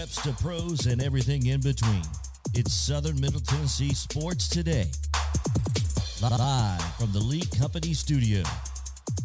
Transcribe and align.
preps 0.00 0.22
to 0.22 0.42
pros 0.42 0.86
and 0.86 1.02
everything 1.02 1.46
in 1.46 1.60
between. 1.60 2.02
It's 2.54 2.72
Southern 2.72 3.20
Middle 3.20 3.40
Tennessee 3.40 3.92
Sports 3.92 4.48
Today. 4.48 4.86
Live 6.22 6.82
from 6.94 7.12
the 7.12 7.18
Lee 7.18 7.42
Company 7.58 7.92
studio. 7.92 8.42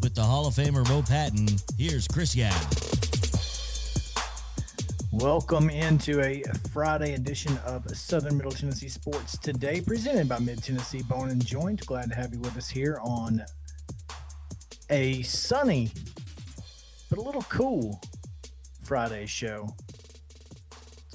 With 0.02 0.16
the 0.16 0.22
Hall 0.24 0.48
of 0.48 0.56
Famer 0.56 0.86
Mo 0.90 1.02
Patton, 1.02 1.48
here's 1.78 2.10
Chris 2.10 2.36
Young. 2.36 2.52
Welcome 5.14 5.70
into 5.70 6.22
a 6.22 6.44
Friday 6.74 7.14
edition 7.14 7.58
of 7.66 7.90
Southern 7.96 8.36
Middle 8.36 8.52
Tennessee 8.52 8.90
Sports 8.90 9.38
Today, 9.38 9.80
presented 9.80 10.28
by 10.28 10.40
Mid 10.40 10.62
Tennessee 10.62 11.04
Bone 11.04 11.30
and 11.30 11.46
Joint. 11.46 11.86
Glad 11.86 12.10
to 12.10 12.16
have 12.18 12.34
you 12.34 12.42
with 12.42 12.58
us 12.58 12.68
here 12.68 13.00
on 13.02 13.46
a 14.90 15.22
sunny 15.22 15.90
but 17.10 17.18
a 17.18 17.22
little 17.22 17.44
cool 17.44 18.02
Friday 18.84 19.26
show. 19.26 19.74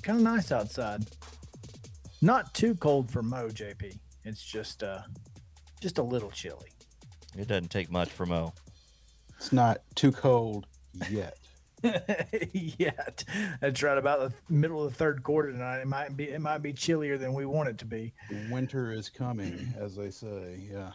It's 0.01 0.07
kind 0.07 0.19
of 0.19 0.25
nice 0.25 0.51
outside. 0.51 1.05
Not 2.23 2.55
too 2.55 2.75
cold 2.75 3.11
for 3.11 3.23
Mo, 3.23 3.49
JP. 3.49 3.99
It's 4.25 4.43
just 4.43 4.83
uh 4.83 5.03
just 5.79 5.99
a 5.99 6.03
little 6.03 6.31
chilly. 6.31 6.71
It 7.37 7.49
doesn't 7.49 7.71
take 7.71 7.91
much 7.91 8.09
for 8.09 8.25
Mo. 8.25 8.55
It's 9.37 9.53
not 9.53 9.83
too 9.97 10.11
cold 10.11 10.67
yet. 11.11 11.37
yet. 12.55 13.25
That's 13.61 13.83
right 13.83 13.99
about 13.99 14.21
the 14.21 14.33
middle 14.49 14.83
of 14.83 14.91
the 14.91 14.97
third 14.97 15.23
quarter 15.23 15.53
tonight. 15.53 15.81
It 15.81 15.87
might 15.87 16.17
be 16.17 16.31
it 16.31 16.41
might 16.41 16.63
be 16.63 16.73
chillier 16.73 17.19
than 17.19 17.35
we 17.35 17.45
want 17.45 17.69
it 17.69 17.77
to 17.77 17.85
be. 17.85 18.15
Winter 18.51 18.95
is 18.95 19.11
coming, 19.11 19.75
as 19.79 19.97
they 19.97 20.09
say. 20.09 20.67
Yeah. 20.73 20.93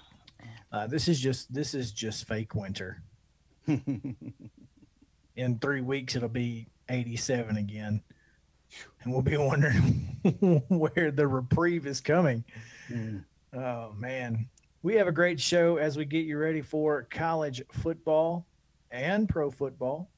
Uh, 0.71 0.87
this 0.87 1.07
is 1.07 1.19
just 1.19 1.53
this 1.53 1.75
is 1.75 1.91
just 1.91 2.27
fake 2.27 2.55
winter. 2.55 3.03
In 3.67 5.59
three 5.59 5.81
weeks, 5.81 6.15
it'll 6.15 6.27
be 6.27 6.69
87 6.89 7.57
again, 7.57 8.01
and 9.03 9.13
we'll 9.13 9.21
be 9.21 9.37
wondering 9.37 10.63
where 10.69 11.11
the 11.11 11.27
reprieve 11.27 11.85
is 11.85 12.01
coming. 12.01 12.43
Mm. 12.89 13.23
Oh 13.53 13.93
man, 13.97 14.47
we 14.83 14.95
have 14.95 15.07
a 15.07 15.11
great 15.11 15.39
show 15.39 15.77
as 15.77 15.97
we 15.97 16.05
get 16.05 16.25
you 16.25 16.37
ready 16.37 16.61
for 16.61 17.07
college 17.09 17.61
football 17.71 18.45
and 18.91 19.29
pro 19.29 19.51
football 19.51 20.09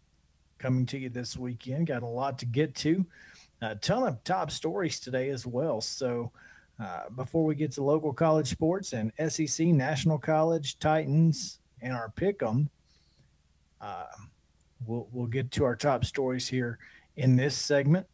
coming 0.57 0.85
to 0.87 0.97
you 0.97 1.09
this 1.09 1.37
weekend. 1.37 1.87
Got 1.87 2.03
a 2.03 2.07
lot 2.07 2.39
to 2.39 2.45
get 2.45 2.75
to, 2.75 3.05
a 3.61 3.75
ton 3.75 4.03
of 4.03 4.23
top 4.23 4.51
stories 4.51 4.99
today 4.99 5.29
as 5.29 5.45
well. 5.45 5.81
So. 5.81 6.31
Uh, 6.79 7.09
before 7.15 7.43
we 7.43 7.55
get 7.55 7.71
to 7.71 7.81
local 7.81 8.13
college 8.13 8.47
sports 8.47 8.93
and 8.93 9.11
SEC, 9.29 9.65
National 9.65 10.19
College, 10.19 10.77
Titans, 10.77 11.57
and 11.81 11.91
our 11.91 12.11
pick 12.15 12.43
'em, 12.43 12.69
uh, 13.81 14.05
we'll 14.85 15.07
we'll 15.11 15.27
get 15.27 15.51
to 15.51 15.63
our 15.63 15.75
top 15.75 16.05
stories 16.05 16.47
here 16.47 16.77
in 17.15 17.35
this 17.35 17.55
segment. 17.55 18.07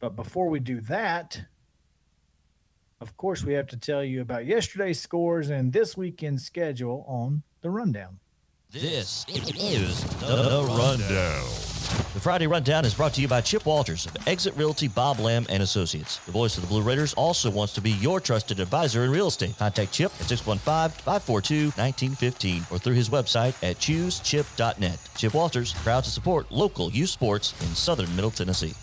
But 0.00 0.16
before 0.16 0.48
we 0.48 0.60
do 0.60 0.80
that, 0.82 1.42
of 3.00 3.16
course, 3.16 3.44
we 3.44 3.54
have 3.54 3.66
to 3.68 3.76
tell 3.76 4.02
you 4.02 4.22
about 4.22 4.46
yesterday's 4.46 5.00
scores 5.00 5.50
and 5.50 5.72
this 5.72 5.96
weekend's 5.96 6.44
schedule 6.44 7.04
on 7.06 7.42
the 7.60 7.70
rundown. 7.70 8.18
This 8.72 9.26
is 9.28 10.04
the 10.20 10.64
Rundown. 10.68 11.44
The 12.14 12.20
Friday 12.20 12.46
Rundown 12.46 12.84
is 12.84 12.94
brought 12.94 13.14
to 13.14 13.20
you 13.20 13.26
by 13.26 13.40
Chip 13.40 13.66
Walters 13.66 14.06
of 14.06 14.16
Exit 14.28 14.56
Realty 14.56 14.86
Bob 14.86 15.18
Lamb 15.18 15.44
and 15.48 15.60
Associates. 15.62 16.18
The 16.18 16.32
voice 16.32 16.56
of 16.56 16.62
the 16.62 16.68
Blue 16.68 16.82
Raiders 16.82 17.12
also 17.14 17.50
wants 17.50 17.72
to 17.74 17.80
be 17.80 17.90
your 17.92 18.20
trusted 18.20 18.60
advisor 18.60 19.02
in 19.04 19.10
real 19.10 19.26
estate. 19.26 19.58
Contact 19.58 19.90
Chip 19.92 20.12
at 20.20 20.26
615-542-1915 20.26 22.70
or 22.70 22.78
through 22.78 22.94
his 22.94 23.08
website 23.08 23.56
at 23.62 23.78
choosechip.net. 23.78 25.00
Chip 25.16 25.34
Walters, 25.34 25.72
proud 25.74 26.04
to 26.04 26.10
support 26.10 26.52
local 26.52 26.90
youth 26.90 27.10
sports 27.10 27.60
in 27.62 27.74
southern 27.74 28.14
Middle 28.14 28.30
Tennessee. 28.30 28.74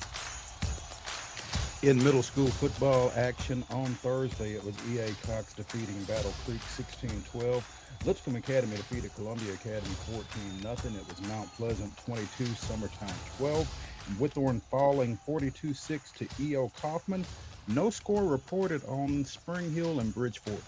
In 1.83 2.03
middle 2.03 2.23
school 2.23 2.47
football 2.47 3.11
action 3.15 3.63
on 3.69 3.85
Thursday, 3.85 4.53
it 4.53 4.63
was 4.63 4.75
EA 4.89 5.13
Cox 5.27 5.53
defeating 5.53 6.01
Battle 6.05 6.33
Creek 6.43 6.59
16-12. 6.59 7.61
Lipscomb 8.03 8.35
Academy 8.35 8.75
defeated 8.77 9.13
Columbia 9.13 9.53
Academy 9.53 9.93
14-0. 10.09 10.95
It 10.95 11.07
was 11.07 11.21
Mount 11.29 11.53
Pleasant 11.53 11.95
22, 11.97 12.45
Summertown 12.45 13.13
12. 13.37 14.05
And 14.07 14.17
Whitthorne 14.17 14.59
falling 14.71 15.19
42-6 15.27 16.13
to 16.15 16.43
E.O. 16.43 16.71
Coffman. 16.81 17.23
No 17.67 17.91
score 17.91 18.23
reported 18.23 18.83
on 18.85 19.23
Spring 19.23 19.71
Hill 19.71 19.99
and 19.99 20.11
Bridgeport. 20.15 20.63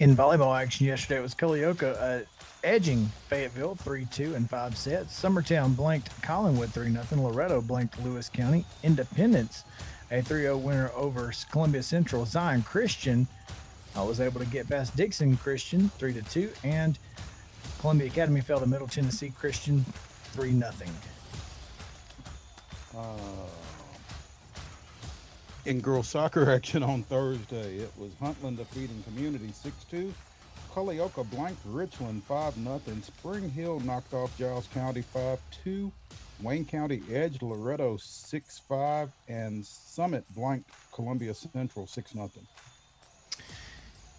In 0.00 0.16
volleyball 0.16 0.60
action 0.60 0.86
yesterday, 0.86 1.20
it 1.20 1.22
was 1.22 1.34
Culleoka 1.36 2.22
uh, 2.22 2.24
edging 2.64 3.10
Fayetteville 3.28 3.76
3-2 3.76 4.34
in 4.34 4.46
five 4.46 4.76
sets. 4.76 5.20
Summertown 5.20 5.76
blanked 5.76 6.10
Collinwood 6.22 6.68
3-0. 6.68 7.22
Loretto 7.22 7.60
blanked 7.60 8.02
Lewis 8.02 8.28
County. 8.28 8.64
Independence, 8.82 9.64
a 10.12 10.22
3-0 10.22 10.60
winner 10.62 10.90
over 10.94 11.32
Columbia 11.50 11.82
Central. 11.82 12.24
Zion 12.24 12.62
Christian 12.62 13.26
I 13.94 14.02
was 14.02 14.20
able 14.20 14.40
to 14.40 14.46
get 14.46 14.68
past 14.68 14.96
Dixon 14.96 15.36
Christian 15.36 15.90
3 15.98 16.14
to 16.14 16.22
2, 16.22 16.50
and 16.64 16.98
Columbia 17.78 18.06
Academy 18.06 18.40
fell 18.40 18.58
to 18.58 18.66
Middle 18.66 18.86
Tennessee 18.86 19.32
Christian 19.38 19.84
3 20.32 20.52
nothing. 20.52 20.90
Uh, 22.96 23.02
in 25.66 25.80
girls 25.80 26.08
soccer 26.08 26.50
action 26.54 26.82
on 26.82 27.02
Thursday, 27.02 27.76
it 27.76 27.92
was 27.98 28.12
Huntland 28.12 28.56
defeating 28.56 29.02
Community 29.02 29.52
6-2. 29.92 30.10
Culleoka 30.74 31.28
blanked 31.30 31.60
Richland 31.66 32.22
5-0. 32.28 33.04
Spring 33.04 33.50
Hill 33.50 33.80
knocked 33.80 34.14
off 34.14 34.36
Giles 34.38 34.68
County 34.72 35.04
5-2. 35.14 35.90
Wayne 36.42 36.64
County 36.64 37.02
edged 37.12 37.42
Loretto 37.42 37.96
6-5. 37.96 39.10
And 39.28 39.64
Summit 39.64 40.24
blanked 40.34 40.70
Columbia 40.92 41.34
Central 41.34 41.86
6-0. 41.86 42.30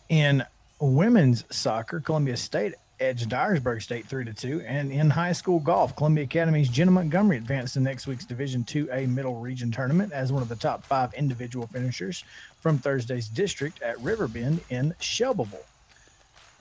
In 0.10 0.44
women's 0.80 1.44
soccer, 1.50 2.00
Columbia 2.00 2.38
State 2.38 2.76
edged 3.00 3.30
Dyersburg 3.30 3.82
State 3.82 4.06
3 4.06 4.26
to 4.26 4.34
2. 4.34 4.62
And 4.62 4.92
in 4.92 5.10
high 5.10 5.32
school 5.32 5.60
golf, 5.60 5.96
Columbia 5.96 6.26
Academy's 6.26 6.70
Jenna 6.70 6.92
Montgomery 6.92 7.38
advanced 7.38 7.74
to 7.74 7.80
next 7.80 8.06
week's 8.06 8.26
Division 8.26 8.64
2A 8.64 9.10
Middle 9.10 9.36
Region 9.40 9.72
Tournament 9.72 10.14
as 10.14 10.32
one 10.32 10.44
of 10.44 10.50
the 10.50 10.56
top 10.56 10.86
five 10.86 11.14
individual 11.16 11.66
finishers 11.66 12.24
from 12.62 12.78
Thursday's 12.78 13.28
district 13.28 13.82
at 13.82 14.00
Riverbend 14.02 14.62
in 14.70 14.94
Shelbyville. 15.00 15.66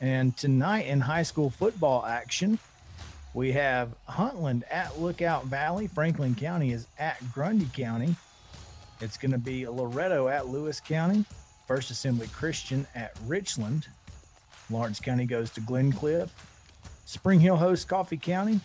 And 0.03 0.37
tonight 0.37 0.87
in 0.87 1.01
high 1.01 1.23
school 1.23 1.49
football 1.49 2.05
action, 2.05 2.59
we 3.35 3.53
have 3.53 3.95
Huntland 4.09 4.65
at 4.69 5.01
Lookout 5.01 5.45
Valley. 5.45 5.87
Franklin 5.87 6.35
County 6.35 6.73
is 6.73 6.89
at 6.99 7.19
Grundy 7.33 7.69
County. 7.73 8.17
It's 9.01 9.17
going 9.17 9.31
to 9.31 9.39
be 9.39 9.65
Loretto 9.69 10.27
at 10.27 10.49
Lewis 10.49 10.81
County. 10.81 11.25
First 11.69 11.93
Assembly 11.93 12.27
Christian 12.27 12.85
at 12.97 13.17
Richland. 13.29 13.87
Lawrence 14.71 14.99
County 14.99 15.25
goes 15.25 15.51
to 15.51 15.61
Glencliff. 15.61 16.31
Spring 17.05 17.39
Hill 17.39 17.57
hosts 17.57 17.85
Coffee 17.85 18.17
County. 18.17 18.59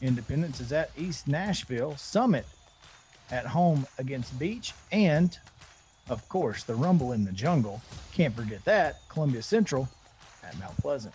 Independence 0.00 0.60
is 0.60 0.72
at 0.72 0.92
East 0.96 1.26
Nashville. 1.26 1.96
Summit 1.96 2.46
at 3.32 3.46
home 3.46 3.84
against 3.98 4.38
Beech. 4.38 4.72
And, 4.92 5.36
of 6.08 6.28
course, 6.28 6.62
the 6.62 6.76
Rumble 6.76 7.10
in 7.10 7.24
the 7.24 7.32
Jungle. 7.32 7.82
Can't 8.12 8.36
forget 8.36 8.64
that. 8.64 9.00
Columbia 9.08 9.42
Central 9.42 9.88
at 10.46 10.58
Mount 10.58 10.76
Pleasant. 10.78 11.14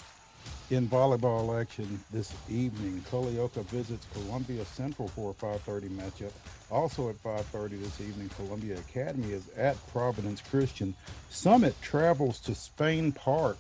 In 0.70 0.88
volleyball 0.88 1.60
action 1.60 2.00
this 2.12 2.32
evening, 2.48 3.04
Culleoka 3.10 3.64
visits 3.66 4.06
Columbia 4.14 4.64
Central 4.66 5.08
for 5.08 5.32
a 5.32 5.34
5:30 5.34 5.90
matchup. 5.90 6.32
Also 6.70 7.10
at 7.10 7.16
5:30 7.24 7.78
this 7.78 8.00
evening, 8.00 8.30
Columbia 8.30 8.78
Academy 8.78 9.32
is 9.34 9.44
at 9.58 9.76
Providence 9.92 10.42
Christian. 10.42 10.96
Summit 11.32 11.76
travels 11.82 12.40
to 12.42 12.54
Spain 12.54 13.12
Park 13.12 13.58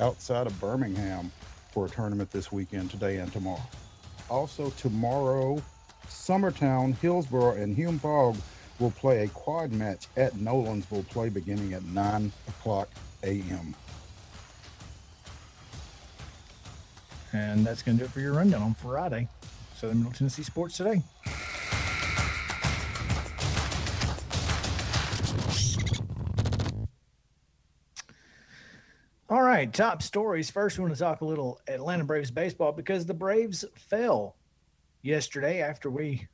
outside 0.00 0.48
of 0.48 0.60
Birmingham 0.60 1.30
for 1.70 1.86
a 1.86 1.88
tournament 1.88 2.32
this 2.32 2.50
weekend, 2.50 2.90
today 2.90 3.18
and 3.18 3.32
tomorrow. 3.32 3.62
Also 4.28 4.70
tomorrow, 4.70 5.62
Summertown, 6.08 6.96
Hillsboro, 6.98 7.52
and 7.52 7.76
Hume 7.76 7.98
Fogg 8.00 8.36
will 8.78 8.90
play 8.90 9.22
a 9.22 9.28
quad 9.28 9.70
match 9.70 10.08
at 10.16 10.32
Nolensville 10.34 11.06
play 11.08 11.28
beginning 11.28 11.72
at 11.72 11.84
9 11.84 12.32
o'clock 12.48 12.88
a.m. 13.22 13.74
And 17.32 17.66
that's 17.66 17.82
going 17.82 17.96
to 17.96 18.04
do 18.04 18.06
it 18.06 18.10
for 18.10 18.20
your 18.20 18.34
rundown 18.34 18.62
on 18.62 18.74
Friday. 18.74 19.28
Southern 19.74 19.98
Middle 19.98 20.12
Tennessee 20.12 20.42
Sports 20.42 20.76
Today. 20.76 21.02
All 29.32 29.42
right, 29.42 29.72
top 29.72 30.02
stories. 30.02 30.50
First, 30.50 30.76
we 30.76 30.82
want 30.82 30.94
to 30.94 31.00
talk 31.00 31.22
a 31.22 31.24
little 31.24 31.58
Atlanta 31.66 32.04
Braves 32.04 32.30
baseball 32.30 32.70
because 32.70 33.06
the 33.06 33.14
Braves 33.14 33.64
fell 33.74 34.36
yesterday 35.00 35.62
after 35.62 35.88
we, 35.88 36.28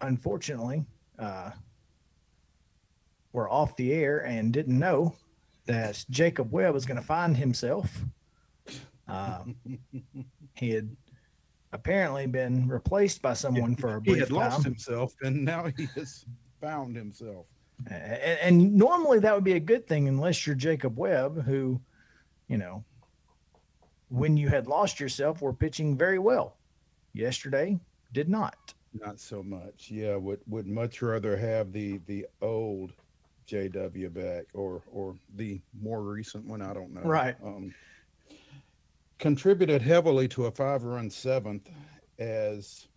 unfortunately, 0.00 0.84
uh, 1.18 1.50
were 3.32 3.50
off 3.50 3.74
the 3.74 3.92
air 3.92 4.18
and 4.18 4.52
didn't 4.52 4.78
know 4.78 5.16
that 5.66 6.04
Jacob 6.08 6.52
Webb 6.52 6.72
was 6.72 6.86
going 6.86 7.00
to 7.00 7.06
find 7.06 7.36
himself 7.36 8.04
um, 9.08 9.56
he 10.54 10.70
had 10.70 10.94
apparently 11.72 12.26
been 12.26 12.68
replaced 12.68 13.22
by 13.22 13.32
someone 13.32 13.76
for 13.76 13.96
a 13.96 14.00
brief 14.00 14.06
time. 14.06 14.14
he 14.14 14.20
had 14.20 14.28
time. 14.28 14.36
lost 14.36 14.64
himself, 14.64 15.14
and 15.22 15.44
now 15.44 15.66
he 15.76 15.86
has 15.94 16.24
found 16.60 16.96
himself. 16.96 17.46
And, 17.88 18.38
and 18.40 18.74
normally 18.74 19.18
that 19.20 19.34
would 19.34 19.44
be 19.44 19.54
a 19.54 19.60
good 19.60 19.86
thing, 19.86 20.08
unless 20.08 20.46
you're 20.46 20.54
Jacob 20.54 20.96
Webb, 20.96 21.44
who, 21.44 21.80
you 22.48 22.58
know, 22.58 22.84
when 24.08 24.36
you 24.36 24.48
had 24.48 24.66
lost 24.66 25.00
yourself, 25.00 25.40
were 25.40 25.52
pitching 25.54 25.96
very 25.96 26.18
well. 26.18 26.56
Yesterday, 27.14 27.78
did 28.12 28.28
not. 28.28 28.74
Not 28.94 29.18
so 29.18 29.42
much. 29.42 29.90
Yeah, 29.90 30.16
would 30.16 30.40
would 30.46 30.66
much 30.66 31.00
rather 31.00 31.36
have 31.36 31.72
the 31.72 31.98
the 32.06 32.26
old 32.42 32.92
JW 33.48 34.12
back 34.12 34.46
or 34.54 34.82
or 34.92 35.14
the 35.36 35.60
more 35.80 36.02
recent 36.02 36.44
one. 36.44 36.60
I 36.60 36.74
don't 36.74 36.92
know. 36.92 37.00
Right. 37.02 37.34
Um, 37.42 37.74
contributed 39.22 39.80
heavily 39.80 40.26
to 40.26 40.46
a 40.46 40.50
five 40.50 40.82
run 40.82 41.08
seventh 41.08 41.70
as 42.18 42.88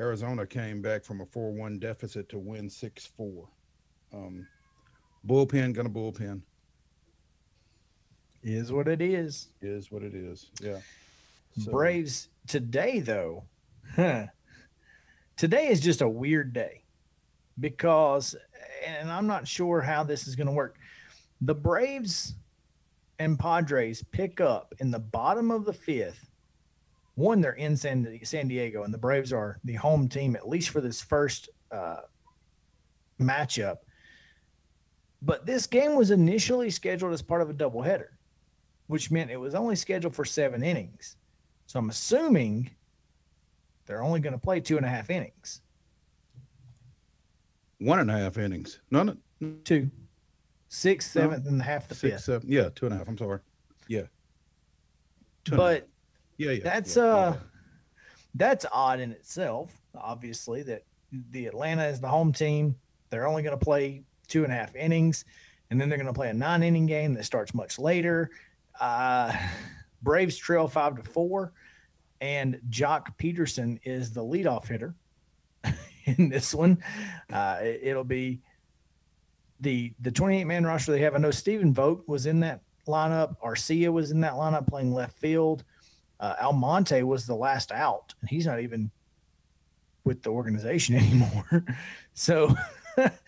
Arizona 0.00 0.44
came 0.44 0.82
back 0.82 1.04
from 1.04 1.20
a 1.20 1.26
4 1.26 1.52
1 1.52 1.78
deficit 1.78 2.28
to 2.30 2.38
win 2.38 2.68
6 2.68 3.06
4. 3.06 3.48
Um, 4.12 4.46
bullpen, 5.26 5.72
gonna 5.74 5.88
bullpen. 5.88 6.42
Is 8.42 8.72
what 8.72 8.88
it 8.88 9.00
is. 9.00 9.50
Is 9.62 9.92
what 9.92 10.02
it 10.02 10.12
is. 10.12 10.50
Yeah. 10.60 10.80
So, 11.56 11.70
Braves 11.70 12.30
today, 12.48 12.98
though, 12.98 13.44
huh, 13.94 14.26
today 15.36 15.68
is 15.68 15.80
just 15.80 16.02
a 16.02 16.08
weird 16.08 16.52
day 16.52 16.82
because, 17.60 18.34
and 18.84 19.08
I'm 19.10 19.28
not 19.28 19.46
sure 19.46 19.80
how 19.80 20.02
this 20.02 20.26
is 20.26 20.34
going 20.34 20.46
to 20.48 20.52
work. 20.52 20.78
The 21.40 21.54
Braves 21.54 22.34
and 23.18 23.38
Padres 23.38 24.02
pick 24.02 24.40
up 24.40 24.74
in 24.78 24.90
the 24.90 24.98
bottom 24.98 25.50
of 25.50 25.64
the 25.64 25.72
fifth. 25.72 26.30
One, 27.14 27.40
they're 27.40 27.52
in 27.52 27.76
San, 27.76 28.18
San 28.22 28.46
Diego, 28.46 28.84
and 28.84 28.94
the 28.94 28.98
Braves 28.98 29.32
are 29.32 29.58
the 29.64 29.74
home 29.74 30.08
team, 30.08 30.36
at 30.36 30.48
least 30.48 30.70
for 30.70 30.80
this 30.80 31.02
first 31.02 31.48
uh, 31.72 32.02
matchup. 33.20 33.78
But 35.20 35.44
this 35.44 35.66
game 35.66 35.96
was 35.96 36.12
initially 36.12 36.70
scheduled 36.70 37.12
as 37.12 37.22
part 37.22 37.42
of 37.42 37.50
a 37.50 37.54
doubleheader, 37.54 38.10
which 38.86 39.10
meant 39.10 39.32
it 39.32 39.36
was 39.36 39.56
only 39.56 39.74
scheduled 39.74 40.14
for 40.14 40.24
seven 40.24 40.62
innings. 40.62 41.16
So 41.66 41.80
I'm 41.80 41.90
assuming 41.90 42.70
they're 43.86 44.02
only 44.02 44.20
going 44.20 44.32
to 44.32 44.38
play 44.38 44.60
two 44.60 44.76
and 44.76 44.86
a 44.86 44.88
half 44.88 45.10
innings. 45.10 45.60
One 47.78 47.98
and 47.98 48.10
a 48.10 48.16
half 48.16 48.38
innings. 48.38 48.80
None. 48.90 49.18
Two, 49.64 49.90
sixth, 50.68 51.10
seventh, 51.10 51.46
and 51.46 51.60
half 51.60 51.88
the 51.88 51.94
Six, 51.94 52.12
fifth. 52.14 52.24
seven. 52.24 52.48
Yeah, 52.50 52.68
two 52.74 52.86
and 52.86 52.94
a 52.94 52.98
half. 52.98 53.08
I'm 53.08 53.18
sorry. 53.18 53.40
Yeah. 53.88 54.02
Two 55.44 55.54
and 55.54 55.60
a 55.60 55.64
half. 55.64 55.80
But 55.80 55.88
yeah, 56.36 56.50
yeah. 56.52 56.60
that's 56.62 56.96
yeah, 56.96 57.02
uh, 57.02 57.30
yeah. 57.32 57.36
that's 58.34 58.66
odd 58.72 59.00
in 59.00 59.12
itself. 59.12 59.72
Obviously, 59.94 60.62
that 60.64 60.84
the 61.30 61.46
Atlanta 61.46 61.86
is 61.86 62.00
the 62.00 62.08
home 62.08 62.32
team. 62.32 62.76
They're 63.10 63.26
only 63.26 63.42
going 63.42 63.58
to 63.58 63.64
play 63.64 64.02
two 64.26 64.44
and 64.44 64.52
a 64.52 64.56
half 64.56 64.76
innings, 64.76 65.24
and 65.70 65.80
then 65.80 65.88
they're 65.88 65.98
going 65.98 66.06
to 66.06 66.12
play 66.12 66.28
a 66.28 66.34
nine 66.34 66.62
inning 66.62 66.86
game 66.86 67.14
that 67.14 67.24
starts 67.24 67.54
much 67.54 67.78
later. 67.78 68.30
Uh, 68.80 69.32
Braves 70.02 70.36
trail 70.36 70.68
five 70.68 70.94
to 70.96 71.02
four, 71.02 71.52
and 72.20 72.60
Joc 72.70 73.16
Pederson 73.18 73.80
is 73.82 74.12
the 74.12 74.22
leadoff 74.22 74.68
hitter 74.68 74.94
in 76.04 76.28
this 76.28 76.54
one. 76.54 76.78
Uh, 77.32 77.58
it, 77.60 77.80
it'll 77.82 78.04
be 78.04 78.40
the 79.60 79.92
the 80.00 80.10
28 80.10 80.44
man 80.44 80.64
roster 80.64 80.92
they 80.92 81.00
have. 81.00 81.14
I 81.14 81.18
know 81.18 81.30
Stephen 81.30 81.72
Vogt 81.72 82.08
was 82.08 82.26
in 82.26 82.40
that 82.40 82.62
lineup. 82.86 83.36
Arcia 83.40 83.92
was 83.92 84.10
in 84.10 84.20
that 84.20 84.34
lineup 84.34 84.66
playing 84.66 84.92
left 84.92 85.18
field. 85.18 85.64
Uh, 86.20 86.34
Almonte 86.40 87.02
was 87.02 87.26
the 87.26 87.34
last 87.34 87.70
out, 87.70 88.14
and 88.20 88.30
he's 88.30 88.46
not 88.46 88.60
even 88.60 88.90
with 90.04 90.22
the 90.22 90.30
organization 90.30 90.96
anymore. 90.96 91.64
so, 92.14 92.54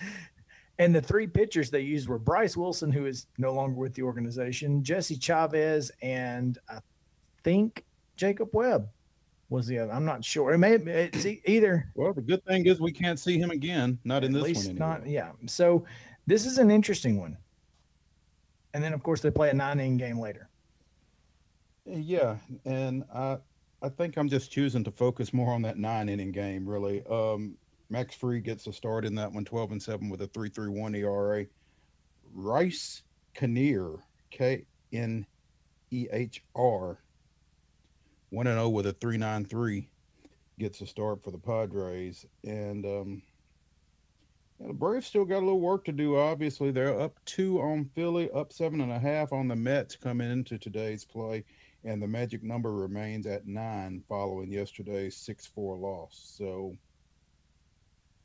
and 0.78 0.94
the 0.94 1.02
three 1.02 1.26
pitchers 1.26 1.70
they 1.70 1.80
used 1.80 2.08
were 2.08 2.18
Bryce 2.18 2.56
Wilson, 2.56 2.90
who 2.90 3.06
is 3.06 3.26
no 3.38 3.52
longer 3.52 3.78
with 3.78 3.94
the 3.94 4.02
organization, 4.02 4.82
Jesse 4.82 5.16
Chavez, 5.16 5.92
and 6.02 6.58
I 6.68 6.78
think 7.44 7.84
Jacob 8.16 8.48
Webb 8.52 8.88
was 9.50 9.66
the 9.66 9.78
other. 9.78 9.92
I'm 9.92 10.04
not 10.04 10.24
sure. 10.24 10.52
It 10.52 10.58
may 10.58 10.74
it's 10.74 11.26
either 11.26 11.90
Well, 11.94 12.12
the 12.12 12.22
good 12.22 12.44
thing 12.44 12.66
is 12.66 12.80
we 12.80 12.92
can't 12.92 13.18
see 13.18 13.38
him 13.38 13.50
again. 13.50 13.98
Not 14.04 14.24
in 14.24 14.32
this 14.32 14.42
least 14.42 14.66
one. 14.68 14.76
not 14.76 15.06
yeah. 15.06 15.32
So 15.46 15.84
this 16.30 16.46
is 16.46 16.58
an 16.58 16.70
interesting 16.70 17.18
one. 17.18 17.36
And 18.72 18.84
then 18.84 18.92
of 18.92 19.02
course 19.02 19.20
they 19.20 19.30
play 19.30 19.50
a 19.50 19.54
nine 19.54 19.80
inning 19.80 19.96
game 19.96 20.18
later. 20.18 20.48
Yeah, 21.84 22.36
and 22.64 23.04
I 23.12 23.38
I 23.82 23.88
think 23.88 24.16
I'm 24.16 24.28
just 24.28 24.52
choosing 24.52 24.84
to 24.84 24.92
focus 24.92 25.32
more 25.32 25.52
on 25.52 25.62
that 25.62 25.76
nine 25.76 26.08
inning 26.08 26.30
game. 26.30 26.68
Really, 26.68 27.02
um, 27.10 27.56
Max 27.88 28.14
Fried 28.14 28.44
gets 28.44 28.66
a 28.66 28.72
start 28.72 29.04
in 29.04 29.14
that 29.16 29.32
one, 29.32 29.44
12 29.44 29.72
and 29.72 29.82
seven 29.82 30.08
with 30.08 30.22
a 30.22 30.28
3.31 30.28 30.96
ERA. 30.96 31.46
Rice 32.32 33.02
Kinnear, 33.34 33.96
K 34.30 34.66
N 34.92 35.26
E 35.90 36.06
H 36.12 36.44
R, 36.54 36.98
one 38.28 38.46
and 38.46 38.56
zero 38.56 38.68
with 38.68 38.86
a 38.86 38.92
3.93, 38.92 39.88
gets 40.60 40.80
a 40.80 40.86
start 40.86 41.24
for 41.24 41.32
the 41.32 41.38
Padres, 41.38 42.24
and 42.44 42.86
um, 42.86 43.22
the 44.60 44.72
Braves 44.72 45.06
still 45.06 45.24
got 45.24 45.38
a 45.38 45.46
little 45.46 45.60
work 45.60 45.84
to 45.86 45.92
do. 45.92 46.16
Obviously, 46.16 46.70
they're 46.70 46.98
up 47.00 47.18
two 47.24 47.60
on 47.60 47.84
Philly, 47.94 48.30
up 48.32 48.52
seven 48.52 48.80
and 48.80 48.92
a 48.92 48.98
half 48.98 49.32
on 49.32 49.48
the 49.48 49.56
Mets 49.56 49.96
coming 49.96 50.30
into 50.30 50.58
today's 50.58 51.04
play 51.04 51.44
and 51.84 52.02
the 52.02 52.06
magic 52.06 52.42
number 52.42 52.72
remains 52.72 53.26
at 53.26 53.46
nine 53.46 54.02
following 54.08 54.52
yesterday's 54.52 55.16
6-4 55.16 55.80
loss 55.80 56.34
so 56.36 56.74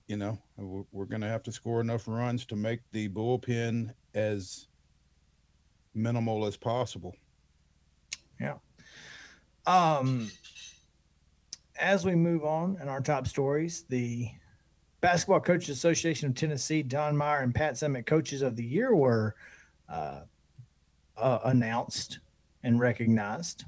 you 0.07 0.17
know 0.17 0.37
we're 0.57 1.05
going 1.05 1.21
to 1.21 1.27
have 1.27 1.43
to 1.43 1.51
score 1.51 1.81
enough 1.81 2.07
runs 2.07 2.45
to 2.45 2.55
make 2.55 2.79
the 2.91 3.09
bullpen 3.09 3.93
as 4.13 4.67
minimal 5.93 6.45
as 6.45 6.57
possible 6.57 7.15
Yeah. 8.39 8.55
Um, 9.65 10.29
as 11.79 12.05
we 12.05 12.13
move 12.13 12.43
on 12.43 12.77
in 12.79 12.87
our 12.87 13.01
top 13.01 13.25
stories, 13.27 13.83
the 13.89 14.29
Basketball 15.01 15.39
Coaches 15.39 15.69
Association 15.69 16.29
of 16.29 16.35
Tennessee, 16.35 16.81
Don 16.81 17.15
Meyer 17.15 17.41
and 17.41 17.53
Pat 17.53 17.73
Summitt 17.73 18.05
Coaches 18.05 18.41
of 18.41 18.55
the 18.55 18.63
Year 18.63 18.95
were 18.95 19.35
uh, 19.89 20.21
uh, 21.17 21.39
announced 21.45 22.19
and 22.63 22.79
recognized. 22.79 23.65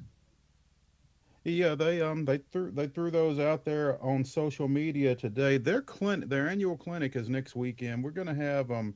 yeah 1.43 1.75
they 1.75 2.01
um 2.01 2.25
they 2.25 2.39
threw 2.51 2.71
they 2.71 2.87
threw 2.87 3.11
those 3.11 3.39
out 3.39 3.63
there 3.63 4.01
on 4.03 4.23
social 4.25 4.67
media 4.67 5.15
today. 5.15 5.57
Their 5.57 5.81
clinic 5.81 6.27
their 6.29 6.49
annual 6.49 6.75
clinic 6.75 7.15
is 7.15 7.29
next 7.29 7.55
weekend. 7.55 8.03
We're 8.03 8.11
to 8.11 8.33
have 8.33 8.71
um 8.71 8.95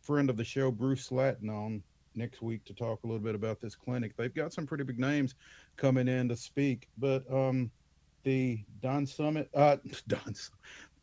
friend 0.00 0.30
of 0.30 0.36
the 0.36 0.44
show 0.44 0.70
bruce 0.70 1.08
slatton 1.10 1.48
on 1.48 1.82
next 2.14 2.42
week 2.42 2.64
to 2.64 2.74
talk 2.74 3.02
a 3.04 3.06
little 3.06 3.22
bit 3.22 3.34
about 3.34 3.60
this 3.60 3.74
clinic. 3.74 4.16
They've 4.16 4.34
got 4.34 4.52
some 4.52 4.66
pretty 4.66 4.84
big 4.84 4.98
names 4.98 5.34
coming 5.76 6.08
in 6.08 6.28
to 6.28 6.36
speak 6.36 6.88
but 6.98 7.24
um 7.32 7.70
the 8.22 8.62
don 8.80 9.04
summitt 9.04 9.48
uh 9.54 9.76
don 10.08 10.34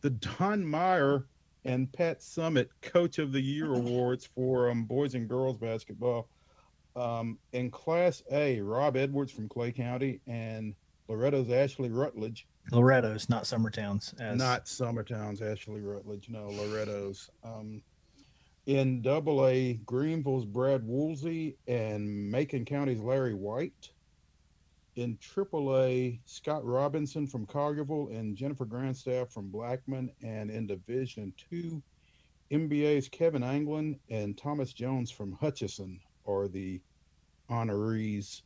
the 0.02 0.10
don 0.12 0.66
meyer 0.66 1.26
and 1.66 1.92
pat 1.92 2.20
summitt 2.20 2.70
coach 2.82 3.20
of 3.20 3.32
the 3.32 3.42
year 3.42 3.74
awards 3.74 4.26
for 4.26 4.70
um, 4.70 4.86
boys 4.86 5.14
and 5.14 5.28
girls 5.28 5.58
basketball 5.58 6.28
um, 6.96 7.38
in 7.54 7.70
Class 7.70 8.24
A, 8.32 8.60
Rob 8.62 8.98
Edwards 8.98 9.32
from 9.32 9.48
Clay 9.48 9.72
County 9.72 10.20
and 10.28 10.74
Loretto's 11.08 11.50
Ashley 11.50 11.90
Rutledge, 11.90 12.48
Loretto's, 12.72 13.30
not 13.30 13.44
Summertown's. 13.44 14.14
As 14.20 14.38
not 14.38 14.66
Summertown's 14.66 15.42
Ashley 15.42 15.82
Rutledge, 15.82 16.30
no, 16.30 16.50
Loretto's. 16.50 17.30
Um, 17.44 17.82
in 18.66 19.02
Double 19.02 19.48
A, 19.48 19.74
Greeneville's 19.86 20.46
Brad 20.46 20.86
Woolsey 20.86 21.58
and 21.68 22.30
Macon 22.30 22.66
County's 22.66 23.02
Larry 23.02 23.34
White. 23.34 23.92
In 25.00 25.18
Triple 25.22 25.78
A, 25.78 26.20
Scott 26.26 26.66
Robinson 26.66 27.26
from 27.26 27.46
Collierville 27.46 28.14
and 28.14 28.36
Jennifer 28.36 28.66
Grandstaff 28.66 29.32
from 29.32 29.50
Blackman. 29.50 30.12
And 30.26 30.52
in 30.52 30.68
Division 30.68 31.34
Two, 31.38 31.82
MBA's 32.52 33.08
Kevin 33.08 33.42
Anglin 33.42 33.98
and 34.10 34.38
Thomas 34.38 34.74
Jones 34.74 35.10
from 35.10 35.32
Hutchison 35.32 36.02
are 36.28 36.50
the 36.50 36.82
honorees 37.50 38.42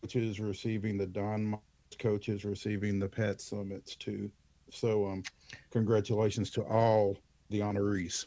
which 0.00 0.16
is 0.16 0.40
receiving 0.40 0.98
the 0.98 1.06
Don 1.06 1.56
coaches 2.00 2.44
receiving 2.44 2.98
the 2.98 3.08
Pat 3.08 3.38
Summitts 3.38 3.96
too. 3.96 4.28
So 4.72 5.06
um 5.06 5.22
congratulations 5.70 6.50
to 6.50 6.64
all 6.64 7.16
the 7.48 7.60
honorees. 7.60 8.26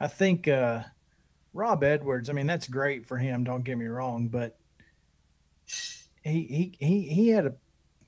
I 0.00 0.08
think 0.08 0.48
uh, 0.48 0.82
Rob 1.58 1.82
Edwards. 1.82 2.30
I 2.30 2.34
mean, 2.34 2.46
that's 2.46 2.68
great 2.68 3.04
for 3.04 3.18
him. 3.18 3.42
Don't 3.42 3.64
get 3.64 3.76
me 3.76 3.86
wrong, 3.86 4.28
but 4.28 4.56
he 6.22 6.44
he 6.44 6.76
he 6.78 7.00
he 7.02 7.28
had 7.28 7.46
a 7.46 7.54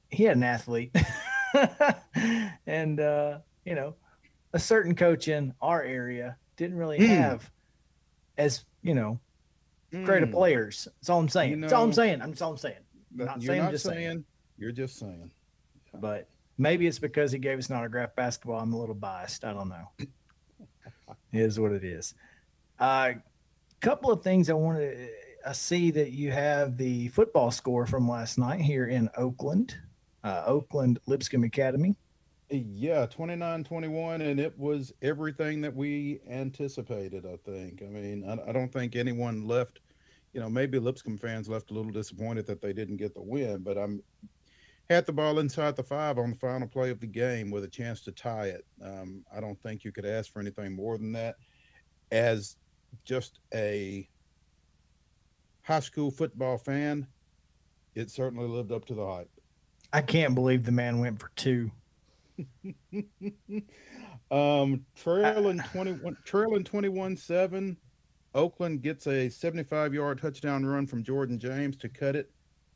he 0.08 0.22
had 0.22 0.36
an 0.36 0.44
athlete, 0.44 0.94
and 2.66 3.00
uh, 3.00 3.40
you 3.64 3.74
know, 3.74 3.96
a 4.52 4.58
certain 4.60 4.94
coach 4.94 5.26
in 5.26 5.52
our 5.60 5.82
area 5.82 6.36
didn't 6.56 6.76
really 6.76 6.98
Mm. 7.00 7.08
have 7.08 7.50
as 8.38 8.64
you 8.82 8.94
know 8.94 9.18
great 10.04 10.22
of 10.22 10.28
Mm, 10.28 10.32
players. 10.32 10.86
That's 11.00 11.10
all 11.10 11.18
I'm 11.18 11.28
saying. 11.28 11.50
You 11.50 11.60
That's 11.60 11.72
all 11.72 11.82
I'm 11.82 11.92
saying. 11.92 12.22
I'm 12.22 12.30
that's 12.30 12.42
all 12.42 12.52
I'm 12.52 12.56
saying. 12.56 12.76
Not 13.12 13.42
you're 13.42 13.48
saying, 13.52 13.62
not 13.64 13.72
just 13.72 13.84
saying, 13.84 13.98
saying. 13.98 14.24
You're 14.58 14.72
just 14.72 14.96
saying. 14.96 15.32
But 15.92 16.28
maybe 16.56 16.86
it's 16.86 17.00
because 17.00 17.32
he 17.32 17.40
gave 17.40 17.58
us 17.58 17.68
an 17.68 17.74
autographed 17.76 18.14
basketball. 18.14 18.60
I'm 18.60 18.72
a 18.72 18.78
little 18.78 18.94
biased. 18.94 19.44
I 19.44 19.52
don't 19.52 19.68
know. 19.68 19.88
it 19.98 20.06
is 21.32 21.58
what 21.58 21.72
it 21.72 21.82
is. 21.82 22.14
Uh, 22.78 23.14
couple 23.80 24.10
of 24.10 24.22
things 24.22 24.50
I 24.50 24.54
wanted 24.54 24.96
to 24.96 25.08
I 25.46 25.52
see 25.52 25.90
that 25.92 26.12
you 26.12 26.32
have 26.32 26.76
the 26.76 27.08
football 27.08 27.50
score 27.50 27.86
from 27.86 28.08
last 28.08 28.38
night 28.38 28.60
here 28.60 28.86
in 28.86 29.08
Oakland, 29.16 29.76
uh, 30.22 30.42
Oakland 30.46 30.98
Lipscomb 31.06 31.44
Academy. 31.44 31.96
Yeah, 32.50 33.06
29 33.06 33.64
21, 33.64 34.22
and 34.22 34.40
it 34.40 34.58
was 34.58 34.92
everything 35.02 35.60
that 35.60 35.74
we 35.74 36.20
anticipated, 36.28 37.24
I 37.24 37.36
think. 37.48 37.80
I 37.82 37.86
mean, 37.86 38.28
I, 38.28 38.50
I, 38.50 38.52
don't 38.52 38.72
think 38.72 38.96
anyone 38.96 39.46
left, 39.46 39.80
you 40.32 40.40
know, 40.40 40.50
maybe 40.50 40.78
Lipscomb 40.78 41.16
fans 41.16 41.48
left 41.48 41.70
a 41.70 41.74
little 41.74 41.92
disappointed 41.92 42.46
that 42.46 42.60
they 42.60 42.72
didn't 42.72 42.96
get 42.96 43.14
the 43.14 43.22
win, 43.22 43.62
but 43.62 43.78
I'm 43.78 44.02
had 44.90 45.06
the 45.06 45.12
ball 45.12 45.38
inside 45.38 45.76
the 45.76 45.84
five 45.84 46.18
on 46.18 46.30
the 46.30 46.36
final 46.36 46.66
play 46.66 46.90
of 46.90 46.98
the 46.98 47.06
game 47.06 47.50
with 47.52 47.62
a 47.62 47.68
chance 47.68 48.00
to 48.02 48.10
tie 48.10 48.46
it. 48.46 48.66
Um, 48.84 49.24
I 49.34 49.40
don't 49.40 49.60
think 49.62 49.84
you 49.84 49.92
could 49.92 50.04
ask 50.04 50.32
for 50.32 50.40
anything 50.40 50.74
more 50.74 50.98
than 50.98 51.12
that. 51.12 51.36
As 52.10 52.56
just 53.04 53.40
a 53.54 54.08
high 55.62 55.80
school 55.80 56.10
football 56.10 56.58
fan, 56.58 57.06
it 57.94 58.10
certainly 58.10 58.48
lived 58.48 58.72
up 58.72 58.84
to 58.86 58.94
the 58.94 59.06
hype. 59.06 59.30
I 59.92 60.02
can't 60.02 60.34
believe 60.34 60.64
the 60.64 60.72
man 60.72 61.00
went 61.00 61.20
for 61.20 61.30
two. 61.36 61.70
um, 64.30 64.84
trailing 64.94 65.60
21, 65.72 66.16
trailing 66.24 66.64
21 66.64 67.16
7. 67.16 67.76
Oakland 68.34 68.82
gets 68.82 69.06
a 69.08 69.28
75 69.28 69.92
yard 69.92 70.20
touchdown 70.20 70.64
run 70.64 70.86
from 70.86 71.02
Jordan 71.02 71.38
James 71.38 71.76
to 71.78 71.88
cut 71.88 72.14
it 72.14 72.30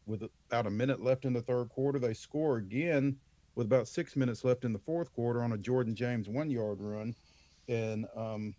with 0.06 0.28
about 0.48 0.66
a 0.66 0.70
minute 0.70 1.02
left 1.02 1.24
in 1.24 1.32
the 1.32 1.40
third 1.40 1.68
quarter. 1.68 1.98
They 1.98 2.14
score 2.14 2.56
again 2.56 3.16
with 3.54 3.66
about 3.66 3.86
six 3.86 4.16
minutes 4.16 4.44
left 4.44 4.64
in 4.64 4.72
the 4.72 4.78
fourth 4.80 5.12
quarter 5.12 5.42
on 5.42 5.52
a 5.52 5.58
Jordan 5.58 5.94
James 5.94 6.28
one 6.28 6.50
yard 6.50 6.78
run. 6.80 7.14
And, 7.68 8.06
um, 8.16 8.54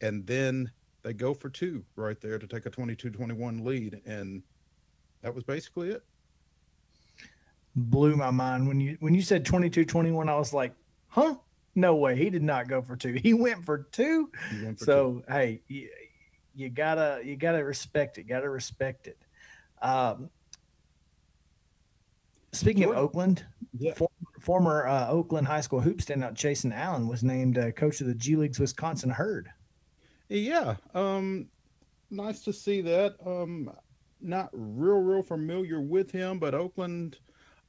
and 0.00 0.26
then 0.26 0.70
they 1.02 1.12
go 1.12 1.34
for 1.34 1.48
two 1.48 1.84
right 1.96 2.20
there 2.20 2.38
to 2.38 2.46
take 2.46 2.66
a 2.66 2.70
22-21 2.70 3.64
lead 3.64 4.00
and 4.06 4.42
that 5.22 5.34
was 5.34 5.44
basically 5.44 5.90
it. 5.90 6.04
Blew 7.74 8.16
my 8.16 8.30
mind. 8.30 8.66
When 8.66 8.80
you 8.80 8.96
when 9.00 9.14
you 9.14 9.22
said 9.22 9.44
22-21 9.44 10.28
i 10.28 10.36
was 10.36 10.52
like 10.52 10.72
huh? 11.08 11.36
No 11.74 11.94
way. 11.94 12.16
He 12.16 12.28
did 12.28 12.42
not 12.42 12.66
go 12.66 12.82
for 12.82 12.96
two. 12.96 13.12
He 13.22 13.34
went 13.34 13.64
for 13.64 13.86
two? 13.92 14.30
Went 14.62 14.78
for 14.80 14.84
so 14.84 15.22
two. 15.26 15.32
hey 15.32 15.62
you, 15.68 15.88
you, 16.54 16.68
gotta 16.70 17.20
you 17.24 17.36
gotta 17.36 17.64
respect 17.64 18.18
it. 18.18 18.24
Gotta 18.24 18.48
respect 18.48 19.06
it. 19.06 19.18
Um 19.80 20.30
speaking 22.52 22.84
Jordan, 22.84 22.98
of 22.98 23.04
oakland 23.04 23.44
yeah. 23.78 23.94
former, 23.94 24.10
former 24.40 24.86
uh, 24.86 25.08
oakland 25.08 25.46
high 25.46 25.60
school 25.60 25.80
hoop 25.80 25.98
standout 25.98 26.32
jason 26.32 26.72
allen 26.72 27.06
was 27.06 27.22
named 27.22 27.58
uh, 27.58 27.70
coach 27.72 28.00
of 28.00 28.06
the 28.06 28.14
g 28.14 28.36
league's 28.36 28.58
wisconsin 28.58 29.10
herd 29.10 29.50
yeah, 30.28 30.76
um, 30.94 31.48
nice 32.10 32.42
to 32.42 32.52
see 32.52 32.80
that. 32.82 33.16
Um, 33.24 33.70
not 34.20 34.50
real, 34.52 34.98
real 34.98 35.22
familiar 35.22 35.80
with 35.80 36.10
him, 36.10 36.38
but 36.38 36.54
Oakland, 36.54 37.18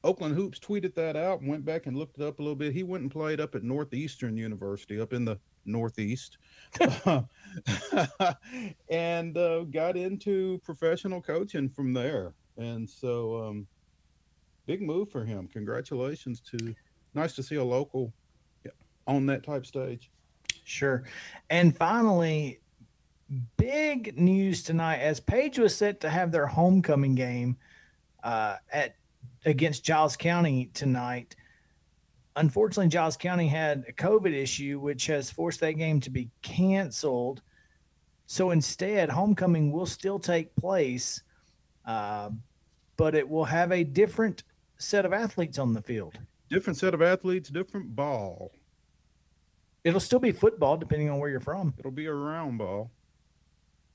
Oakland 0.02 0.34
Hoops 0.34 0.58
tweeted 0.58 0.94
that 0.96 1.16
out 1.16 1.40
and 1.40 1.48
went 1.48 1.64
back 1.64 1.86
and 1.86 1.96
looked 1.96 2.18
it 2.18 2.24
up 2.24 2.38
a 2.38 2.42
little 2.42 2.56
bit. 2.56 2.72
He 2.72 2.82
went 2.82 3.02
and 3.02 3.10
played 3.10 3.40
up 3.40 3.54
at 3.54 3.62
Northeastern 3.62 4.36
University, 4.36 5.00
up 5.00 5.12
in 5.12 5.24
the 5.24 5.38
Northeast, 5.64 6.38
and 8.88 9.38
uh, 9.38 9.60
got 9.64 9.96
into 9.96 10.58
professional 10.64 11.22
coaching 11.22 11.68
from 11.68 11.92
there. 11.92 12.34
And 12.56 12.88
so, 12.88 13.44
um, 13.44 13.66
big 14.66 14.82
move 14.82 15.10
for 15.10 15.24
him. 15.24 15.48
Congratulations 15.48 16.40
to. 16.40 16.74
Nice 17.12 17.34
to 17.34 17.42
see 17.42 17.56
a 17.56 17.64
local 17.64 18.12
on 19.06 19.26
that 19.26 19.42
type 19.42 19.66
stage. 19.66 20.10
Sure. 20.70 21.02
And 21.50 21.76
finally, 21.76 22.60
big 23.56 24.16
news 24.16 24.62
tonight 24.62 24.98
as 24.98 25.18
Page 25.18 25.58
was 25.58 25.74
set 25.74 26.00
to 26.00 26.08
have 26.08 26.30
their 26.30 26.46
homecoming 26.46 27.16
game 27.16 27.56
uh, 28.22 28.56
at 28.72 28.94
against 29.44 29.84
Giles 29.84 30.16
County 30.16 30.70
tonight. 30.72 31.34
Unfortunately, 32.36 32.88
Giles 32.88 33.16
County 33.16 33.48
had 33.48 33.84
a 33.88 33.92
COVID 33.92 34.32
issue, 34.32 34.78
which 34.78 35.06
has 35.06 35.28
forced 35.30 35.58
that 35.60 35.72
game 35.72 36.00
to 36.00 36.10
be 36.10 36.30
canceled. 36.42 37.42
So 38.26 38.52
instead, 38.52 39.10
homecoming 39.10 39.72
will 39.72 39.86
still 39.86 40.20
take 40.20 40.54
place, 40.54 41.22
uh, 41.84 42.30
but 42.96 43.16
it 43.16 43.28
will 43.28 43.44
have 43.44 43.72
a 43.72 43.82
different 43.82 44.44
set 44.78 45.04
of 45.04 45.12
athletes 45.12 45.58
on 45.58 45.72
the 45.72 45.82
field. 45.82 46.16
Different 46.48 46.78
set 46.78 46.94
of 46.94 47.02
athletes, 47.02 47.48
different 47.48 47.96
ball. 47.96 48.52
It'll 49.84 50.00
still 50.00 50.18
be 50.18 50.32
football, 50.32 50.76
depending 50.76 51.10
on 51.10 51.18
where 51.18 51.30
you're 51.30 51.40
from. 51.40 51.74
It'll 51.78 51.90
be 51.90 52.06
a 52.06 52.12
round 52.12 52.58
ball. 52.58 52.90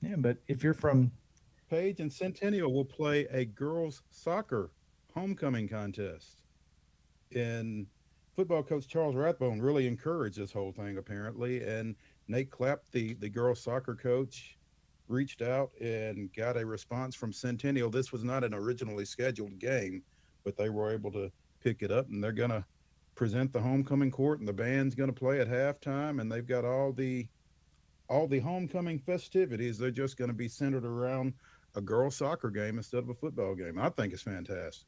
Yeah, 0.01 0.15
but 0.17 0.37
if 0.47 0.63
you're 0.63 0.73
from 0.73 1.11
Page 1.69 1.99
and 1.99 2.11
Centennial 2.11 2.71
will 2.71 2.85
play 2.85 3.27
a 3.31 3.45
girls 3.45 4.03
soccer 4.09 4.71
homecoming 5.13 5.67
contest. 5.67 6.41
And 7.35 7.87
football 8.35 8.63
coach 8.63 8.87
Charles 8.87 9.15
Rathbone 9.15 9.59
really 9.61 9.87
encouraged 9.87 10.37
this 10.37 10.51
whole 10.51 10.71
thing 10.71 10.97
apparently. 10.97 11.63
And 11.63 11.95
Nate 12.27 12.51
Clapp, 12.51 12.81
the, 12.91 13.13
the 13.15 13.29
girls 13.29 13.63
soccer 13.63 13.95
coach, 13.95 14.57
reached 15.07 15.41
out 15.41 15.71
and 15.79 16.33
got 16.33 16.57
a 16.57 16.65
response 16.65 17.15
from 17.15 17.31
Centennial. 17.31 17.89
This 17.89 18.11
was 18.11 18.23
not 18.23 18.43
an 18.43 18.53
originally 18.53 19.05
scheduled 19.05 19.57
game, 19.59 20.03
but 20.43 20.57
they 20.57 20.69
were 20.69 20.91
able 20.91 21.11
to 21.13 21.31
pick 21.63 21.81
it 21.81 21.91
up 21.91 22.09
and 22.09 22.23
they're 22.23 22.31
gonna 22.31 22.65
present 23.15 23.51
the 23.53 23.59
homecoming 23.59 24.11
court 24.11 24.39
and 24.39 24.47
the 24.47 24.53
band's 24.53 24.95
going 24.95 25.09
to 25.09 25.19
play 25.19 25.39
at 25.39 25.49
halftime 25.49 26.21
and 26.21 26.31
they've 26.31 26.47
got 26.47 26.65
all 26.65 26.91
the 26.91 27.27
all 28.07 28.27
the 28.27 28.39
homecoming 28.39 28.99
festivities. 28.99 29.77
They're 29.77 29.89
just 29.89 30.17
going 30.17 30.29
to 30.29 30.35
be 30.35 30.47
centered 30.47 30.85
around 30.85 31.33
a 31.75 31.81
girls 31.81 32.15
soccer 32.15 32.51
game 32.51 32.77
instead 32.77 32.99
of 32.99 33.09
a 33.09 33.15
football 33.15 33.55
game. 33.55 33.79
I 33.79 33.89
think 33.89 34.13
it's 34.13 34.21
fantastic. 34.21 34.87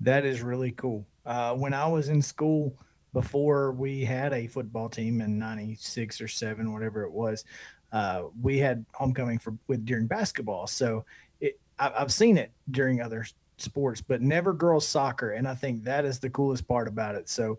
That 0.00 0.24
is 0.24 0.40
really 0.40 0.70
cool. 0.72 1.06
Uh, 1.26 1.54
when 1.54 1.74
i 1.74 1.86
was 1.86 2.08
in 2.08 2.22
school 2.22 2.74
before 3.12 3.72
we 3.72 4.04
had 4.04 4.32
a 4.32 4.46
football 4.46 4.88
team 4.88 5.20
in 5.20 5.38
96 5.38 6.20
or 6.20 6.28
7 6.28 6.72
whatever 6.72 7.02
it 7.02 7.12
was 7.12 7.44
uh, 7.92 8.24
we 8.40 8.58
had 8.58 8.84
homecoming 8.94 9.38
for 9.38 9.54
with 9.66 9.84
during 9.84 10.06
basketball. 10.06 10.66
So 10.66 11.04
it, 11.40 11.58
I, 11.78 11.92
i've 11.96 12.12
seen 12.12 12.38
it 12.38 12.52
during 12.70 13.00
other 13.00 13.24
sports, 13.62 14.00
but 14.00 14.22
never 14.22 14.52
girls 14.52 14.86
soccer. 14.86 15.32
And 15.32 15.46
I 15.46 15.54
think 15.54 15.84
that 15.84 16.04
is 16.04 16.18
the 16.18 16.30
coolest 16.30 16.66
part 16.66 16.88
about 16.88 17.14
it. 17.14 17.28
So 17.28 17.58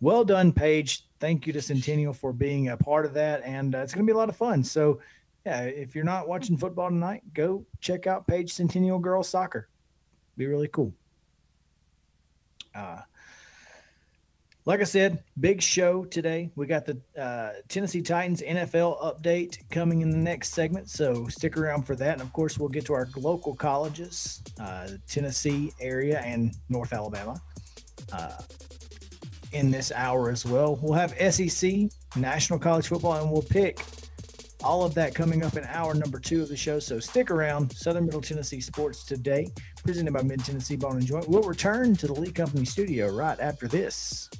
well 0.00 0.24
done, 0.24 0.52
Page. 0.52 1.06
Thank 1.20 1.46
you 1.46 1.52
to 1.52 1.62
Centennial 1.62 2.12
for 2.12 2.32
being 2.32 2.68
a 2.68 2.76
part 2.76 3.06
of 3.06 3.14
that. 3.14 3.42
And 3.44 3.74
uh, 3.74 3.78
it's 3.78 3.94
going 3.94 4.04
to 4.04 4.10
be 4.10 4.14
a 4.14 4.18
lot 4.18 4.28
of 4.28 4.36
fun. 4.36 4.64
So, 4.64 5.00
yeah, 5.46 5.62
if 5.62 5.94
you're 5.94 6.04
not 6.04 6.26
watching 6.26 6.56
football 6.56 6.88
tonight, 6.88 7.22
go 7.34 7.64
check 7.80 8.06
out 8.06 8.26
Page 8.26 8.52
Centennial 8.52 8.98
Girls 8.98 9.28
Soccer. 9.28 9.68
Be 10.36 10.46
really 10.46 10.68
cool. 10.68 10.92
Uh, 12.74 13.02
like 14.64 14.80
I 14.80 14.84
said, 14.84 15.22
big 15.40 15.60
show 15.60 16.04
today. 16.04 16.50
We 16.54 16.66
got 16.66 16.86
the 16.86 17.00
uh, 17.18 17.60
Tennessee 17.68 18.00
Titans 18.00 18.42
NFL 18.42 19.02
update 19.02 19.58
coming 19.70 20.02
in 20.02 20.10
the 20.10 20.16
next 20.16 20.50
segment, 20.52 20.88
so 20.88 21.26
stick 21.26 21.56
around 21.56 21.82
for 21.82 21.96
that. 21.96 22.12
And 22.12 22.22
of 22.22 22.32
course, 22.32 22.58
we'll 22.58 22.68
get 22.68 22.86
to 22.86 22.92
our 22.92 23.08
local 23.16 23.54
colleges, 23.54 24.40
uh, 24.60 24.88
Tennessee 25.08 25.72
area 25.80 26.20
and 26.20 26.54
North 26.68 26.92
Alabama, 26.92 27.40
uh, 28.12 28.42
in 29.52 29.70
this 29.70 29.90
hour 29.92 30.30
as 30.30 30.46
well. 30.46 30.78
We'll 30.80 30.94
have 30.94 31.12
SEC, 31.32 31.90
National 32.14 32.58
College 32.58 32.86
Football, 32.86 33.20
and 33.20 33.30
we'll 33.30 33.42
pick 33.42 33.84
all 34.62 34.84
of 34.84 34.94
that 34.94 35.12
coming 35.12 35.44
up 35.44 35.56
in 35.56 35.64
hour 35.64 35.92
number 35.92 36.20
two 36.20 36.40
of 36.40 36.48
the 36.48 36.56
show. 36.56 36.78
So 36.78 37.00
stick 37.00 37.32
around. 37.32 37.72
Southern 37.72 38.04
Middle 38.04 38.20
Tennessee 38.20 38.60
Sports 38.60 39.04
today, 39.04 39.48
presented 39.82 40.12
by 40.12 40.22
Mid 40.22 40.44
Tennessee 40.44 40.76
Bone 40.76 40.98
and 40.98 41.06
Joint. 41.06 41.28
We'll 41.28 41.42
return 41.42 41.96
to 41.96 42.06
the 42.06 42.14
Lee 42.14 42.30
Company 42.30 42.64
studio 42.64 43.12
right 43.12 43.38
after 43.40 43.66
this. 43.66 44.30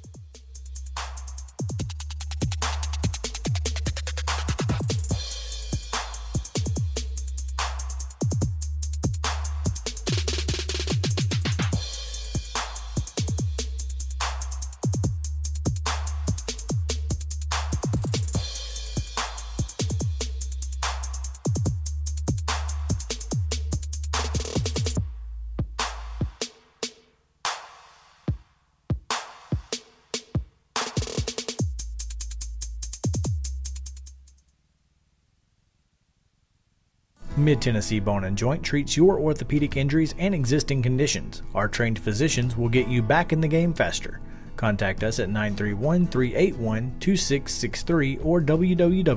Mid 37.43 37.61
Tennessee 37.61 37.99
Bone 37.99 38.23
and 38.23 38.37
Joint 38.37 38.63
treats 38.63 38.95
your 38.95 39.19
orthopedic 39.19 39.75
injuries 39.75 40.15
and 40.17 40.33
existing 40.33 40.81
conditions. 40.81 41.41
Our 41.53 41.67
trained 41.67 41.99
physicians 41.99 42.55
will 42.55 42.69
get 42.69 42.87
you 42.87 43.01
back 43.01 43.33
in 43.33 43.41
the 43.41 43.49
game 43.49 43.73
faster. 43.73 44.21
Contact 44.55 45.03
us 45.03 45.19
at 45.19 45.27
931 45.27 46.07
381 46.07 46.95
2663 47.01 48.17
or 48.19 48.39
www.mtbj.net. 48.39 49.11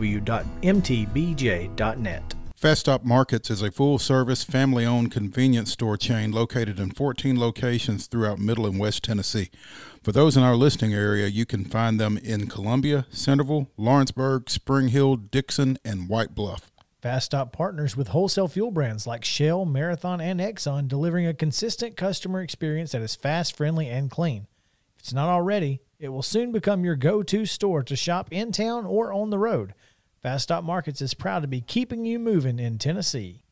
Fast 2.57 2.81
Stop 2.81 3.05
Markets 3.05 3.51
is 3.51 3.63
a 3.63 3.71
full 3.71 3.99
service, 3.99 4.43
family 4.43 4.85
owned 4.85 5.13
convenience 5.13 5.71
store 5.71 5.97
chain 5.97 6.33
located 6.33 6.81
in 6.81 6.91
14 6.91 7.39
locations 7.39 8.07
throughout 8.07 8.41
Middle 8.41 8.67
and 8.67 8.81
West 8.81 9.05
Tennessee. 9.05 9.51
For 10.03 10.11
those 10.11 10.37
in 10.37 10.43
our 10.43 10.57
listing 10.57 10.93
area, 10.95 11.29
you 11.29 11.47
can 11.47 11.65
find 11.65 12.01
them 12.01 12.19
in 12.19 12.49
Columbia, 12.49 13.07
Centerville, 13.11 13.71
Lawrenceburg, 13.77 14.51
Spring 14.51 14.89
Hill, 14.89 15.17
Dickson, 15.17 15.79
and 15.85 16.09
White 16.09 16.35
Bluff. 16.35 16.73
Fast 17.03 17.27
Stop 17.27 17.53
partners 17.53 17.95
with 17.95 18.09
wholesale 18.09 18.49
fuel 18.49 18.71
brands 18.71 19.07
like 19.07 19.23
Shell, 19.23 19.67
Marathon, 19.67 20.19
and 20.19 20.41
Exxon, 20.41 20.89
delivering 20.89 21.27
a 21.27 21.35
consistent 21.35 21.95
customer 21.95 22.41
experience 22.41 22.93
that 22.93 23.03
is 23.03 23.15
fast, 23.15 23.55
friendly, 23.55 23.87
and 23.87 24.11
clean. 24.11 24.47
If 24.97 25.03
it's 25.03 25.13
not 25.13 25.29
already, 25.29 25.83
it 25.99 26.09
will 26.09 26.23
soon 26.23 26.53
become 26.53 26.87
your 26.87 26.97
go 26.97 27.23
to 27.23 27.45
store 27.45 27.83
to 27.83 27.97
shop 27.97 28.29
in 28.31 28.51
town 28.51 28.87
or 28.87 29.13
on 29.13 29.29
the 29.29 29.39
road. 29.39 29.75
Fast 30.23 30.45
Stop 30.45 30.65
Markets 30.65 31.03
is 31.03 31.13
proud 31.13 31.41
to 31.41 31.49
be 31.49 31.61
keeping 31.61 32.07
you 32.07 32.19
moving 32.19 32.59
in 32.59 32.79
Tennessee. 32.79 33.43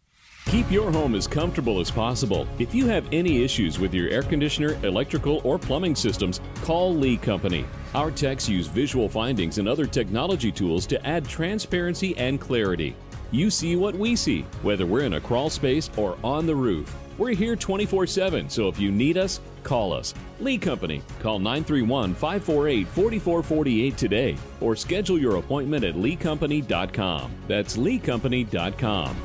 Keep 0.47 0.71
your 0.71 0.91
home 0.91 1.15
as 1.15 1.27
comfortable 1.27 1.81
as 1.81 1.91
possible. 1.91 2.47
If 2.59 2.75
you 2.75 2.87
have 2.87 3.07
any 3.13 3.43
issues 3.43 3.79
with 3.79 3.95
your 3.95 4.09
air 4.09 4.23
conditioner, 4.23 4.75
electrical, 4.87 5.41
or 5.43 5.59
plumbing 5.59 5.95
systems, 5.95 6.41
call 6.63 6.95
Lee 6.95 7.17
Company. 7.17 7.65
Our 7.95 8.11
techs 8.11 8.49
use 8.49 8.67
visual 8.67 9.09
findings 9.09 9.59
and 9.59 9.67
other 9.67 9.87
technology 9.87 10.53
tools 10.53 10.87
to 10.89 11.07
add 11.07 11.27
transparency 11.27 12.17
and 12.19 12.41
clarity. 12.41 12.95
You 13.35 13.51
see 13.51 13.75
what 13.75 13.97
we 13.97 14.15
see, 14.15 14.43
whether 14.63 14.87
we're 14.87 15.03
in 15.03 15.15
a 15.15 15.21
crawl 15.21 15.51
space 15.51 15.91
or 15.97 16.17
on 16.23 16.47
the 16.47 16.55
roof. 16.55 16.95
We're 17.19 17.35
here 17.35 17.57
24 17.57 18.07
7, 18.07 18.49
so 18.49 18.69
if 18.69 18.79
you 18.79 18.93
need 18.93 19.19
us, 19.19 19.41
call 19.65 19.93
us. 19.93 20.15
Lee 20.39 20.57
Company. 20.57 21.03
Call 21.19 21.41
931 21.41 22.15
548 22.15 22.87
4448 22.87 23.97
today 23.97 24.37
or 24.61 24.77
schedule 24.77 25.19
your 25.19 25.35
appointment 25.39 25.83
at 25.83 25.97
leecompany.com. 25.97 27.33
That's 27.49 27.77
leecompany.com. 27.77 29.17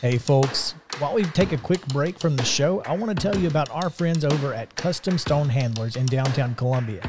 Hey, 0.00 0.18
folks. 0.18 0.74
While 0.98 1.14
we 1.14 1.22
take 1.22 1.52
a 1.52 1.58
quick 1.58 1.86
break 1.88 2.18
from 2.18 2.34
the 2.34 2.44
show, 2.44 2.82
I 2.82 2.96
want 2.96 3.16
to 3.16 3.30
tell 3.30 3.40
you 3.40 3.46
about 3.46 3.70
our 3.70 3.90
friends 3.90 4.24
over 4.24 4.52
at 4.52 4.74
Custom 4.74 5.18
Stone 5.18 5.50
Handlers 5.50 5.94
in 5.94 6.06
downtown 6.06 6.56
Columbia. 6.56 7.08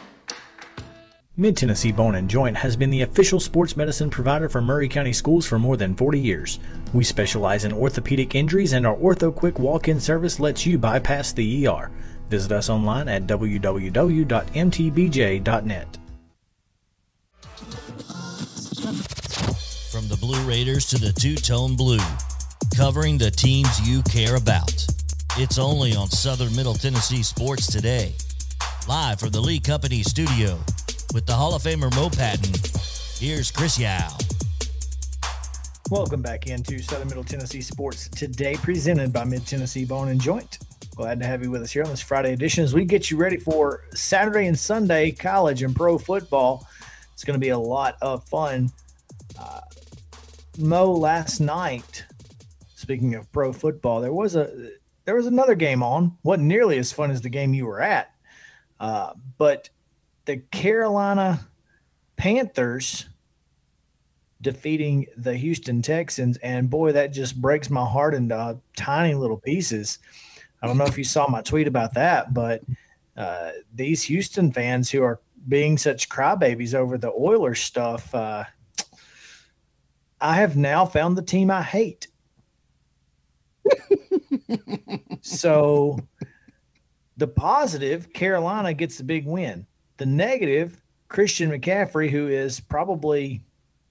Mid 1.41 1.57
Tennessee 1.57 1.91
Bone 1.91 2.13
and 2.13 2.29
Joint 2.29 2.55
has 2.55 2.75
been 2.75 2.91
the 2.91 3.01
official 3.01 3.39
sports 3.39 3.75
medicine 3.75 4.11
provider 4.11 4.47
for 4.47 4.61
Maury 4.61 4.87
County 4.87 5.11
Schools 5.11 5.47
for 5.47 5.57
more 5.57 5.75
than 5.75 5.95
40 5.95 6.19
years. 6.19 6.59
We 6.93 7.03
specialize 7.03 7.65
in 7.65 7.73
orthopedic 7.73 8.35
injuries, 8.35 8.73
and 8.73 8.85
our 8.85 8.95
Ortho 8.95 9.33
Quick 9.33 9.57
walk 9.57 9.87
in 9.87 9.99
service 9.99 10.39
lets 10.39 10.67
you 10.67 10.77
bypass 10.77 11.31
the 11.31 11.65
ER. 11.65 11.89
Visit 12.29 12.51
us 12.51 12.69
online 12.69 13.07
at 13.07 13.25
www.mtbj.net. 13.25 13.57
From 19.91 20.07
the 20.09 20.17
Blue 20.21 20.47
Raiders 20.47 20.85
to 20.89 20.99
the 20.99 21.11
Two 21.11 21.37
Tone 21.37 21.75
Blue, 21.75 21.97
covering 22.77 23.17
the 23.17 23.31
teams 23.31 23.89
you 23.89 24.03
care 24.03 24.35
about. 24.35 24.85
It's 25.37 25.57
only 25.57 25.95
on 25.95 26.07
Southern 26.07 26.55
Middle 26.55 26.75
Tennessee 26.75 27.23
Sports 27.23 27.65
Today. 27.65 28.13
Live 28.87 29.19
from 29.19 29.31
the 29.31 29.41
Lee 29.41 29.59
Company 29.59 30.03
studio 30.03 30.59
with 31.13 31.25
the 31.25 31.33
Hall 31.33 31.53
of 31.53 31.63
Famer 31.63 31.93
Mo 31.95 32.09
Patton, 32.09 32.53
here's 33.19 33.51
Chris 33.51 33.77
Young. 33.77 34.11
Welcome 35.89 36.21
back 36.21 36.47
into 36.47 36.79
Southern 36.79 37.09
Middle 37.09 37.23
Tennessee 37.23 37.59
Sports 37.59 38.07
Today, 38.07 38.55
presented 38.55 39.11
by 39.11 39.25
Mid 39.25 39.45
Tennessee 39.45 39.83
Bone 39.83 40.07
and 40.07 40.21
Joint. 40.21 40.59
Glad 40.95 41.19
to 41.19 41.25
have 41.25 41.43
you 41.43 41.51
with 41.51 41.63
us 41.63 41.71
here 41.71 41.83
on 41.83 41.89
this 41.89 42.01
Friday 42.01 42.31
edition 42.31 42.63
as 42.63 42.73
we 42.73 42.85
get 42.85 43.11
you 43.11 43.17
ready 43.17 43.35
for 43.35 43.83
Saturday 43.93 44.47
and 44.47 44.57
Sunday 44.57 45.11
college 45.11 45.63
and 45.63 45.75
pro 45.75 45.97
football. 45.97 46.65
It's 47.13 47.25
going 47.25 47.35
to 47.35 47.43
be 47.43 47.49
a 47.49 47.59
lot 47.59 47.97
of 48.01 48.23
fun. 48.29 48.71
Uh, 49.37 49.61
Mo, 50.59 50.91
last 50.91 51.41
night, 51.41 52.05
speaking 52.75 53.15
of 53.15 53.29
pro 53.33 53.51
football, 53.51 53.99
there 53.99 54.13
was 54.13 54.35
a 54.35 54.71
there 55.03 55.15
was 55.15 55.25
another 55.25 55.55
game 55.55 55.83
on. 55.83 56.17
wasn't 56.23 56.47
nearly 56.47 56.77
as 56.77 56.91
fun 56.93 57.11
as 57.11 57.21
the 57.21 57.29
game 57.29 57.53
you 57.53 57.65
were 57.65 57.81
at, 57.81 58.13
uh, 58.79 59.13
but 59.37 59.69
the 60.25 60.37
Carolina 60.51 61.47
Panthers 62.17 63.09
defeating 64.41 65.05
the 65.17 65.35
Houston 65.35 65.81
Texans. 65.81 66.37
And 66.37 66.69
boy, 66.69 66.91
that 66.91 67.13
just 67.13 67.39
breaks 67.39 67.69
my 67.69 67.85
heart 67.85 68.13
into 68.13 68.57
tiny 68.75 69.13
little 69.13 69.37
pieces. 69.37 69.99
I 70.61 70.67
don't 70.67 70.77
know 70.77 70.85
if 70.85 70.97
you 70.97 71.03
saw 71.03 71.27
my 71.27 71.41
tweet 71.41 71.67
about 71.67 71.93
that, 71.93 72.33
but 72.33 72.61
uh, 73.17 73.51
these 73.73 74.03
Houston 74.03 74.51
fans 74.51 74.89
who 74.89 75.03
are 75.03 75.19
being 75.47 75.77
such 75.77 76.09
crybabies 76.09 76.73
over 76.73 76.97
the 76.97 77.11
Oilers 77.11 77.61
stuff, 77.61 78.13
uh, 78.13 78.43
I 80.19 80.35
have 80.35 80.55
now 80.55 80.85
found 80.85 81.17
the 81.17 81.23
team 81.23 81.49
I 81.49 81.63
hate. 81.63 82.07
so 85.21 85.99
the 87.17 87.27
positive, 87.27 88.13
Carolina 88.13 88.73
gets 88.73 88.97
the 88.97 89.03
big 89.03 89.25
win. 89.25 89.65
The 90.01 90.07
negative, 90.07 90.81
Christian 91.09 91.51
McCaffrey, 91.51 92.09
who 92.09 92.27
is 92.27 92.59
probably 92.59 93.43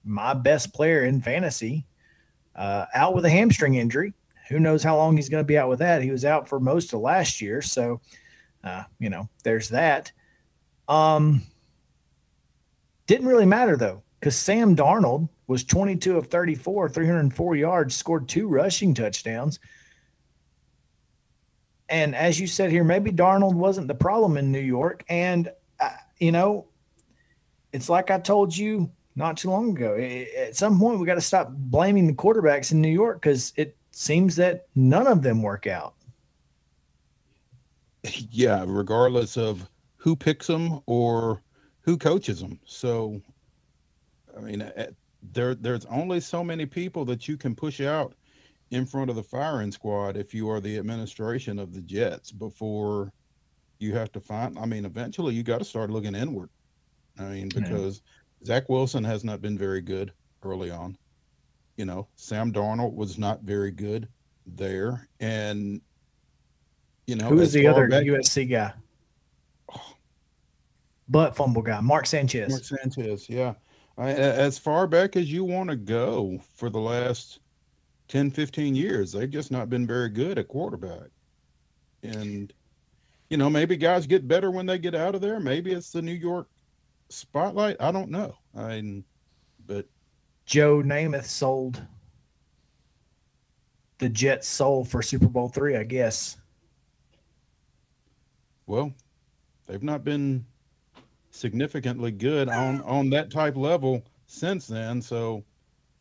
my 0.03 0.33
best 0.33 0.73
player 0.73 1.05
in 1.05 1.21
fantasy, 1.21 1.85
uh, 2.53 2.87
out 2.93 3.15
with 3.15 3.23
a 3.23 3.29
hamstring 3.29 3.75
injury. 3.75 4.13
Who 4.49 4.59
knows 4.59 4.83
how 4.83 4.97
long 4.97 5.15
he's 5.15 5.29
going 5.29 5.41
to 5.41 5.47
be 5.47 5.57
out 5.57 5.69
with 5.69 5.79
that? 5.79 6.01
He 6.01 6.11
was 6.11 6.25
out 6.25 6.49
for 6.49 6.59
most 6.59 6.91
of 6.91 6.99
last 6.99 7.39
year. 7.39 7.61
So, 7.61 8.01
uh, 8.61 8.83
you 8.99 9.09
know, 9.09 9.29
there's 9.45 9.69
that. 9.69 10.11
Um, 10.89 11.43
didn't 13.07 13.27
really 13.27 13.45
matter 13.45 13.77
though, 13.77 14.03
because 14.19 14.35
Sam 14.35 14.75
Darnold 14.75 15.29
was 15.47 15.63
22 15.63 16.17
of 16.17 16.27
34, 16.27 16.89
304 16.89 17.55
yards, 17.55 17.95
scored 17.95 18.27
two 18.27 18.49
rushing 18.49 18.93
touchdowns. 18.93 19.59
And 21.87 22.13
as 22.15 22.37
you 22.37 22.47
said 22.47 22.69
here, 22.69 22.83
maybe 22.83 23.11
Darnold 23.11 23.53
wasn't 23.53 23.87
the 23.87 23.95
problem 23.95 24.35
in 24.35 24.51
New 24.51 24.59
York. 24.59 25.05
And, 25.07 25.49
you 26.21 26.31
know, 26.31 26.67
it's 27.73 27.89
like 27.89 28.11
I 28.11 28.19
told 28.19 28.55
you 28.55 28.89
not 29.15 29.37
too 29.37 29.49
long 29.49 29.75
ago. 29.75 29.95
At 30.37 30.55
some 30.55 30.79
point, 30.79 30.99
we 30.99 31.05
got 31.05 31.15
to 31.15 31.21
stop 31.21 31.49
blaming 31.51 32.07
the 32.07 32.13
quarterbacks 32.13 32.71
in 32.71 32.79
New 32.79 32.89
York 32.89 33.21
because 33.21 33.51
it 33.57 33.75
seems 33.89 34.35
that 34.37 34.67
none 34.75 35.07
of 35.07 35.21
them 35.21 35.41
work 35.41 35.67
out. 35.67 35.95
Yeah, 38.31 38.65
regardless 38.67 39.37
of 39.37 39.69
who 39.97 40.15
picks 40.15 40.47
them 40.47 40.79
or 40.87 41.43
who 41.81 41.97
coaches 41.97 42.39
them. 42.39 42.59
So, 42.65 43.21
I 44.35 44.41
mean, 44.41 44.71
there 45.33 45.53
there's 45.53 45.85
only 45.85 46.19
so 46.19 46.43
many 46.43 46.65
people 46.65 47.05
that 47.05 47.27
you 47.27 47.37
can 47.37 47.53
push 47.53 47.79
out 47.79 48.15
in 48.71 48.87
front 48.87 49.11
of 49.11 49.15
the 49.15 49.23
firing 49.23 49.71
squad 49.71 50.17
if 50.17 50.33
you 50.33 50.49
are 50.49 50.59
the 50.59 50.79
administration 50.79 51.59
of 51.59 51.73
the 51.73 51.81
Jets 51.81 52.31
before 52.31 53.13
you 53.81 53.95
have 53.95 54.11
to 54.11 54.19
find. 54.19 54.57
I 54.59 54.65
mean, 54.65 54.85
eventually 54.85 55.33
you 55.33 55.43
got 55.43 55.57
to 55.57 55.65
start 55.65 55.89
looking 55.89 56.13
inward. 56.13 56.49
I 57.19 57.23
mean, 57.23 57.49
because 57.49 58.01
Zach 58.45 58.69
Wilson 58.69 59.03
has 59.03 59.23
not 59.23 59.41
been 59.41 59.57
very 59.57 59.81
good 59.81 60.13
early 60.43 60.69
on. 60.69 60.97
You 61.77 61.85
know, 61.85 62.07
Sam 62.15 62.53
Darnold 62.53 62.93
was 62.93 63.17
not 63.17 63.41
very 63.41 63.71
good 63.71 64.07
there. 64.45 65.07
And, 65.19 65.81
you 67.07 67.15
know, 67.15 67.27
who 67.27 67.39
is 67.39 67.53
the 67.53 67.65
other 67.65 67.87
back, 67.87 68.05
USC 68.05 68.49
guy? 68.49 68.71
Oh, 69.73 69.93
but 71.09 71.35
fumble 71.35 71.63
guy, 71.63 71.81
Mark 71.81 72.05
Sanchez. 72.05 72.49
Mark 72.49 72.63
Sanchez, 72.63 73.27
yeah. 73.29 73.53
I, 73.97 74.11
as 74.11 74.57
far 74.57 74.87
back 74.87 75.15
as 75.15 75.31
you 75.31 75.43
want 75.43 75.69
to 75.69 75.75
go 75.75 76.39
for 76.55 76.69
the 76.69 76.79
last 76.79 77.39
10, 78.09 78.31
15 78.31 78.75
years, 78.75 79.11
they've 79.11 79.29
just 79.29 79.51
not 79.51 79.69
been 79.69 79.87
very 79.87 80.09
good 80.09 80.37
at 80.37 80.47
quarterback. 80.47 81.09
And, 82.03 82.53
you 83.31 83.37
know, 83.37 83.49
maybe 83.49 83.77
guys 83.77 84.05
get 84.05 84.27
better 84.27 84.51
when 84.51 84.65
they 84.65 84.77
get 84.77 84.93
out 84.93 85.15
of 85.15 85.21
there. 85.21 85.39
Maybe 85.39 85.71
it's 85.71 85.89
the 85.89 86.01
New 86.01 86.11
York 86.11 86.49
spotlight? 87.07 87.77
I 87.79 87.89
don't 87.89 88.09
know. 88.11 88.35
I 88.53 88.81
mean, 88.81 89.05
but 89.65 89.87
Joe 90.45 90.81
Namath 90.83 91.23
sold 91.23 91.81
the 93.99 94.09
Jets 94.09 94.49
soul 94.49 94.83
for 94.83 95.01
Super 95.01 95.29
Bowl 95.29 95.47
three, 95.47 95.77
I 95.77 95.83
guess. 95.83 96.35
Well, 98.67 98.93
they've 99.65 99.81
not 99.81 100.03
been 100.03 100.45
significantly 101.29 102.11
good 102.11 102.49
on 102.49 102.81
on 102.81 103.09
that 103.11 103.31
type 103.31 103.55
level 103.55 104.03
since 104.27 104.67
then. 104.67 105.01
So, 105.01 105.41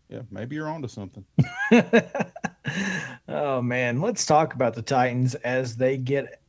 yeah, 0.09 0.23
maybe 0.33 0.57
you're 0.57 0.69
onto 0.69 0.89
something. 0.89 1.25
oh 3.29 3.63
man, 3.63 4.01
let's 4.01 4.27
talk 4.27 4.55
about 4.55 4.75
the 4.75 4.83
Titans 4.83 5.37
as 5.37 5.77
they 5.77 5.97
get. 5.97 6.40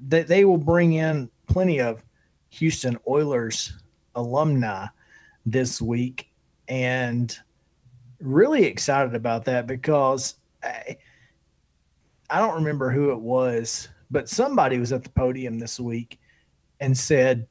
They 0.00 0.22
they 0.22 0.44
will 0.44 0.58
bring 0.58 0.94
in 0.94 1.30
plenty 1.46 1.80
of 1.80 2.04
Houston 2.50 2.98
Oilers 3.08 3.72
alumni 4.14 4.86
this 5.46 5.80
week, 5.80 6.30
and 6.68 7.36
really 8.20 8.64
excited 8.64 9.14
about 9.14 9.44
that 9.46 9.66
because 9.66 10.34
I, 10.62 10.96
I 12.28 12.38
don't 12.38 12.54
remember 12.54 12.90
who 12.90 13.10
it 13.12 13.20
was, 13.20 13.88
but 14.10 14.28
somebody 14.28 14.78
was 14.78 14.92
at 14.92 15.02
the 15.02 15.10
podium 15.10 15.58
this 15.58 15.80
week 15.80 16.20
and 16.80 16.96
said, 16.96 17.46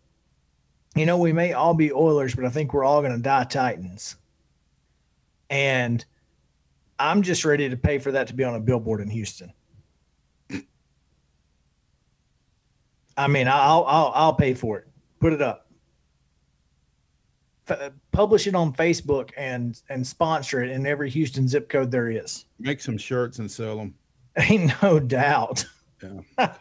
you 0.96 1.06
know, 1.06 1.18
we 1.18 1.34
may 1.34 1.54
all 1.54 1.74
be 1.74 1.92
Oilers, 1.92 2.36
but 2.36 2.46
I 2.46 2.50
think 2.50 2.74
we're 2.74 2.84
all 2.84 3.02
going 3.02 3.16
to 3.16 3.22
die 3.22 3.44
Titans. 3.44 4.16
And 5.50 6.04
I'm 7.00 7.22
just 7.22 7.46
ready 7.46 7.70
to 7.70 7.78
pay 7.78 8.00
for 8.00 8.12
that 8.12 8.28
to 8.28 8.34
be 8.34 8.44
on 8.44 8.56
a 8.56 8.60
billboard 8.60 9.02
in 9.02 9.10
Houston. 9.10 9.54
I 13.20 13.28
mean, 13.28 13.48
I'll 13.48 13.84
I'll 13.86 14.12
I'll 14.16 14.34
pay 14.34 14.54
for 14.54 14.78
it. 14.80 14.88
Put 15.20 15.34
it 15.34 15.42
up. 15.42 15.68
F- 17.68 17.92
publish 18.12 18.48
it 18.48 18.56
on 18.56 18.74
Facebook 18.74 19.32
and 19.38 19.80
and 19.90 20.06
sponsor 20.08 20.64
it 20.64 20.72
in 20.72 20.86
every 20.86 21.10
Houston 21.10 21.48
zip 21.48 21.70
code 21.70 21.92
there 21.92 22.10
is. 22.10 22.46
Make 22.60 22.80
some 22.82 22.98
shirts 22.98 23.40
and 23.40 23.52
sell 23.52 23.76
them. 23.78 23.94
Ain't 24.38 24.72
no 24.82 25.00
doubt. 25.00 25.66
Yeah. 26.02 26.54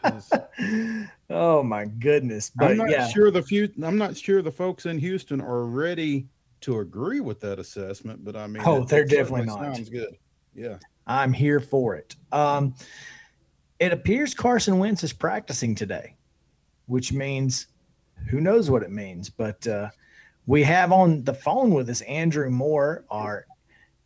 oh 1.29 1.63
my 1.63 1.85
goodness! 1.85 2.51
But 2.53 2.71
I'm 2.71 2.77
not 2.77 2.89
yeah, 2.89 3.07
sure 3.07 3.31
the 3.31 3.41
few. 3.41 3.69
I'm 3.81 3.97
not 3.97 4.17
sure 4.17 4.41
the 4.41 4.51
folks 4.51 4.85
in 4.85 4.99
Houston 4.99 5.39
are 5.39 5.63
ready 5.63 6.27
to 6.61 6.79
agree 6.79 7.21
with 7.21 7.39
that 7.39 7.57
assessment. 7.57 8.25
But 8.25 8.35
I 8.35 8.47
mean, 8.47 8.63
Oh, 8.65 8.81
it- 8.81 8.89
they're 8.89 9.03
it 9.03 9.09
definitely 9.09 9.45
not. 9.45 9.75
Sounds 9.75 9.89
good. 9.89 10.17
Yeah. 10.53 10.77
I'm 11.07 11.31
here 11.33 11.59
for 11.61 11.95
it. 11.95 12.15
Um, 12.33 12.75
it 13.79 13.93
appears 13.93 14.33
Carson 14.35 14.77
Wentz 14.77 15.03
is 15.03 15.13
practicing 15.13 15.73
today, 15.73 16.15
which 16.89 17.13
means 17.13 17.67
who 18.29 18.41
knows 18.41 18.69
what 18.69 18.83
it 18.83 18.91
means. 18.91 19.29
But 19.29 19.65
uh, 19.67 19.89
we 20.47 20.63
have 20.63 20.91
on 20.91 21.23
the 21.23 21.33
phone 21.33 21.71
with 21.71 21.89
us 21.89 22.01
Andrew 22.01 22.49
Moore, 22.49 23.05
our 23.09 23.45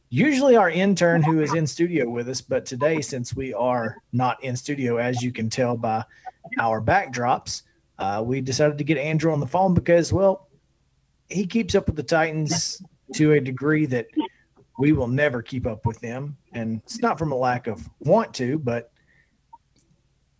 usually 0.09 0.55
our 0.55 0.69
intern 0.69 1.23
who 1.23 1.41
is 1.41 1.53
in 1.55 1.65
studio 1.65 2.07
with 2.07 2.29
us, 2.29 2.41
but 2.41 2.65
today 2.65 3.01
since 3.01 3.35
we 3.35 3.53
are 3.53 3.97
not 4.11 4.43
in 4.43 4.55
studio, 4.55 4.97
as 4.97 5.23
you 5.23 5.31
can 5.31 5.49
tell 5.49 5.75
by 5.75 6.03
our 6.59 6.81
backdrops, 6.81 7.63
uh, 7.97 8.21
we 8.23 8.41
decided 8.41 8.77
to 8.77 8.83
get 8.83 8.97
Andrew 8.97 9.31
on 9.31 9.39
the 9.39 9.47
phone 9.47 9.73
because 9.73 10.13
well, 10.13 10.47
he 11.29 11.47
keeps 11.47 11.73
up 11.73 11.87
with 11.87 11.95
the 11.95 12.03
Titans 12.03 12.83
to 13.15 13.33
a 13.33 13.39
degree 13.39 13.85
that 13.85 14.07
we 14.77 14.91
will 14.91 15.07
never 15.07 15.41
keep 15.41 15.65
up 15.65 15.85
with 15.85 15.99
them. 15.99 16.37
And 16.53 16.81
it's 16.83 16.99
not 16.99 17.17
from 17.17 17.31
a 17.31 17.35
lack 17.35 17.67
of 17.67 17.89
want 17.99 18.33
to, 18.35 18.59
but 18.59 18.91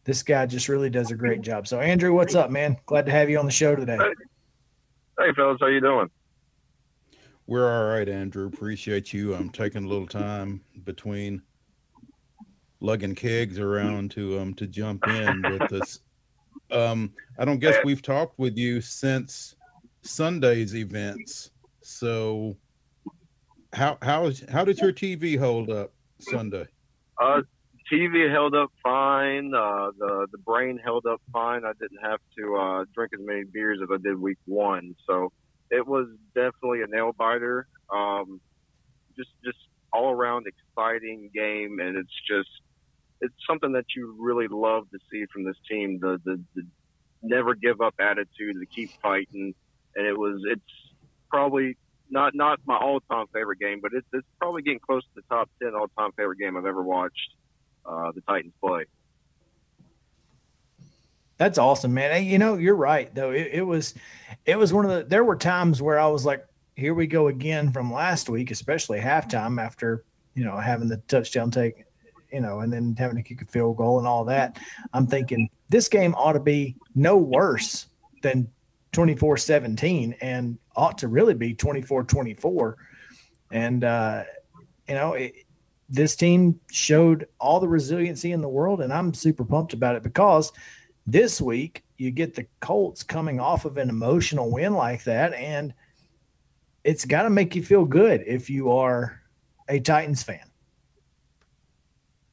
this 0.05 0.23
guy 0.23 0.45
just 0.45 0.69
really 0.69 0.89
does 0.89 1.11
a 1.11 1.15
great 1.15 1.41
job. 1.41 1.67
So, 1.67 1.79
Andrew, 1.79 2.13
what's 2.13 2.35
up, 2.35 2.51
man? 2.51 2.77
Glad 2.85 3.05
to 3.05 3.11
have 3.11 3.29
you 3.29 3.39
on 3.39 3.45
the 3.45 3.51
show 3.51 3.75
today. 3.75 3.97
Hey, 5.19 5.31
fellas, 5.35 5.57
how 5.59 5.67
you 5.67 5.79
doing? 5.79 6.09
We're 7.47 7.69
all 7.69 7.93
right, 7.93 8.07
Andrew. 8.07 8.47
Appreciate 8.47 9.13
you. 9.13 9.35
I'm 9.35 9.49
taking 9.49 9.83
a 9.83 9.87
little 9.87 10.07
time 10.07 10.61
between 10.85 11.41
lugging 12.79 13.15
kegs 13.15 13.59
around 13.59 14.11
to 14.11 14.39
um 14.39 14.53
to 14.55 14.67
jump 14.67 15.07
in 15.07 15.41
with 15.43 15.69
this. 15.69 15.99
Um, 16.71 17.13
I 17.37 17.45
don't 17.45 17.59
guess 17.59 17.77
we've 17.83 18.01
talked 18.01 18.39
with 18.39 18.57
you 18.57 18.81
since 18.81 19.55
Sunday's 20.01 20.75
events. 20.75 21.51
So, 21.81 22.57
how 23.73 23.97
how 24.01 24.25
is 24.25 24.43
how 24.49 24.63
did 24.63 24.79
your 24.79 24.93
TV 24.93 25.37
hold 25.37 25.69
up 25.69 25.93
Sunday? 26.19 26.65
Uh, 27.21 27.41
TV 27.91 28.32
held 28.32 28.56
up 28.56 28.72
fine. 28.82 29.54
Uh, 29.54 29.91
the 29.98 30.28
the 30.32 30.38
brain 30.38 30.80
held 30.84 31.06
up 31.06 31.22
fine. 31.32 31.65
I 31.65 31.74
didn't 31.80 32.02
have 32.02 32.19
to 32.38 32.56
uh, 32.56 32.86
drink 32.93 33.12
as 33.13 33.26
many 33.26 33.43
beers 33.43 33.80
as 33.82 33.89
I 33.91 33.98
did 33.98 34.19
week 34.19 34.38
one, 34.46 34.96
so 35.08 35.32
it 35.69 35.86
was 35.86 36.08
definitely 36.36 36.82
a 36.82 36.88
nail 36.88 37.12
biter. 37.17 37.67
Um, 37.93 38.39
just 39.17 39.32
just 39.43 39.58
all 39.91 40.12
around 40.12 40.48
exciting 40.48 41.30
game, 41.34 41.80
and 41.80 41.98
it's 41.98 42.13
just 42.28 42.50
it's 43.22 43.34
something 43.48 43.74
that 43.74 43.86
you 43.96 44.15
really 44.19 44.48
love 44.48 44.89
to 44.91 45.00
see 45.12 45.26
from 45.32 45.43
this 45.43 45.58
team. 45.69 46.00
The 46.00 46.19
the, 46.24 46.41
the 46.56 46.65
never 47.22 47.56
give 47.56 47.82
up 47.82 47.96
attitude, 48.00 48.58
the 48.60 48.65
keep 48.65 48.91
fighting, 49.02 49.54
and 49.96 50.08
it 50.08 50.17
was 50.17 50.41
it's 50.46 50.62
probably 51.30 51.78
not 52.10 52.36
not 52.36 52.60
my 52.65 52.78
all 52.78 53.00
time 53.02 53.26
favorite 53.34 53.60
game, 53.60 53.80
but 53.82 53.91
it's 53.93 54.08
it's 54.13 54.28
probably 54.39 54.62
getting 54.62 54.80
close 54.80 55.04
to 55.04 55.10
the 55.15 55.24
top 55.30 55.50
ten 55.62 55.74
all 55.76 55.88
time 55.98 56.12
favorite 56.17 56.39
game 56.39 56.56
I've 56.56 56.65
ever 56.65 56.84
watched. 56.84 57.36
Uh, 57.86 58.12
the 58.12 58.22
Titans 58.22 58.54
play. 58.62 58.86
That's 61.38 61.58
awesome, 61.58 61.93
man. 61.93 62.26
You 62.26 62.38
know, 62.38 62.56
you're 62.56 62.76
right 62.76 63.13
though. 63.13 63.32
It, 63.32 63.50
it 63.52 63.62
was, 63.62 63.96
it 64.46 64.58
was 64.58 64.72
one 64.72 64.86
of 64.86 64.91
the. 64.91 65.04
There 65.04 65.24
were 65.24 65.36
times 65.36 65.82
where 65.82 66.00
I 66.00 66.08
was 66.08 66.26
like, 66.26 66.46
"Here 66.76 66.93
we 66.93 67.08
go 67.08 67.28
again" 67.28 67.72
from 67.72 67.91
last 67.91 68.30
week, 68.30 68.52
especially 68.52 69.00
halftime 69.00 69.62
after 69.62 70.06
you 70.36 70.46
know 70.46 70.58
having 70.58 70.88
the 70.88 70.98
touchdown 71.08 71.52
take, 71.52 71.86
you 72.32 72.39
know, 72.39 72.60
and 72.60 72.72
then 72.72 72.96
having 72.98 73.17
to 73.17 73.24
kick 73.24 73.41
a 73.41 73.46
field 73.46 73.78
goal 73.78 73.98
and 73.98 74.08
all 74.08 74.24
that. 74.26 74.60
I'm 74.93 75.08
thinking 75.08 75.50
this 75.69 75.89
game 75.89 76.13
ought 76.15 76.34
to 76.34 76.39
be 76.39 76.76
no 76.96 77.17
worse 77.17 77.88
than 78.22 78.48
24-17 78.93 80.15
and 80.22 80.58
ought 80.76 80.98
to 81.00 81.08
really 81.08 81.34
be 81.34 81.54
24-24. 81.54 82.76
And 83.52 83.84
uh, 83.84 84.24
you 84.88 84.96
know, 84.96 85.13
it, 85.13 85.34
this 85.93 86.15
team 86.15 86.60
showed 86.71 87.27
all 87.39 87.60
the 87.60 87.67
resiliency 87.67 88.32
in 88.32 88.41
the 88.41 88.49
world, 88.49 88.82
and 88.82 88.91
I'm 88.91 89.13
super 89.13 89.45
pumped 89.45 89.73
about 89.73 89.95
it 89.95 90.01
because 90.01 90.51
this 91.06 91.39
week 91.39 91.84
you 91.97 92.10
get 92.10 92.34
the 92.34 92.47
Colts 92.62 93.03
coming 93.03 93.39
off 93.39 93.65
of 93.65 93.77
an 93.77 93.89
emotional 93.89 94.51
win 94.51 94.73
like 94.73 95.03
that, 95.03 95.36
and 95.36 95.71
it's 96.84 97.06
got 97.06 97.23
to 97.23 97.29
make 97.29 97.56
you 97.56 97.63
feel 97.63 97.86
good 97.86 98.23
if 98.25 98.49
you 98.49 98.71
are 98.71 99.21
a 99.69 99.79
Titans 99.79 100.23
fan. 100.23 100.49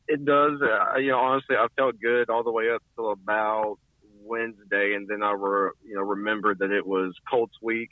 It 0.09 0.25
does. 0.25 0.59
Uh, 0.62 0.96
you 0.96 1.11
know, 1.11 1.18
honestly, 1.18 1.55
I 1.55 1.66
felt 1.77 2.01
good 2.01 2.31
all 2.31 2.42
the 2.42 2.51
way 2.51 2.70
up 2.70 2.83
till 2.96 3.12
about 3.12 3.77
Wednesday, 4.25 4.94
and 4.94 5.07
then 5.07 5.23
I 5.23 5.35
were 5.35 5.77
you 5.87 5.96
know 5.96 6.03
remembered 6.03 6.61
that 6.61 6.70
it 6.70 6.87
was 6.87 7.14
Colts 7.31 7.59
week. 7.61 7.90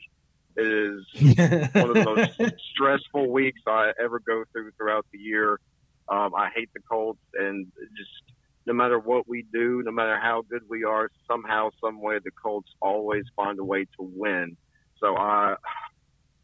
It 0.58 0.66
is 0.66 1.04
one 1.72 1.90
of 1.90 1.94
the 1.94 2.04
most 2.04 2.60
stressful 2.72 3.30
weeks 3.30 3.60
I 3.66 3.92
ever 4.02 4.18
go 4.18 4.42
through 4.52 4.72
throughout 4.72 5.06
the 5.12 5.18
year. 5.18 5.60
Um, 6.08 6.34
I 6.34 6.50
hate 6.52 6.70
the 6.74 6.80
Colts, 6.80 7.20
and 7.34 7.70
just 7.96 8.10
no 8.66 8.72
matter 8.72 8.98
what 8.98 9.28
we 9.28 9.46
do, 9.52 9.82
no 9.84 9.92
matter 9.92 10.18
how 10.18 10.42
good 10.42 10.62
we 10.68 10.82
are, 10.82 11.10
somehow, 11.28 11.70
some 11.80 12.00
way, 12.00 12.18
the 12.22 12.32
Colts 12.32 12.70
always 12.82 13.24
find 13.36 13.58
a 13.60 13.64
way 13.64 13.84
to 13.84 14.00
win. 14.00 14.56
So 15.00 15.16
I, 15.16 15.54